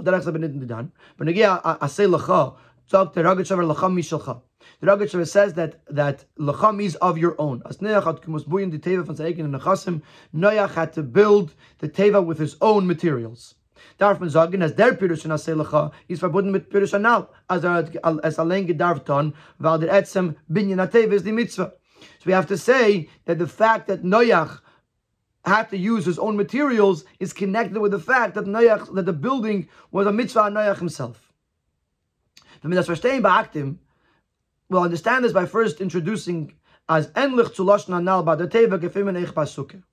Say 2.90 2.98
talk 2.98 3.14
to 3.14 3.22
Rogachover 3.22 3.72
lacham 3.72 3.94
mishalcha. 3.94 4.42
The 4.80 4.88
Rogachover 4.88 5.28
says 5.28 5.54
that 5.54 5.80
that 5.94 6.26
lacham 6.40 6.84
is 6.84 6.96
of 6.96 7.20
your 7.20 7.40
own. 7.40 7.62
As 7.68 7.78
Noach 7.78 8.04
had 8.04 8.16
kumusbuyin 8.24 8.72
the 8.72 8.80
teva 8.80 9.06
from 9.06 9.16
Zaykin 9.16 9.42
and 9.42 9.54
Nechasim, 9.54 10.02
Noach 10.36 10.74
had 10.74 10.94
to 10.94 11.04
build 11.04 11.54
the 11.78 11.88
teva 11.88 12.26
with 12.26 12.40
his 12.40 12.56
own 12.62 12.88
materials. 12.88 13.54
Darf 14.00 14.20
man 14.20 14.32
sagen, 14.32 14.64
as 14.64 14.72
der 14.72 14.94
Pirush 14.94 15.24
in 15.24 15.30
Aselacha 15.30 15.92
is 16.08 16.20
verbunden 16.20 16.50
mit 16.50 16.72
Pirush 16.72 16.96
Anal, 16.96 17.30
as 17.48 17.64
er 17.64 17.92
as 18.24 18.40
allein 18.40 18.66
gedarfton, 18.68 19.36
weil 19.60 19.78
der 19.78 19.90
Etzem 19.90 20.36
binyan 20.52 20.90
teva 20.90 21.14
is 21.14 21.22
the 21.22 21.32
mitzvah. 21.32 21.72
So 22.00 22.24
we 22.26 22.32
have 22.32 22.48
to 22.48 22.58
say 22.58 23.08
that 23.26 23.38
the 23.38 23.46
fact 23.46 23.86
that 23.90 24.02
Noach 24.02 24.62
had 25.46 25.70
to 25.70 25.78
use 25.78 26.06
his 26.06 26.18
own 26.18 26.36
materials 26.36 27.06
is 27.20 27.34
connected 27.34 27.78
with 27.78 27.92
the 27.92 28.00
fact 28.00 28.34
that 28.34 28.46
Noach, 28.46 28.96
that 28.96 29.06
the 29.06 29.14
building 29.14 29.70
was 29.92 30.08
a 30.08 30.12
mitzvah 30.12 30.42
on 30.46 30.56
Noach 30.56 30.80
himself. 30.80 31.30
Wenn 31.30 31.38
wir 31.40 31.78
das 32.00 32.48
verstehen 32.48 32.48
beaktim, 32.48 32.49
We'll 32.64 32.78
understand 34.84 35.26
this 35.26 35.34
by 35.34 35.46
first 35.46 35.82
introducing 35.82 36.54
as 36.88 37.08
enlich 37.12 37.56
zu 37.56 37.64
lashon 37.64 37.96
anal 37.96 38.24
ba 38.24 38.36
teva 38.36 38.80
gefim 38.80 39.16
eich 39.16 39.34
pasuke. 39.34 39.84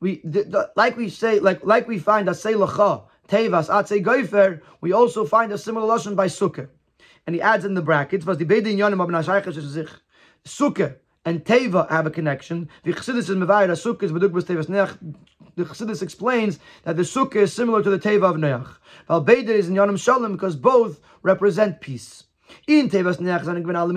We 0.00 0.20
the, 0.24 0.44
the, 0.44 0.70
like 0.76 0.96
we 0.96 1.10
say 1.10 1.40
like 1.40 1.64
like 1.64 1.86
we 1.86 1.98
find 1.98 2.28
a 2.28 2.34
say 2.34 2.54
lacha 2.54 3.04
tevas 3.28 3.68
atze 3.68 4.02
goifer. 4.02 4.60
We 4.80 4.92
also 4.92 5.24
find 5.24 5.52
a 5.52 5.58
similar 5.58 5.86
lashon 5.86 6.16
by 6.16 6.26
sukkah, 6.26 6.68
and 7.26 7.34
he 7.34 7.42
adds 7.42 7.64
in 7.64 7.74
the 7.74 7.82
brackets 7.82 8.24
was 8.24 8.38
the 8.38 8.44
beidin 8.44 8.76
yonim 8.76 9.02
ab 9.02 9.10
nashayches 9.10 9.72
sich 9.72 9.90
sukkah 10.44 10.96
and 11.24 11.44
teva 11.44 11.88
have 11.90 12.06
a 12.06 12.10
connection. 12.10 12.68
The 12.84 12.92
chassidus 12.92 13.18
is 13.18 13.30
mevayir 13.30 13.68
sukkah 13.70 14.10
beduk 14.10 14.32
tevas 14.42 14.66
neach. 14.66 14.96
The 15.56 15.64
chassidus 15.64 16.02
explains 16.02 16.58
that 16.84 16.96
the 16.96 17.02
sukkah 17.02 17.36
is 17.36 17.52
similar 17.52 17.82
to 17.82 17.90
the 17.90 17.98
teva 17.98 18.30
of 18.30 18.36
neach. 18.36 18.76
Val 19.06 19.24
beidir 19.24 19.50
is 19.50 19.68
in 19.68 19.74
yonim 19.74 19.98
shalom 19.98 20.32
because 20.32 20.56
both 20.56 21.00
represent 21.22 21.80
peace. 21.80 22.24
In 22.66 22.88
Tevas 22.88 23.18
Neach 23.18 23.44
sind 23.44 23.64
gewinn 23.64 23.76
alle 23.76 23.92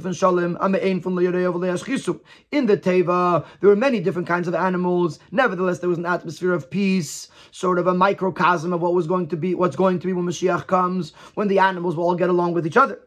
von 0.00 0.12
Shalom 0.12 0.58
am 0.60 0.74
ein 0.74 1.00
von 1.00 1.14
Leashchisu. 1.14 2.20
In 2.52 2.66
the 2.66 2.76
Teva, 2.76 3.46
there 3.60 3.70
were 3.70 3.76
many 3.76 4.00
different 4.00 4.28
kinds 4.28 4.46
of 4.46 4.54
animals. 4.54 5.18
Nevertheless, 5.30 5.78
there 5.78 5.88
was 5.88 5.96
an 5.98 6.04
atmosphere 6.04 6.52
of 6.52 6.70
peace, 6.70 7.28
sort 7.50 7.78
of 7.78 7.86
a 7.86 7.94
microcosm 7.94 8.74
of 8.74 8.82
what 8.82 8.92
was 8.92 9.06
going 9.06 9.28
to 9.28 9.36
be, 9.36 9.54
what's 9.54 9.76
going 9.76 9.98
to 10.00 10.06
be 10.06 10.12
when 10.12 10.26
Mashiach 10.26 10.66
comes, 10.66 11.12
when 11.34 11.48
the 11.48 11.58
animals 11.58 11.96
will 11.96 12.04
all 12.04 12.14
get 12.14 12.28
along 12.28 12.52
with 12.52 12.66
each 12.66 12.76
other. 12.76 13.00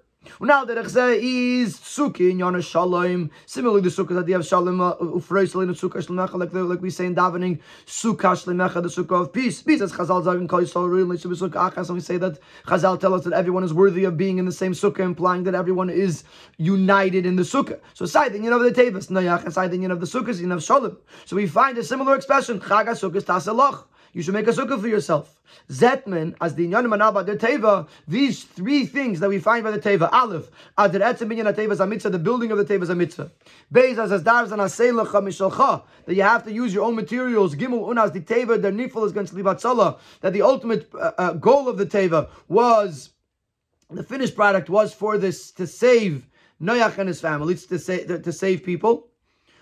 Now 0.43 0.65
the 0.65 0.73
Rechze 0.73 1.19
is 1.21 1.77
Suki 1.77 2.31
in 2.31 2.39
Yana 2.39 2.63
Shalom. 2.63 3.29
Similarly, 3.45 3.81
the 3.81 3.89
Sukkah 3.89 4.15
that 4.15 4.27
you 4.27 4.33
have 4.33 4.45
Shalom, 4.45 4.81
uh, 4.81 4.95
Ufreisel 4.95 5.61
in 5.61 5.69
Sukkah 5.69 6.03
Shlemecha, 6.03 6.33
like, 6.33 6.51
like 6.51 6.81
we 6.81 6.89
say 6.89 7.05
in 7.05 7.13
davening, 7.13 7.59
Sukkah 7.85 8.33
Shlemecha, 8.33 8.81
the 8.81 8.89
Sukkah 8.89 9.21
of 9.21 9.33
peace. 9.33 9.61
Peace, 9.61 9.81
as 9.81 9.91
Chazal 9.91 10.23
Zagin 10.23 10.49
Kol 10.49 10.61
Yisrael, 10.61 10.91
really, 10.91 11.17
Sukkah 11.17 11.71
Achas, 11.71 11.89
and 11.89 11.97
we 11.97 12.01
say 12.01 12.17
that 12.17 12.39
Chazal 12.65 12.99
tell 12.99 13.13
us 13.13 13.23
that 13.25 13.33
everyone 13.33 13.63
is 13.63 13.71
worthy 13.71 14.03
of 14.03 14.17
being 14.17 14.39
in 14.39 14.45
the 14.45 14.51
same 14.51 14.71
Sukkah, 14.71 15.01
implying 15.01 15.43
that 15.43 15.53
everyone 15.53 15.91
is 15.91 16.23
united 16.57 17.25
in 17.27 17.35
the 17.35 17.43
Sukkah. 17.43 17.79
So, 17.93 18.05
the 18.07 18.33
union 18.33 18.53
of 18.53 18.61
the 18.61 18.71
Tevis, 18.71 19.11
Nayach, 19.11 19.45
and 19.45 19.53
the 19.53 19.75
union 19.75 19.91
of 19.91 19.99
the 19.99 20.07
Sukkahs, 20.07 20.39
you 20.39 20.49
have 20.49 20.63
Shalom. 20.63 20.97
So 21.25 21.35
we 21.35 21.45
find 21.45 21.77
a 21.77 21.83
similar 21.83 22.15
expression, 22.15 22.59
Chaga 22.59 22.89
Sukkah 22.89 23.21
Tasalach 23.21 23.83
you 24.13 24.21
should 24.21 24.33
make 24.33 24.47
a 24.47 24.51
sukkah 24.51 24.79
for 24.79 24.87
yourself. 24.87 25.39
Zetman, 25.69 26.35
as 26.41 26.55
the 26.55 26.67
Inyan 26.67 26.85
Manaba 26.85 27.25
the 27.25 27.35
Teva, 27.35 27.87
these 28.07 28.43
three 28.43 28.85
things 28.85 29.19
that 29.19 29.29
we 29.29 29.39
find 29.39 29.63
by 29.63 29.71
the 29.71 29.79
Teva. 29.79 30.11
Aleph, 30.11 30.49
Adr 30.77 31.01
Etzem 31.01 31.29
Binyan 31.29 31.53
Teva 31.53 31.87
mitzvah, 31.87 32.09
the 32.09 32.19
building 32.19 32.51
of 32.51 32.57
the 32.57 32.65
Teva 32.65 32.89
a. 32.89 33.31
Beis, 33.73 33.97
as 33.97 34.11
as 34.11 34.23
Darz 34.23 34.51
and 34.51 34.61
Aseilacha 34.61 35.21
Mishalcha, 35.21 35.83
that 36.05 36.15
you 36.15 36.23
have 36.23 36.43
to 36.43 36.51
use 36.51 36.73
your 36.73 36.85
own 36.85 36.95
materials. 36.95 37.55
Gimel, 37.55 37.87
Unas, 37.89 38.11
the 38.11 38.21
Teva, 38.21 38.61
the 38.61 38.71
Nifel 38.71 39.05
is 39.05 39.11
going 39.11 39.25
to 39.27 39.35
Libatzala, 39.35 39.99
that 40.21 40.33
the 40.33 40.41
ultimate 40.41 40.89
uh, 40.93 41.11
uh, 41.17 41.33
goal 41.33 41.67
of 41.69 41.77
the 41.77 41.85
Teva 41.85 42.29
was, 42.47 43.11
the 43.89 44.03
finished 44.03 44.35
product 44.35 44.69
was 44.69 44.93
for 44.93 45.17
this, 45.17 45.51
to 45.51 45.67
save 45.67 46.27
Noach 46.61 46.97
and 46.97 47.07
his 47.07 47.21
family, 47.21 47.55
to, 47.55 47.79
say, 47.79 48.05
to 48.05 48.31
save 48.31 48.63
people, 48.63 49.07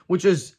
which 0.08 0.26
is 0.26 0.56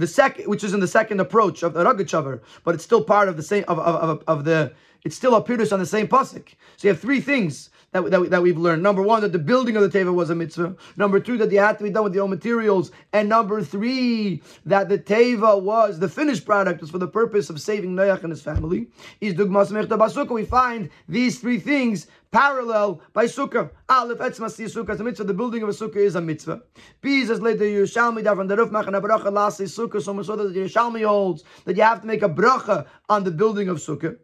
the 0.00 0.06
second, 0.06 0.46
which 0.46 0.64
is 0.64 0.74
in 0.74 0.80
the 0.80 0.88
second 0.88 1.20
approach 1.20 1.62
of 1.62 1.74
the 1.74 1.84
Rogachover, 1.84 2.40
but 2.64 2.74
it's 2.74 2.84
still 2.84 3.04
part 3.04 3.28
of 3.28 3.36
the 3.36 3.42
same 3.42 3.64
of, 3.68 3.78
of, 3.78 3.94
of, 3.96 4.24
of 4.26 4.44
the. 4.44 4.72
It's 5.02 5.16
still 5.16 5.34
a 5.34 5.42
pirish 5.42 5.72
on 5.72 5.78
the 5.78 5.86
same 5.86 6.08
pasuk. 6.08 6.48
So 6.76 6.88
you 6.88 6.88
have 6.88 7.00
three 7.00 7.20
things 7.20 7.70
that, 7.92 8.08
that, 8.10 8.30
that 8.30 8.42
we've 8.42 8.56
learned. 8.56 8.82
Number 8.82 9.02
one, 9.02 9.22
that 9.22 9.32
the 9.32 9.38
building 9.38 9.76
of 9.76 9.82
the 9.82 9.98
teva 9.98 10.14
was 10.14 10.30
a 10.30 10.34
mitzvah. 10.34 10.76
Number 10.96 11.18
two, 11.18 11.36
that 11.38 11.50
they 11.50 11.56
had 11.56 11.76
to 11.78 11.84
be 11.84 11.90
done 11.90 12.04
with 12.04 12.12
the 12.12 12.20
own 12.20 12.30
materials. 12.30 12.92
And 13.12 13.28
number 13.28 13.62
three, 13.62 14.42
that 14.66 14.88
the 14.88 14.98
teva 14.98 15.60
was 15.60 15.98
the 15.98 16.08
finished 16.08 16.46
product 16.46 16.80
was 16.80 16.90
for 16.90 16.98
the 16.98 17.08
purpose 17.08 17.50
of 17.50 17.60
saving 17.60 17.96
Noach 17.96 18.22
and 18.22 18.30
his 18.30 18.42
family. 18.42 18.86
Is 19.20 19.34
dugmas 19.34 19.72
mechta 19.72 20.30
We 20.30 20.44
find 20.44 20.88
these 21.08 21.40
three 21.40 21.58
things 21.58 22.06
parallel 22.30 23.00
by 23.12 23.24
sukkah. 23.24 23.70
Aleph 23.88 24.18
etzma 24.18 24.48
si 24.50 24.64
sukkah. 24.66 24.96
The 24.96 25.02
mitzvah, 25.02 25.24
the 25.24 25.34
building 25.34 25.64
of 25.64 25.68
a 25.68 25.72
sukkah 25.72 25.96
is 25.96 26.14
a 26.14 26.20
mitzvah. 26.20 26.62
B 27.00 27.22
is 27.22 27.40
later 27.40 27.64
Yerushalmi 27.64 28.22
davon 28.22 28.46
the 28.46 28.56
roof 28.56 28.70
machan 28.70 28.94
bracha 28.94 29.32
lasi 29.32 29.64
sukkah. 29.64 30.00
So 30.00 30.14
much 30.14 30.26
so 30.26 30.36
that 30.36 30.54
Yerushalmi 30.54 31.04
holds 31.04 31.42
that 31.64 31.76
you 31.76 31.82
have 31.82 32.02
to 32.02 32.06
make 32.06 32.22
a 32.22 32.28
bracha 32.28 32.86
on 33.08 33.24
the 33.24 33.32
building 33.32 33.68
of 33.68 33.78
sukkah. 33.78 34.16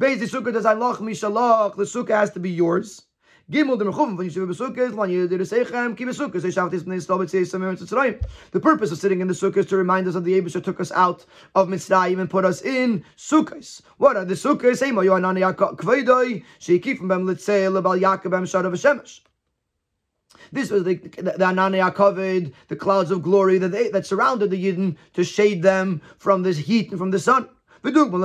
Beis 0.00 0.18
the 0.18 0.26
sukkah 0.26 0.52
does 0.52 0.66
Allah 0.66 0.96
mishalach. 0.96 1.76
The 1.76 1.84
sukkah 1.84 2.16
has 2.16 2.30
to 2.32 2.40
be 2.40 2.50
yours. 2.50 3.02
The 3.52 3.60
purpose 8.62 8.92
of 8.92 8.98
sitting 8.98 9.20
in 9.20 9.28
the 9.28 9.34
sukkah 9.34 9.58
is 9.58 9.66
to 9.66 9.76
remind 9.76 10.08
us 10.08 10.14
of 10.14 10.24
the 10.24 10.40
Abishter 10.40 10.64
took 10.64 10.80
us 10.80 10.90
out 10.92 11.26
of 11.54 11.68
Mitzrayim 11.68 12.18
and 12.18 12.30
put 12.30 12.46
us 12.46 12.62
in 12.62 13.04
sukkahs. 13.18 13.82
What 13.98 14.16
are 14.16 14.24
the 14.24 14.32
sukkahs? 14.32 14.80
This 20.50 20.70
was 20.70 20.84
the, 20.84 20.94
the, 20.94 21.34
the 21.36 21.92
covered, 21.94 22.52
the 22.68 22.76
clouds 22.76 23.10
of 23.10 23.22
glory 23.22 23.58
that 23.58 24.06
surrounded 24.06 24.50
the 24.50 24.64
Yidden 24.64 24.96
to 25.12 25.24
shade 25.24 25.62
them 25.62 26.00
from 26.16 26.42
this 26.42 26.56
heat 26.56 26.88
and 26.88 26.98
from 26.98 27.10
the 27.10 27.18
sun. 27.18 27.50
Similarly, 27.84 28.16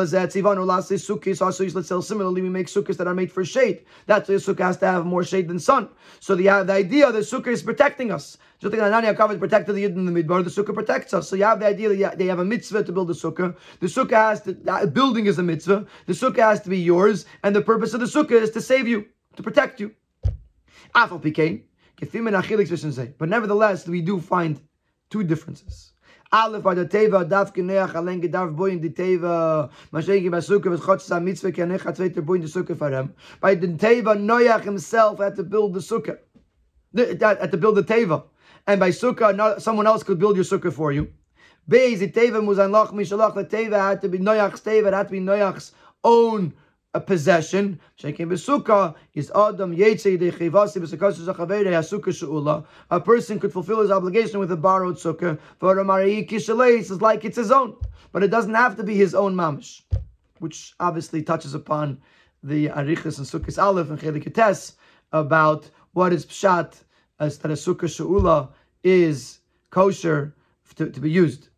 we 2.42 2.50
make 2.50 2.68
sukkahs 2.68 2.98
that 2.98 3.08
are 3.08 3.16
made 3.16 3.32
for 3.32 3.44
shade. 3.44 3.86
That's 4.06 4.30
why 4.30 4.36
a 4.36 4.38
sukkah 4.38 4.60
has 4.60 4.78
to 4.78 4.86
have 4.86 5.06
more 5.06 5.24
shade 5.24 5.48
than 5.48 5.60
sun. 5.60 5.90
So 6.20 6.36
the, 6.36 6.44
the 6.44 6.74
idea 6.74 7.12
the 7.12 7.20
sukkah 7.20 7.48
is 7.48 7.64
protecting 7.64 8.12
us. 8.12 8.38
Just 8.60 8.74
like 8.74 8.82
Anania 8.82 9.18
covered 9.18 9.40
protected 9.40 9.76
the 9.76 9.84
Yidden 9.84 9.98
in 9.98 10.06
the 10.06 10.24
Midbar, 10.24 10.44
the 10.44 10.50
sukkah 10.50 10.74
protects 10.74 11.14
us. 11.14 11.28
So 11.28 11.36
you 11.36 11.44
have 11.44 11.60
the 11.60 11.68
idea 11.68 11.90
that 11.90 12.20
they 12.20 12.26
have 12.26 12.40
a 12.40 12.46
mitzvah 12.46 12.84
to 12.84 12.92
build 12.92 13.10
a 13.10 13.14
sukkah. 13.14 13.56
The 13.80 13.88
sukkah 13.88 14.30
has 14.30 14.42
to, 14.44 14.58
uh, 14.68 14.86
building 14.86 15.26
is 15.26 15.40
a 15.40 15.44
mitzvah. 15.44 15.86
The 16.06 16.14
sukkah 16.14 16.40
has 16.40 16.62
to 16.62 16.70
be 16.70 16.78
yours, 16.78 17.26
and 17.44 17.56
the 17.56 17.62
purpose 17.62 17.94
of 17.94 18.00
the 18.00 18.06
sukkah 18.06 18.42
is 18.42 18.52
to 18.52 18.62
save 18.62 18.88
you, 18.88 19.06
to 19.36 19.44
protect 19.44 19.80
you. 19.80 19.92
But 23.18 23.30
nevertheless, 23.30 23.88
we 23.88 24.02
do 24.02 24.20
find 24.20 24.62
two 25.10 25.24
differences. 25.24 25.94
Aleph 26.30 26.62
by 26.62 26.74
the 26.74 26.86
Teva, 26.86 27.24
Daf 27.28 27.56
Kineach, 27.56 27.94
Alen 27.94 28.22
Gedarf 28.22 28.54
Boy 28.54 28.72
in 28.72 28.82
the 28.82 28.90
Teva, 28.90 29.70
Mashegi 29.94 30.30
Basuka, 30.30 30.66
was 30.66 30.82
Chotz 30.82 31.24
Mitzvah, 31.24 31.54
Kianech 31.54 31.80
Hatzveter 31.80 32.26
Boy 32.26 32.34
in 32.36 32.42
the 32.42 32.48
Sukkah 32.48 32.78
for 32.78 32.92
him. 32.92 33.14
By 33.40 33.56
the 33.56 33.68
Teva, 33.68 34.18
Noach 34.18 34.64
himself 34.64 35.20
had 35.20 35.38
to 35.38 35.44
build 35.44 35.74
the 35.74 35.80
Sukkah, 35.80 36.18
had 36.94 37.52
to 37.52 37.58
build 37.58 37.78
the 37.78 37.84
Teva. 37.84 38.24
And 38.66 38.78
by 38.78 38.90
Sukkah, 38.90 39.62
someone 39.62 39.88
else 39.88 40.04
could 40.04 40.20
build 40.20 40.36
your 40.36 40.44
Sukkah 40.44 40.74
for 40.74 40.92
you. 40.92 41.08
Beis, 41.70 42.00
the 42.00 42.12
Teva, 42.12 42.44
Muzan 42.44 42.72
Loch, 42.72 42.92
Mishalach, 42.92 43.34
the 43.34 43.46
Teva 43.46 43.80
had 43.80 44.02
to 44.02 44.10
be 44.10 44.18
Noach's 44.18 44.60
Teva, 44.60 44.92
had 44.92 45.08
to 45.08 45.12
be 45.14 45.22
Noach's 45.22 45.72
own 46.04 46.54
a 46.94 47.00
possession. 47.00 47.80
A 48.04 48.12
person 53.00 53.40
could 53.40 53.54
fulfill 53.54 53.82
his 53.82 53.92
obligation 53.92 54.40
with 54.40 54.52
a 54.52 54.58
borrowed 54.58 54.96
sukkah. 54.96 55.40
For 55.60 55.80
a 55.80 55.84
is 56.26 57.02
like 57.02 57.26
it's 57.26 57.38
his 57.38 57.52
own, 57.52 57.76
but 58.12 58.24
it 58.24 58.30
doesn't 58.30 58.54
have 58.54 58.76
to 58.78 58.84
be 58.84 58.96
his 58.96 59.14
own 59.14 59.36
mamish, 59.36 59.82
which 60.40 60.74
obviously 60.80 61.22
touches 61.24 61.54
upon 61.54 62.00
the 62.44 62.68
arichas 62.68 63.18
and 63.18 63.28
sukkahs 63.28 63.62
aleph 63.62 63.90
and 63.90 64.00
chelik 64.00 64.74
about 65.12 65.70
what 65.94 66.14
is 66.14 66.26
pshat 66.26 66.84
as 67.20 67.38
that 67.40 67.52
a 67.52 67.56
sukkah 67.56 67.82
sheula 67.82 68.50
is 68.84 69.40
kosher 69.72 70.36
to, 70.76 70.90
to 70.90 71.00
be 71.00 71.10
used. 71.10 71.50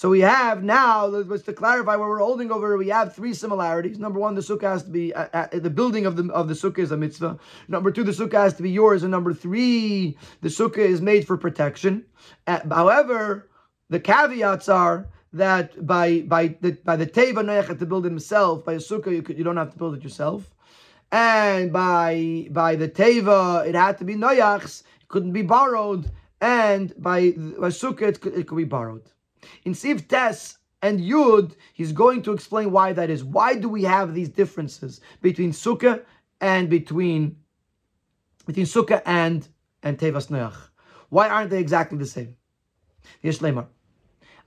So 0.00 0.08
we 0.08 0.20
have 0.20 0.64
now, 0.64 1.04
let's 1.04 1.42
to 1.42 1.52
clarify 1.52 1.94
what 1.96 2.08
we're 2.08 2.20
holding 2.20 2.50
over, 2.50 2.78
we 2.78 2.88
have 2.88 3.14
three 3.14 3.34
similarities. 3.34 3.98
Number 3.98 4.18
one, 4.18 4.34
the 4.34 4.40
sukkah 4.40 4.62
has 4.62 4.82
to 4.84 4.88
be, 4.88 5.12
uh, 5.12 5.28
uh, 5.34 5.48
the 5.52 5.68
building 5.68 6.06
of 6.06 6.16
the 6.16 6.32
of 6.32 6.48
the 6.48 6.54
sukkah 6.54 6.78
is 6.78 6.90
a 6.90 6.96
mitzvah. 6.96 7.38
Number 7.68 7.90
two, 7.90 8.02
the 8.02 8.12
sukkah 8.12 8.44
has 8.44 8.54
to 8.54 8.62
be 8.62 8.70
yours. 8.70 9.02
And 9.02 9.10
number 9.10 9.34
three, 9.34 10.16
the 10.40 10.48
sukkah 10.48 10.78
is 10.78 11.02
made 11.02 11.26
for 11.26 11.36
protection. 11.36 12.06
Uh, 12.46 12.60
however, 12.70 13.50
the 13.90 14.00
caveats 14.00 14.70
are 14.70 15.06
that 15.34 15.86
by 15.86 16.20
by 16.22 16.56
the 16.62 16.72
by 16.82 16.96
the 16.96 17.06
teva 17.06 17.44
noach 17.44 17.66
had 17.66 17.78
to 17.80 17.84
build 17.84 18.06
it 18.06 18.08
himself. 18.08 18.64
By 18.64 18.72
a 18.72 18.78
sukkah, 18.78 19.12
you 19.12 19.20
could, 19.20 19.36
you 19.36 19.44
don't 19.44 19.58
have 19.58 19.72
to 19.72 19.76
build 19.76 19.96
it 19.96 20.02
yourself. 20.02 20.50
And 21.12 21.74
by 21.74 22.48
by 22.50 22.74
the 22.74 22.88
teva, 22.88 23.66
it 23.66 23.74
had 23.74 23.98
to 23.98 24.06
be 24.06 24.14
noyachs 24.14 24.80
It 24.80 25.08
couldn't 25.08 25.32
be 25.32 25.42
borrowed. 25.42 26.10
And 26.40 26.94
by, 26.96 27.32
by 27.32 27.68
sukkah, 27.68 28.08
it 28.08 28.22
could, 28.22 28.32
it 28.32 28.48
could 28.48 28.56
be 28.56 28.64
borrowed. 28.64 29.02
In 29.64 29.72
Siv 29.74 30.08
Tes 30.08 30.58
and 30.82 31.00
Yud, 31.00 31.54
he's 31.72 31.92
going 31.92 32.22
to 32.22 32.32
explain 32.32 32.72
why 32.72 32.92
that 32.92 33.10
is. 33.10 33.22
Why 33.24 33.54
do 33.54 33.68
we 33.68 33.82
have 33.84 34.14
these 34.14 34.28
differences 34.28 35.00
between 35.20 35.52
Sukkah 35.52 36.02
and 36.40 36.68
between 36.70 37.36
between 38.46 38.66
Sukkah 38.66 39.02
and 39.04 39.46
and 39.82 39.98
Tevas 39.98 40.28
Noach? 40.28 40.56
Why 41.10 41.28
aren't 41.28 41.50
they 41.50 41.60
exactly 41.60 41.98
the 41.98 42.06
same? 42.06 42.36
Yeshlemar. 43.22 43.66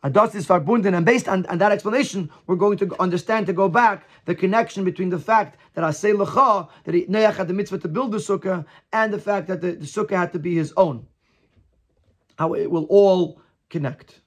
Ados 0.03 0.35
is 0.35 0.45
verbunden, 0.45 0.95
and 0.95 1.05
based 1.05 1.29
on, 1.29 1.45
on, 1.45 1.57
that 1.59 1.71
explanation, 1.71 2.29
we're 2.45 2.57
going 2.57 2.77
to 2.77 2.93
understand 3.01 3.45
to 3.45 3.53
go 3.53 3.69
back 3.69 4.05
the 4.25 4.35
connection 4.35 4.83
between 4.83 5.09
the 5.09 5.19
fact 5.19 5.57
that 5.75 5.83
I 5.85 5.91
say 5.91 6.11
Lecha, 6.11 6.67
that 6.83 7.09
Noach 7.09 7.35
had 7.35 7.47
the 7.47 7.53
mitzvah 7.53 7.77
to 7.79 7.87
build 7.87 8.11
the 8.11 8.17
sukkah, 8.17 8.65
and 8.91 9.13
the 9.13 9.19
fact 9.19 9.47
that 9.47 9.61
the, 9.61 9.71
the 9.71 9.85
sukkah 9.85 10.17
had 10.17 10.33
to 10.33 10.39
be 10.39 10.55
his 10.55 10.73
own. 10.75 11.07
How 12.37 12.53
it 12.53 12.69
will 12.69 12.83
all 12.85 13.41
connect. 13.69 14.22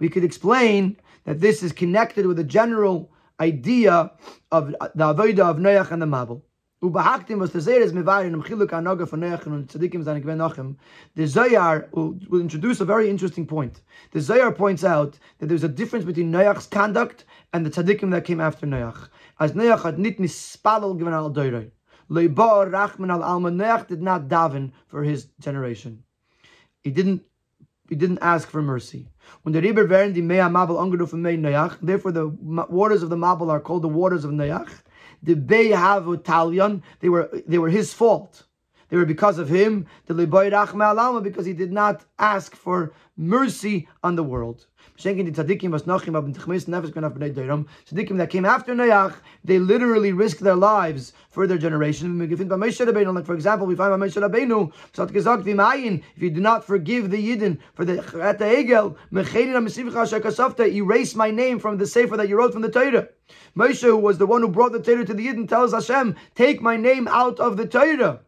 We 0.00 0.08
could 0.08 0.24
explain 0.24 0.96
that 1.24 1.40
this 1.40 1.62
is 1.62 1.72
connected 1.72 2.26
with 2.26 2.36
the 2.36 2.44
general 2.44 3.10
idea 3.40 4.12
of 4.52 4.68
the 4.68 5.04
Avodah 5.04 5.50
of 5.50 5.56
Noach 5.56 5.90
and 5.90 6.02
the 6.02 6.06
Mabul. 6.06 6.42
Was 6.80 7.52
the 7.52 7.60
and. 7.60 7.92
The 11.14 11.24
Zoyar 11.24 11.92
will, 11.92 12.40
introduce 12.40 12.80
a 12.80 12.84
very 12.84 13.10
interesting 13.10 13.46
point. 13.46 13.80
The 14.12 14.20
Zoyar 14.20 14.54
points 14.54 14.84
out 14.84 15.18
that 15.38 15.46
there's 15.46 15.64
a 15.64 15.68
difference 15.68 16.04
between 16.04 16.30
Noach's 16.30 16.66
conduct 16.66 17.24
and 17.52 17.64
the 17.64 17.70
Tzadikim 17.70 18.10
that 18.10 18.24
came 18.24 18.40
after 18.40 18.66
Noach. 18.66 19.08
As 19.40 19.52
Noach 19.52 19.82
had 19.82 19.98
nit 19.98 20.18
nispalal 20.18 20.98
given 20.98 21.14
al 21.14 21.32
Doiroi. 21.32 21.70
Leibar 22.10 22.70
Rachman 22.70 23.10
al 23.10 23.22
Alma 23.22 23.50
Noach 23.50 23.88
did 23.88 24.02
not 24.02 24.28
daven 24.28 24.72
for 24.86 25.02
his 25.02 25.26
generation. 25.40 26.04
He 26.82 26.90
didn't 26.90 27.22
he 27.88 27.96
didn't 27.96 28.18
ask 28.20 28.48
for 28.48 28.60
mercy. 28.62 29.08
When 29.42 29.52
the 29.52 29.62
river 29.62 29.86
werden 29.86 30.12
die 30.12 30.20
mea 30.20 30.48
mabul 30.48 30.78
angerufen 30.78 31.20
mei 31.20 31.36
Noach, 31.36 31.78
therefore 31.80 32.12
the 32.12 32.28
waters 32.28 33.02
of 33.02 33.10
the 33.10 33.16
mabul 33.16 33.50
are 33.50 33.60
called 33.60 33.82
the 33.82 33.88
waters 33.88 34.24
of 34.24 34.30
Noach. 34.30 34.70
The 35.22 35.34
bay 35.34 35.68
have 35.68 36.06
Italian, 36.08 36.82
they 37.00 37.08
were 37.08 37.28
they 37.46 37.58
were 37.58 37.70
his 37.70 37.92
fault. 37.92 38.44
They 38.88 38.96
were 38.96 39.04
because 39.04 39.38
of 39.38 39.48
him, 39.48 39.86
the 40.06 40.14
Libyrachma 40.14 40.92
Alama, 40.92 41.20
because 41.22 41.44
he 41.44 41.52
did 41.52 41.72
not 41.72 42.04
ask 42.18 42.56
for 42.56 42.92
mercy 43.16 43.86
on 44.02 44.16
the 44.16 44.22
world. 44.22 44.66
Tzaddikim 44.98 45.36
that 48.16 48.30
came 48.30 48.44
after 48.44 48.74
Noach, 48.74 49.14
they 49.44 49.58
literally 49.58 50.12
risked 50.12 50.40
their 50.40 50.56
lives 50.56 51.12
for 51.30 51.46
their 51.46 51.58
generation. 51.58 52.18
Like 52.18 53.26
for 53.26 53.34
example, 53.34 53.66
we 53.66 53.76
find 53.76 53.92
Moshe 53.92 54.16
Rabbeinu, 54.20 56.02
if 56.16 56.22
you 56.22 56.30
do 56.30 56.40
not 56.40 56.64
forgive 56.64 57.10
the 57.10 57.28
Yidden 57.28 57.58
for 57.74 57.84
the 57.84 57.94
the 57.94 58.44
Egel, 58.44 58.96
erase 60.74 61.14
my 61.14 61.30
name 61.30 61.58
from 61.58 61.78
the 61.78 61.86
sefer 61.86 62.16
that 62.16 62.28
you 62.28 62.36
wrote 62.36 62.52
from 62.52 62.62
the 62.62 62.70
Torah. 62.70 63.08
Moshe, 63.56 63.82
who 63.82 63.96
was 63.96 64.18
the 64.18 64.26
one 64.26 64.42
who 64.42 64.48
brought 64.48 64.72
the 64.72 64.82
Torah 64.82 65.04
to 65.04 65.14
the 65.14 65.26
Yidden, 65.26 65.48
tells 65.48 65.72
Hashem, 65.72 66.16
take 66.34 66.60
my 66.60 66.76
name 66.76 67.06
out 67.08 67.38
of 67.38 67.56
the 67.56 67.66
Torah 67.66 68.20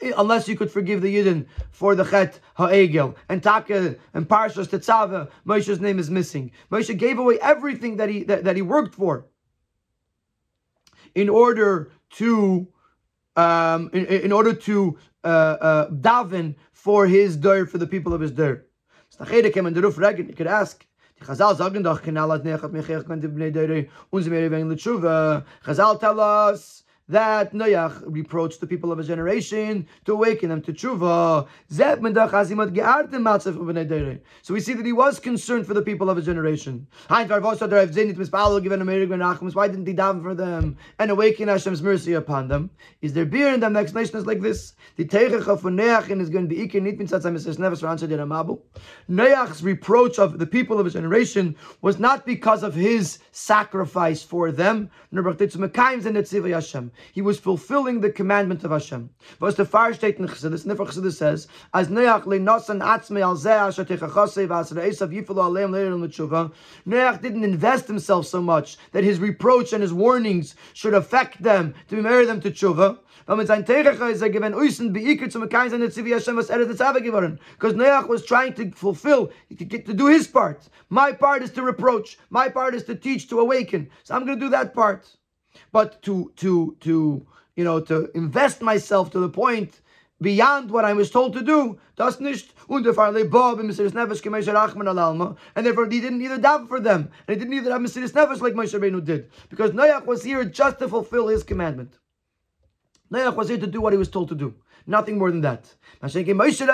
unless 0.00 0.48
you 0.48 0.56
could 0.56 0.70
forgive 0.70 1.02
the 1.02 1.14
Yidden 1.14 1.46
for 1.70 1.94
the 1.94 2.04
Chet 2.04 2.40
Ha'egel. 2.56 3.16
And 3.28 3.42
Taka 3.42 3.96
and 4.12 4.28
Parshas 4.28 4.68
Tetzava, 4.68 5.30
Moshe's 5.46 5.80
name 5.80 5.98
is 5.98 6.10
missing. 6.10 6.50
Moshe 6.70 6.96
gave 6.96 7.18
away 7.18 7.38
everything 7.40 7.96
that 7.96 8.08
he 8.08 8.24
that, 8.24 8.44
that 8.44 8.56
he 8.56 8.62
worked 8.62 8.94
for 8.94 9.26
in 11.14 11.28
order 11.28 11.90
to 12.10 12.66
um, 13.36 13.90
in, 13.92 14.06
in 14.06 14.32
order 14.32 14.52
to 14.52 14.98
uh, 15.22 15.26
uh, 15.26 15.90
daven 15.90 16.54
for 16.72 17.06
his 17.06 17.36
dir 17.36 17.66
for 17.66 17.78
the 17.78 17.86
people 17.86 18.12
of 18.14 18.20
his 18.20 18.32
dir. 18.32 18.66
You 19.20 19.26
could 20.36 20.46
ask. 20.46 20.86
Chazal 21.22 21.56
sagen 21.56 21.82
doch, 21.84 22.02
Chazal 25.64 26.00
tell 26.00 26.20
us 26.20 26.84
that 27.08 27.52
Noach 27.52 28.02
reproached 28.06 28.60
the 28.60 28.66
people 28.66 28.90
of 28.90 28.96
his 28.98 29.06
generation 29.06 29.86
to 30.06 30.12
awaken 30.12 30.48
them 30.48 30.62
to 30.62 30.72
tshuva. 30.72 31.46
So 34.42 34.54
we 34.54 34.60
see 34.60 34.72
that 34.72 34.86
he 34.86 34.92
was 34.92 35.20
concerned 35.20 35.66
for 35.66 35.74
the 35.74 35.82
people 35.82 36.08
of 36.08 36.16
his 36.16 36.24
generation. 36.24 36.86
Why 37.08 37.24
didn't 37.24 37.36
he 37.36 37.44
daven 39.94 40.22
for 40.22 40.34
them 40.34 40.76
and 40.98 41.10
awaken 41.10 41.48
Hashem's 41.48 41.82
mercy 41.82 42.14
upon 42.14 42.48
them? 42.48 42.70
Is 43.02 43.12
there 43.12 43.26
beer 43.26 43.52
in 43.52 43.60
them? 43.60 43.74
The 43.74 43.80
explanation 43.80 44.16
is 44.16 44.24
like 44.26 44.40
this. 44.40 44.72
The 44.96 45.04
for 45.04 45.70
Noach 45.70 46.08
is 46.20 46.30
going 46.30 46.48
to 46.48 46.54
be 46.54 46.80
Nit 46.80 46.98
Noach's 49.10 49.62
reproach 49.62 50.18
of 50.18 50.38
the 50.38 50.46
people 50.46 50.78
of 50.78 50.86
his 50.86 50.94
generation 50.94 51.54
was 51.82 51.98
not 51.98 52.24
because 52.24 52.62
of 52.62 52.74
his 52.74 53.18
sacrifice 53.32 54.22
for 54.22 54.50
them, 54.50 54.90
he 57.12 57.22
was 57.22 57.38
fulfilling 57.38 58.00
the 58.00 58.10
commandment 58.10 58.64
of 58.64 58.70
Hashem. 58.70 59.10
Was 59.40 59.56
the 59.56 59.64
far 59.64 59.92
state 59.94 60.18
in 60.18 60.26
Chassidus, 60.26 60.64
Nifar 60.64 60.86
Chassidus 60.86 61.14
says, 61.14 61.48
as 61.72 61.88
Neach 61.88 62.26
le 62.26 62.38
nosan 62.38 62.80
atzme 62.82 63.20
al 63.20 63.36
zeh 63.36 63.68
asher 63.68 63.84
techachase 63.84 64.46
v'asar 64.46 64.82
esav 64.84 65.12
yifalu 65.12 65.42
aleim 65.42 65.70
leir 65.70 65.94
l'tshuva, 65.94 66.52
Neach 66.86 67.20
didn't 67.20 67.44
invest 67.44 67.86
himself 67.86 68.26
so 68.26 68.42
much 68.42 68.76
that 68.92 69.04
his 69.04 69.18
reproach 69.18 69.72
and 69.72 69.82
his 69.82 69.92
warnings 69.92 70.54
should 70.72 70.94
affect 70.94 71.42
them 71.42 71.74
to 71.88 71.96
marry 71.96 72.26
them 72.26 72.40
to 72.40 72.50
tshuva. 72.50 72.98
Because 73.26 73.48
Neach 77.74 78.08
was 78.08 78.26
trying 78.26 78.52
to 78.52 78.70
fulfill, 78.72 79.32
to, 79.56 79.64
get, 79.64 79.86
to 79.86 79.94
do 79.94 80.06
his 80.08 80.26
part. 80.26 80.68
My 80.90 81.12
part 81.12 81.42
is 81.42 81.50
to 81.52 81.62
reproach. 81.62 82.18
My 82.28 82.50
part 82.50 82.74
is 82.74 82.84
to 82.84 82.94
teach, 82.94 83.28
to 83.30 83.40
awaken. 83.40 83.88
So 84.02 84.14
I'm 84.14 84.26
going 84.26 84.38
to 84.38 84.44
do 84.44 84.50
that 84.50 84.74
part 84.74 85.08
but 85.72 86.02
to 86.02 86.32
to 86.36 86.76
to 86.80 87.26
you 87.56 87.64
know 87.64 87.80
to 87.80 88.10
invest 88.14 88.62
myself 88.62 89.10
to 89.10 89.18
the 89.18 89.28
point 89.28 89.80
beyond 90.20 90.70
what 90.70 90.84
I 90.84 90.92
was 90.92 91.10
told 91.10 91.32
to 91.34 91.42
do. 91.42 91.78
Das 91.96 92.18
nicht 92.20 92.54
unterfahrle 92.68 93.28
Bob 93.30 93.60
and 93.60 93.70
Mr. 93.70 93.90
Achman 93.90 94.86
Alalma, 94.86 95.36
and 95.54 95.66
therefore 95.66 95.86
he 95.86 96.00
didn't 96.00 96.22
either 96.22 96.38
daven 96.38 96.68
for 96.68 96.80
them, 96.80 97.10
and 97.26 97.36
he 97.36 97.36
didn't 97.36 97.54
either 97.54 97.70
have 97.70 97.80
Mr. 97.80 98.02
Neves 98.02 98.40
like 98.40 98.54
Moshe 98.54 98.78
Rabbeinu 98.78 99.04
did, 99.04 99.30
because 99.48 99.70
Noach 99.72 100.06
was 100.06 100.22
here 100.24 100.44
just 100.44 100.78
to 100.78 100.88
fulfill 100.88 101.28
his 101.28 101.42
commandment. 101.42 101.98
Noach 103.12 103.36
was 103.36 103.48
here 103.48 103.58
to 103.58 103.66
do 103.66 103.80
what 103.80 103.92
he 103.92 103.98
was 103.98 104.08
told 104.08 104.28
to 104.28 104.34
do. 104.34 104.54
Nothing 104.86 105.18
more 105.18 105.30
than 105.30 105.40
that. 105.40 105.74
Was 106.02 106.14
but 106.14 106.22
Moshe 106.26 106.66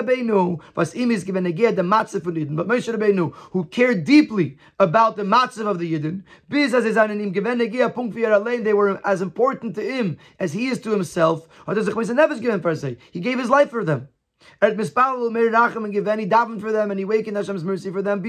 Rabbeinu, 2.93 3.33
who 3.53 3.65
cared 3.65 4.05
deeply 4.05 4.59
about 4.81 5.17
the 5.17 5.23
matzav 5.23 5.67
of 5.67 5.79
the 5.79 5.93
Yidden, 5.95 6.25
they 8.65 8.73
were 8.75 9.01
as 9.07 9.23
important 9.23 9.75
to 9.77 9.83
him 9.83 10.19
as 10.41 10.53
he 10.53 10.67
is 10.67 10.81
to 10.81 10.91
himself. 10.91 11.47
Or? 11.67 11.75
He 11.75 13.21
gave 13.21 13.39
his 13.39 13.51
life 13.51 13.71
for 13.71 13.85
them. 13.85 14.09
Er 14.63 14.71
mispalel 14.75 15.31
mir 15.31 15.51
rachem 15.51 15.85
and 15.85 15.93
given 15.93 16.19
he 16.19 16.27
davened 16.27 16.61
for 16.61 16.73
them 16.73 16.91
and 16.91 16.99
he 16.99 17.07
Hashem's 17.07 17.63
mercy 17.63 17.91
for 17.91 18.03
them. 18.03 18.23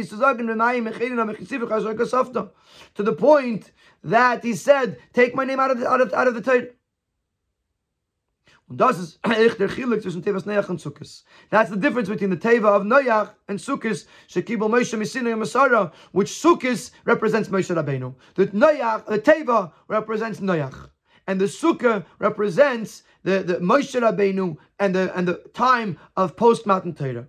To 2.95 3.03
the 3.03 3.13
point 3.13 3.71
that 4.03 4.43
he 4.43 4.53
said, 4.53 4.97
"Take 5.13 5.33
my 5.35 5.45
name 5.45 5.59
out 5.59 5.71
of 5.71 5.79
the, 5.79 5.89
out 5.89 6.01
of, 6.01 6.13
out 6.13 6.27
of 6.27 6.35
the 6.35 6.41
Torah." 6.41 6.67
Und 8.71 8.77
das 8.77 8.99
ist 8.99 9.19
echt 9.29 9.59
der 9.59 9.67
Chilik 9.67 10.01
zwischen 10.01 10.23
Tevas 10.23 10.45
Neach 10.45 10.69
und 10.69 10.79
Sukkis. 10.79 11.25
That's 11.49 11.69
the 11.69 11.75
difference 11.75 12.07
between 12.07 12.29
the 12.29 12.37
Teva 12.37 12.73
of 12.73 12.83
Noach 12.83 13.31
and 13.49 13.59
Sukkis, 13.59 14.05
Shekibel 14.29 14.69
Moshe 14.69 14.97
Misina 14.97 15.33
and 15.33 15.41
Masara, 15.41 15.91
which 16.13 16.29
Sukkis 16.29 16.91
represents 17.03 17.49
Moshe 17.49 17.75
Rabbeinu. 17.75 18.15
The 18.35 18.47
Noach, 18.47 19.05
the 19.07 19.19
Teva 19.19 19.73
represents 19.89 20.39
Noach. 20.39 20.89
And 21.27 21.41
the 21.41 21.47
Sukkah 21.47 22.05
represents 22.17 23.03
the, 23.23 23.39
the 23.39 23.55
Moshe 23.55 23.99
Rabbeinu 23.99 24.55
and 24.79 24.95
the, 24.95 25.11
and 25.17 25.27
the 25.27 25.41
time 25.53 25.97
of 26.15 26.37
post-Matan 26.37 26.93
Torah. 26.93 27.27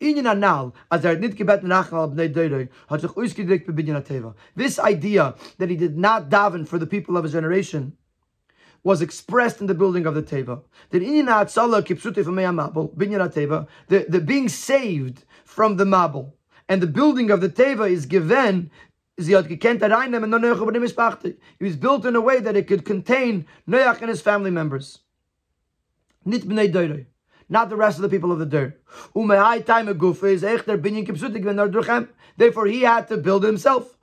Inyan 0.00 0.28
Anal, 0.28 0.74
as 0.90 1.04
er 1.04 1.16
nit 1.16 1.36
gebet 1.36 1.62
nachal 1.62 2.10
hat 2.88 3.00
sich 3.00 3.10
ausgedrückt 3.10 3.66
bei 3.66 3.72
Binyan. 3.72 4.34
This 4.56 4.80
idea 4.80 5.36
that 5.58 5.70
he 5.70 5.76
did 5.76 5.96
not 5.96 6.28
daven 6.28 6.66
for 6.66 6.80
the 6.80 6.86
people 6.88 7.16
of 7.16 7.22
his 7.22 7.34
generation, 7.34 7.96
was 8.84 9.00
expressed 9.00 9.60
in 9.60 9.66
the 9.66 9.74
building 9.74 10.06
of 10.06 10.14
the 10.14 10.22
Teva. 10.22 10.62
The, 10.90 10.98
the 14.08 14.20
being 14.20 14.48
saved 14.48 15.24
from 15.44 15.76
the 15.76 15.84
Mabul 15.84 16.32
and 16.68 16.82
the 16.82 16.86
building 16.86 17.30
of 17.30 17.40
the 17.40 17.48
Teva 17.48 17.90
is 17.90 18.06
given. 18.06 18.70
He 19.16 19.34
was 19.34 19.46
built 21.76 22.06
in 22.06 22.16
a 22.16 22.20
way 22.20 22.40
that 22.40 22.56
it 22.56 22.66
could 22.66 22.84
contain 22.84 23.46
Noach 23.68 24.00
and 24.00 24.08
his 24.08 24.20
family 24.20 24.50
members. 24.50 24.98
Not 26.24 27.68
the 27.68 27.76
rest 27.76 27.98
of 27.98 28.02
the 28.02 28.08
people 28.08 28.32
of 28.32 28.38
the 28.38 28.46
dirt. 28.46 28.80
Therefore, 32.38 32.66
he 32.66 32.80
had 32.80 33.08
to 33.08 33.18
build 33.18 33.44
it 33.44 33.48
himself 33.48 33.98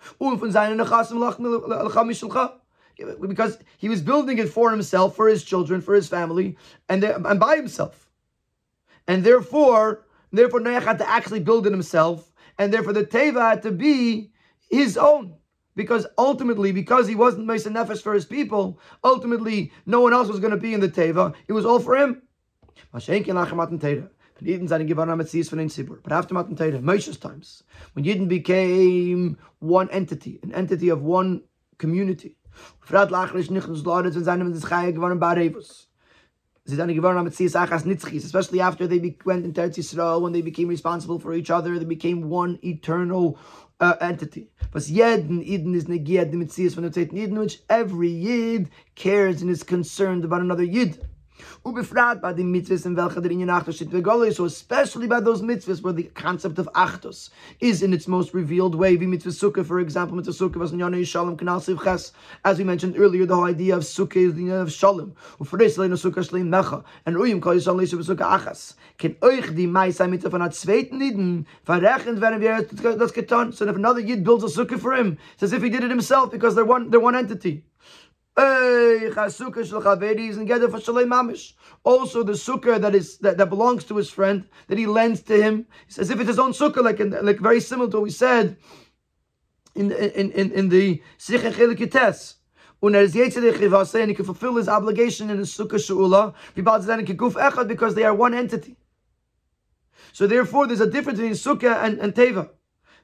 because 3.22 3.58
he 3.78 3.90
was 3.90 4.02
building 4.02 4.38
it 4.38 4.50
for 4.50 4.72
himself, 4.72 5.16
for 5.16 5.28
his 5.28 5.44
children, 5.44 5.82
for 5.82 5.94
his 5.94 6.08
family, 6.08 6.58
and, 6.88 7.04
and 7.04 7.40
by 7.40 7.56
himself. 7.56 8.10
And 9.08 9.24
therefore, 9.24 10.06
therefore 10.32 10.60
Noach 10.60 10.84
had 10.84 11.00
to 11.00 11.10
actually 11.10 11.40
build 11.40 11.66
it 11.66 11.72
himself, 11.72 12.32
and 12.58 12.74
therefore 12.74 12.94
the 12.94 13.06
Teva 13.06 13.50
had 13.50 13.62
to 13.64 13.72
be 13.72 14.32
his 14.70 14.98
own. 14.98 15.36
Because 15.76 16.06
ultimately, 16.18 16.72
because 16.74 17.08
he 17.08 17.16
wasn't 17.16 17.46
Mesa 17.46 17.70
Nefesh 17.70 18.02
for 18.02 18.14
his 18.14 18.26
people, 18.26 18.80
ultimately 19.04 19.72
no 19.86 20.02
one 20.02 20.12
else 20.14 20.28
was 20.28 20.40
going 20.40 20.52
to 20.52 20.58
be 20.58 20.74
in 20.74 20.82
the 20.82 20.90
Teva. 20.90 21.34
It 21.48 21.54
was 21.54 21.66
all 21.66 21.80
for 21.80 21.96
him. 21.96 22.22
But 22.92 23.08
after 23.10 23.24
Matan 26.34 26.56
Torah, 26.56 26.80
Moshe's 26.80 27.18
times, 27.18 27.64
when 27.94 28.06
Yidden 28.06 28.28
became 28.28 29.38
one 29.60 29.90
entity, 29.90 30.40
an 30.44 30.54
entity 30.54 30.90
of 30.90 31.02
one 31.02 31.44
community, 31.78 32.36
Frat 32.80 33.12
lachrish 33.12 33.50
nicht 33.50 33.68
geworden 34.94 35.20
bei 35.20 35.34
Revus. 35.34 35.90
Sie 36.66 36.76
sind 36.76 36.88
Nitzchis, 37.86 38.26
especially 38.26 38.62
after 38.62 38.88
they 38.88 39.18
went 39.26 39.44
into 39.44 39.62
Eretz 39.62 39.78
Yisrael, 39.78 40.22
when 40.22 40.34
they 40.34 40.42
became 40.42 40.68
responsible 40.68 41.18
for 41.18 41.34
each 41.34 41.50
other, 41.50 41.80
they 41.80 41.86
became 41.86 42.30
one 42.30 42.60
eternal 42.64 43.38
uh, 43.80 43.96
entity. 44.02 44.52
Was 44.72 44.88
jeden 44.88 45.42
Eden 45.42 45.74
is 45.74 45.86
negiert 45.86 46.32
the 46.32 46.38
Mitzias 46.38 46.76
von 46.76 46.84
der 46.84 46.92
Zeiten 46.92 47.18
Eden, 47.18 47.40
which 47.40 47.64
every 47.70 48.10
Yid 48.10 48.70
cares 48.96 49.42
and 49.42 49.50
is 49.50 49.64
concerned 49.64 50.24
about 50.24 50.42
another 50.42 50.64
Yid. 50.64 51.00
Ubefrat 51.66 52.22
by 52.22 52.32
the 52.32 52.42
mitzvahs 52.42 52.86
in 52.86 52.96
welcher 52.96 53.20
der 53.20 53.32
Inyan 53.32 53.50
Achtos 53.50 53.86
Begoloi, 53.86 54.34
so 54.34 54.46
especially 54.46 55.08
by 55.08 55.20
those 55.20 55.42
mitzvahs 55.42 55.84
where 55.84 55.92
the 55.92 56.04
concept 56.04 56.58
of 56.58 56.70
Achtos 56.74 57.32
is 57.60 57.84
in 57.84 57.92
its 57.92 58.08
most 58.08 58.34
revealed 58.34 58.76
way. 58.76 58.96
Wie 58.96 59.06
mitzvah 59.06 59.32
Sukkah, 59.32 59.66
for 59.66 59.82
example, 59.82 60.16
mitzvah 60.16 60.32
Sukkah 60.32 60.56
was 60.56 60.72
in 60.72 60.80
Yonah 60.80 61.04
Shalom 61.04 61.36
Kanal 61.36 61.60
Sivches. 61.60 62.14
As 62.46 62.60
we 62.60 62.64
mentioned 62.64 62.96
earlier, 62.98 63.26
the 63.26 63.36
whole 63.36 63.44
idea 63.44 63.76
of 63.76 63.84
Sukkah 63.84 64.30
is 64.30 64.36
the 64.36 64.44
idea 64.44 64.62
of 64.62 64.72
Shalom. 64.72 65.16
Ufreis 65.42 65.78
leino 65.78 66.00
Sukkah 66.00 66.26
Shleim 66.26 66.48
Mecha. 66.48 66.86
And 67.06 67.18
Uyim 67.18 67.42
kol 67.42 67.56
Yisrael 67.56 67.82
Leisha 67.82 68.02
Sukkah 68.02 68.40
Achas. 68.40 68.76
Ken 68.98 69.18
euch 69.22 69.54
die 69.54 69.68
Meisai 69.68 70.08
mitzvah 70.08 70.30
von 70.30 70.40
der 70.40 70.52
zweiten 70.52 70.98
Niden 70.98 71.46
verrechnet 71.66 72.22
werden 72.22 72.40
wir 72.40 72.64
das 72.98 73.14
getan. 73.14 73.54
So 73.54 73.68
if 73.68 73.76
another 73.76 74.00
Yid 74.00 74.24
builds 74.24 74.46
a 74.46 74.48
Sukkah 74.48 74.80
for 74.80 74.94
him, 74.94 75.18
it's 75.34 75.44
as 75.44 75.52
if 75.52 75.62
he 75.62 75.70
did 75.70 75.84
it 75.84 75.90
himself 75.90 76.32
because 76.32 76.56
they're 76.56 76.64
one, 76.64 76.90
they're 76.90 77.02
one 77.02 77.16
entity. 77.16 77.64
Also, 81.84 82.24
the 82.24 82.34
sukkah 82.34 82.80
that 82.80 82.96
is 82.96 83.18
that, 83.18 83.38
that 83.38 83.50
belongs 83.50 83.84
to 83.84 83.98
his 83.98 84.10
friend 84.10 84.48
that 84.68 84.78
he 84.78 84.86
lends 84.86 85.22
to 85.24 85.36
him, 85.42 85.66
as 85.98 86.10
if 86.10 86.20
it's 86.20 86.30
his 86.30 86.40
own 86.40 86.54
sukkah, 86.54 86.82
like 86.84 87.02
in, 87.02 87.10
like 87.26 87.40
very 87.40 87.60
similar 87.60 87.90
to 87.92 87.98
what 87.98 88.04
we 88.04 88.12
said 88.12 88.56
in 89.76 89.92
in 89.92 90.32
in, 90.32 90.52
in 90.52 90.70
the 90.70 91.02
Sicha 91.18 91.52
Chelikites. 91.52 92.36
And 92.82 92.96
he 92.96 94.16
can 94.16 94.24
fulfill 94.24 94.56
his 94.56 94.70
obligation 94.70 95.30
in 95.30 95.36
the 95.36 95.44
Sukkah 95.44 95.86
She'ula, 95.86 96.34
because 97.68 97.94
they 97.94 98.06
are 98.06 98.16
one 98.16 98.34
entity. 98.34 98.78
So 100.14 100.28
therefore, 100.28 100.66
there's 100.66 100.80
a 100.80 100.90
difference 100.90 101.20
between 101.20 101.34
Sukkah 101.34 101.84
and, 101.84 102.00
and 102.00 102.16
Teva. 102.16 102.52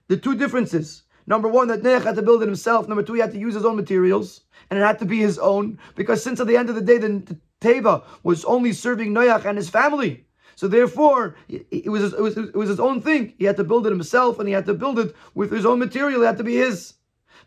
The 0.08 0.16
two 0.16 0.36
differences. 0.36 1.04
Number 1.28 1.50
one, 1.50 1.68
that 1.68 1.82
Neach 1.82 2.06
had 2.06 2.16
to 2.16 2.22
build 2.22 2.42
it 2.42 2.46
himself. 2.46 2.88
Number 2.88 3.04
two, 3.04 3.16
he 3.16 3.20
had 3.20 3.34
to 3.34 3.38
use 3.38 3.54
his 3.54 3.66
own 3.66 3.76
materials, 3.76 4.45
and 4.70 4.80
it 4.80 4.84
had 4.84 5.00
to 5.00 5.06
be 5.06 5.20
his 5.20 5.38
own, 5.38 5.80
because 5.96 6.24
since 6.24 6.40
at 6.40 6.48
the 6.48 6.58
end 6.58 6.70
of 6.70 6.76
the 6.76 6.82
day, 6.82 6.98
the, 6.98 7.10
the 7.10 7.38
Teva 7.62 8.04
was 8.24 8.46
only 8.46 8.74
serving 8.74 9.14
Noach 9.14 9.46
and 9.46 9.58
his 9.58 9.70
family. 9.70 10.26
So 10.56 10.68
therefore, 10.68 11.36
it 11.50 11.90
was, 11.90 12.14
it 12.14 12.22
was 12.22 12.38
it 12.38 12.56
was 12.56 12.70
his 12.70 12.80
own 12.80 13.02
thing. 13.02 13.34
He 13.38 13.46
had 13.46 13.58
to 13.58 13.64
build 13.64 13.86
it 13.88 13.90
himself, 13.90 14.40
and 14.40 14.48
he 14.48 14.54
had 14.54 14.66
to 14.68 14.74
build 14.74 15.00
it 15.00 15.16
with 15.34 15.52
his 15.52 15.66
own 15.66 15.80
material. 15.80 16.24
It 16.24 16.28
had 16.28 16.38
to 16.38 16.44
be 16.44 16.56
his. 16.56 16.94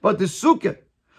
But 0.03 0.19
the 0.19 0.27
sukkah, 0.27 0.77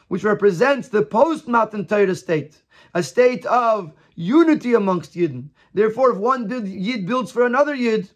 which 0.08 0.24
represents 0.24 0.88
the 0.88 1.02
post-Matan 1.04 1.86
Torah 1.88 2.16
state, 2.16 2.62
a 2.93 3.02
state 3.02 3.45
of 3.47 3.93
unity 4.16 4.74
amongst 4.76 5.16
Yidden. 5.16 5.50
Therefore, 5.74 6.12
if 6.12 6.18
one 6.18 6.50
Yid 6.50 7.08
builds 7.08 7.32
for 7.32 7.45
another 7.45 7.74
Yid, 7.74 8.10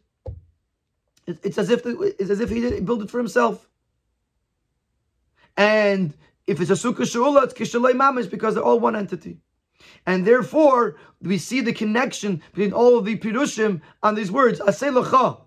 it's 1.25 1.57
as 1.57 1.69
if 1.69 1.81
it's 1.85 2.29
as 2.29 2.39
if 2.39 2.49
he 2.49 2.59
did 2.59 2.85
build 2.85 3.01
it 3.01 3.09
for 3.09 3.17
himself. 3.17 3.69
And 5.55 6.13
if 6.47 6.59
it's 6.59 6.71
a 6.71 6.73
sukkah 6.73 6.97
shula, 6.97 7.43
it's 7.43 7.53
kishalei 7.53 7.93
mamish 7.93 8.29
because 8.29 8.55
they're 8.55 8.63
all 8.63 8.79
one 8.79 8.95
entity. 8.95 9.37
And 10.05 10.25
therefore, 10.25 10.97
we 11.21 11.37
see 11.37 11.61
the 11.61 11.73
connection 11.73 12.41
between 12.53 12.73
all 12.73 12.97
of 12.97 13.05
the 13.05 13.17
pirushim 13.17 13.81
on 14.01 14.15
these 14.15 14.31
words, 14.31 14.59
aseh 14.59 15.37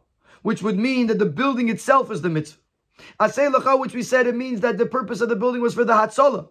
which 0.42 0.62
would 0.62 0.78
mean 0.78 1.08
that 1.08 1.18
the 1.18 1.26
building 1.26 1.68
itself 1.68 2.10
is 2.10 2.22
the 2.22 2.28
mitzvah. 2.28 2.60
Aseh 3.20 3.80
which 3.80 3.94
we 3.94 4.02
said 4.02 4.26
it 4.26 4.36
means 4.36 4.60
that 4.60 4.78
the 4.78 4.86
purpose 4.86 5.20
of 5.20 5.28
the 5.28 5.36
building 5.36 5.60
was 5.60 5.74
for 5.74 5.84
the 5.84 5.92
hatzalah. 5.92 6.48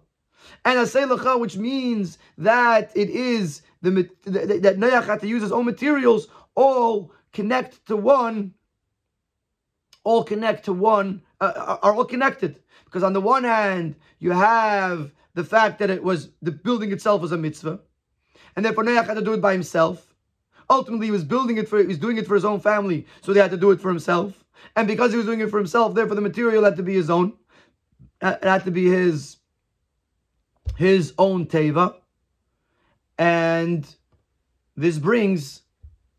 And 0.63 0.79
aseh 0.79 1.39
which 1.39 1.57
means 1.57 2.17
that 2.37 2.91
it 2.95 3.09
is 3.09 3.61
the 3.81 4.09
that 4.25 4.77
Noach 4.77 5.05
had 5.05 5.21
to 5.21 5.27
use 5.27 5.41
his 5.41 5.51
own 5.51 5.65
materials, 5.65 6.27
all 6.55 7.11
connect 7.33 7.85
to 7.87 7.95
one, 7.95 8.53
all 10.03 10.23
connect 10.23 10.65
to 10.65 10.73
one, 10.73 11.21
uh, 11.45 11.77
are 11.81 11.95
all 11.95 12.05
connected. 12.05 12.59
Because 12.85 13.03
on 13.03 13.13
the 13.13 13.21
one 13.21 13.43
hand, 13.43 13.95
you 14.19 14.31
have 14.31 15.11
the 15.33 15.43
fact 15.43 15.79
that 15.79 15.89
it 15.89 16.03
was 16.03 16.29
the 16.41 16.51
building 16.51 16.91
itself 16.91 17.21
was 17.21 17.31
a 17.31 17.37
mitzvah, 17.37 17.79
and 18.55 18.63
therefore 18.63 18.83
Noach 18.83 19.07
had 19.07 19.15
to 19.15 19.21
do 19.21 19.33
it 19.33 19.41
by 19.41 19.53
himself. 19.53 20.13
Ultimately, 20.69 21.07
he 21.07 21.11
was 21.11 21.23
building 21.23 21.57
it 21.57 21.67
for 21.67 21.79
he 21.79 21.85
was 21.85 21.97
doing 21.97 22.17
it 22.17 22.25
for 22.25 22.35
his 22.35 22.45
own 22.45 22.59
family, 22.59 23.05
so 23.21 23.33
they 23.33 23.41
had 23.41 23.51
to 23.51 23.57
do 23.57 23.71
it 23.71 23.81
for 23.81 23.89
himself. 23.89 24.45
And 24.75 24.87
because 24.87 25.11
he 25.11 25.17
was 25.17 25.25
doing 25.25 25.41
it 25.41 25.49
for 25.49 25.57
himself, 25.57 25.93
therefore 25.93 26.15
the 26.15 26.21
material 26.21 26.63
had 26.63 26.77
to 26.77 26.83
be 26.83 26.95
his 26.95 27.09
own. 27.09 27.33
It 28.21 28.43
had 28.43 28.63
to 28.63 28.71
be 28.71 28.85
his 28.89 29.37
his 30.77 31.13
own 31.17 31.45
teva. 31.45 31.95
And 33.17 33.87
this 34.75 34.97
brings 34.97 35.61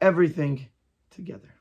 everything 0.01 0.69
together. 1.11 1.56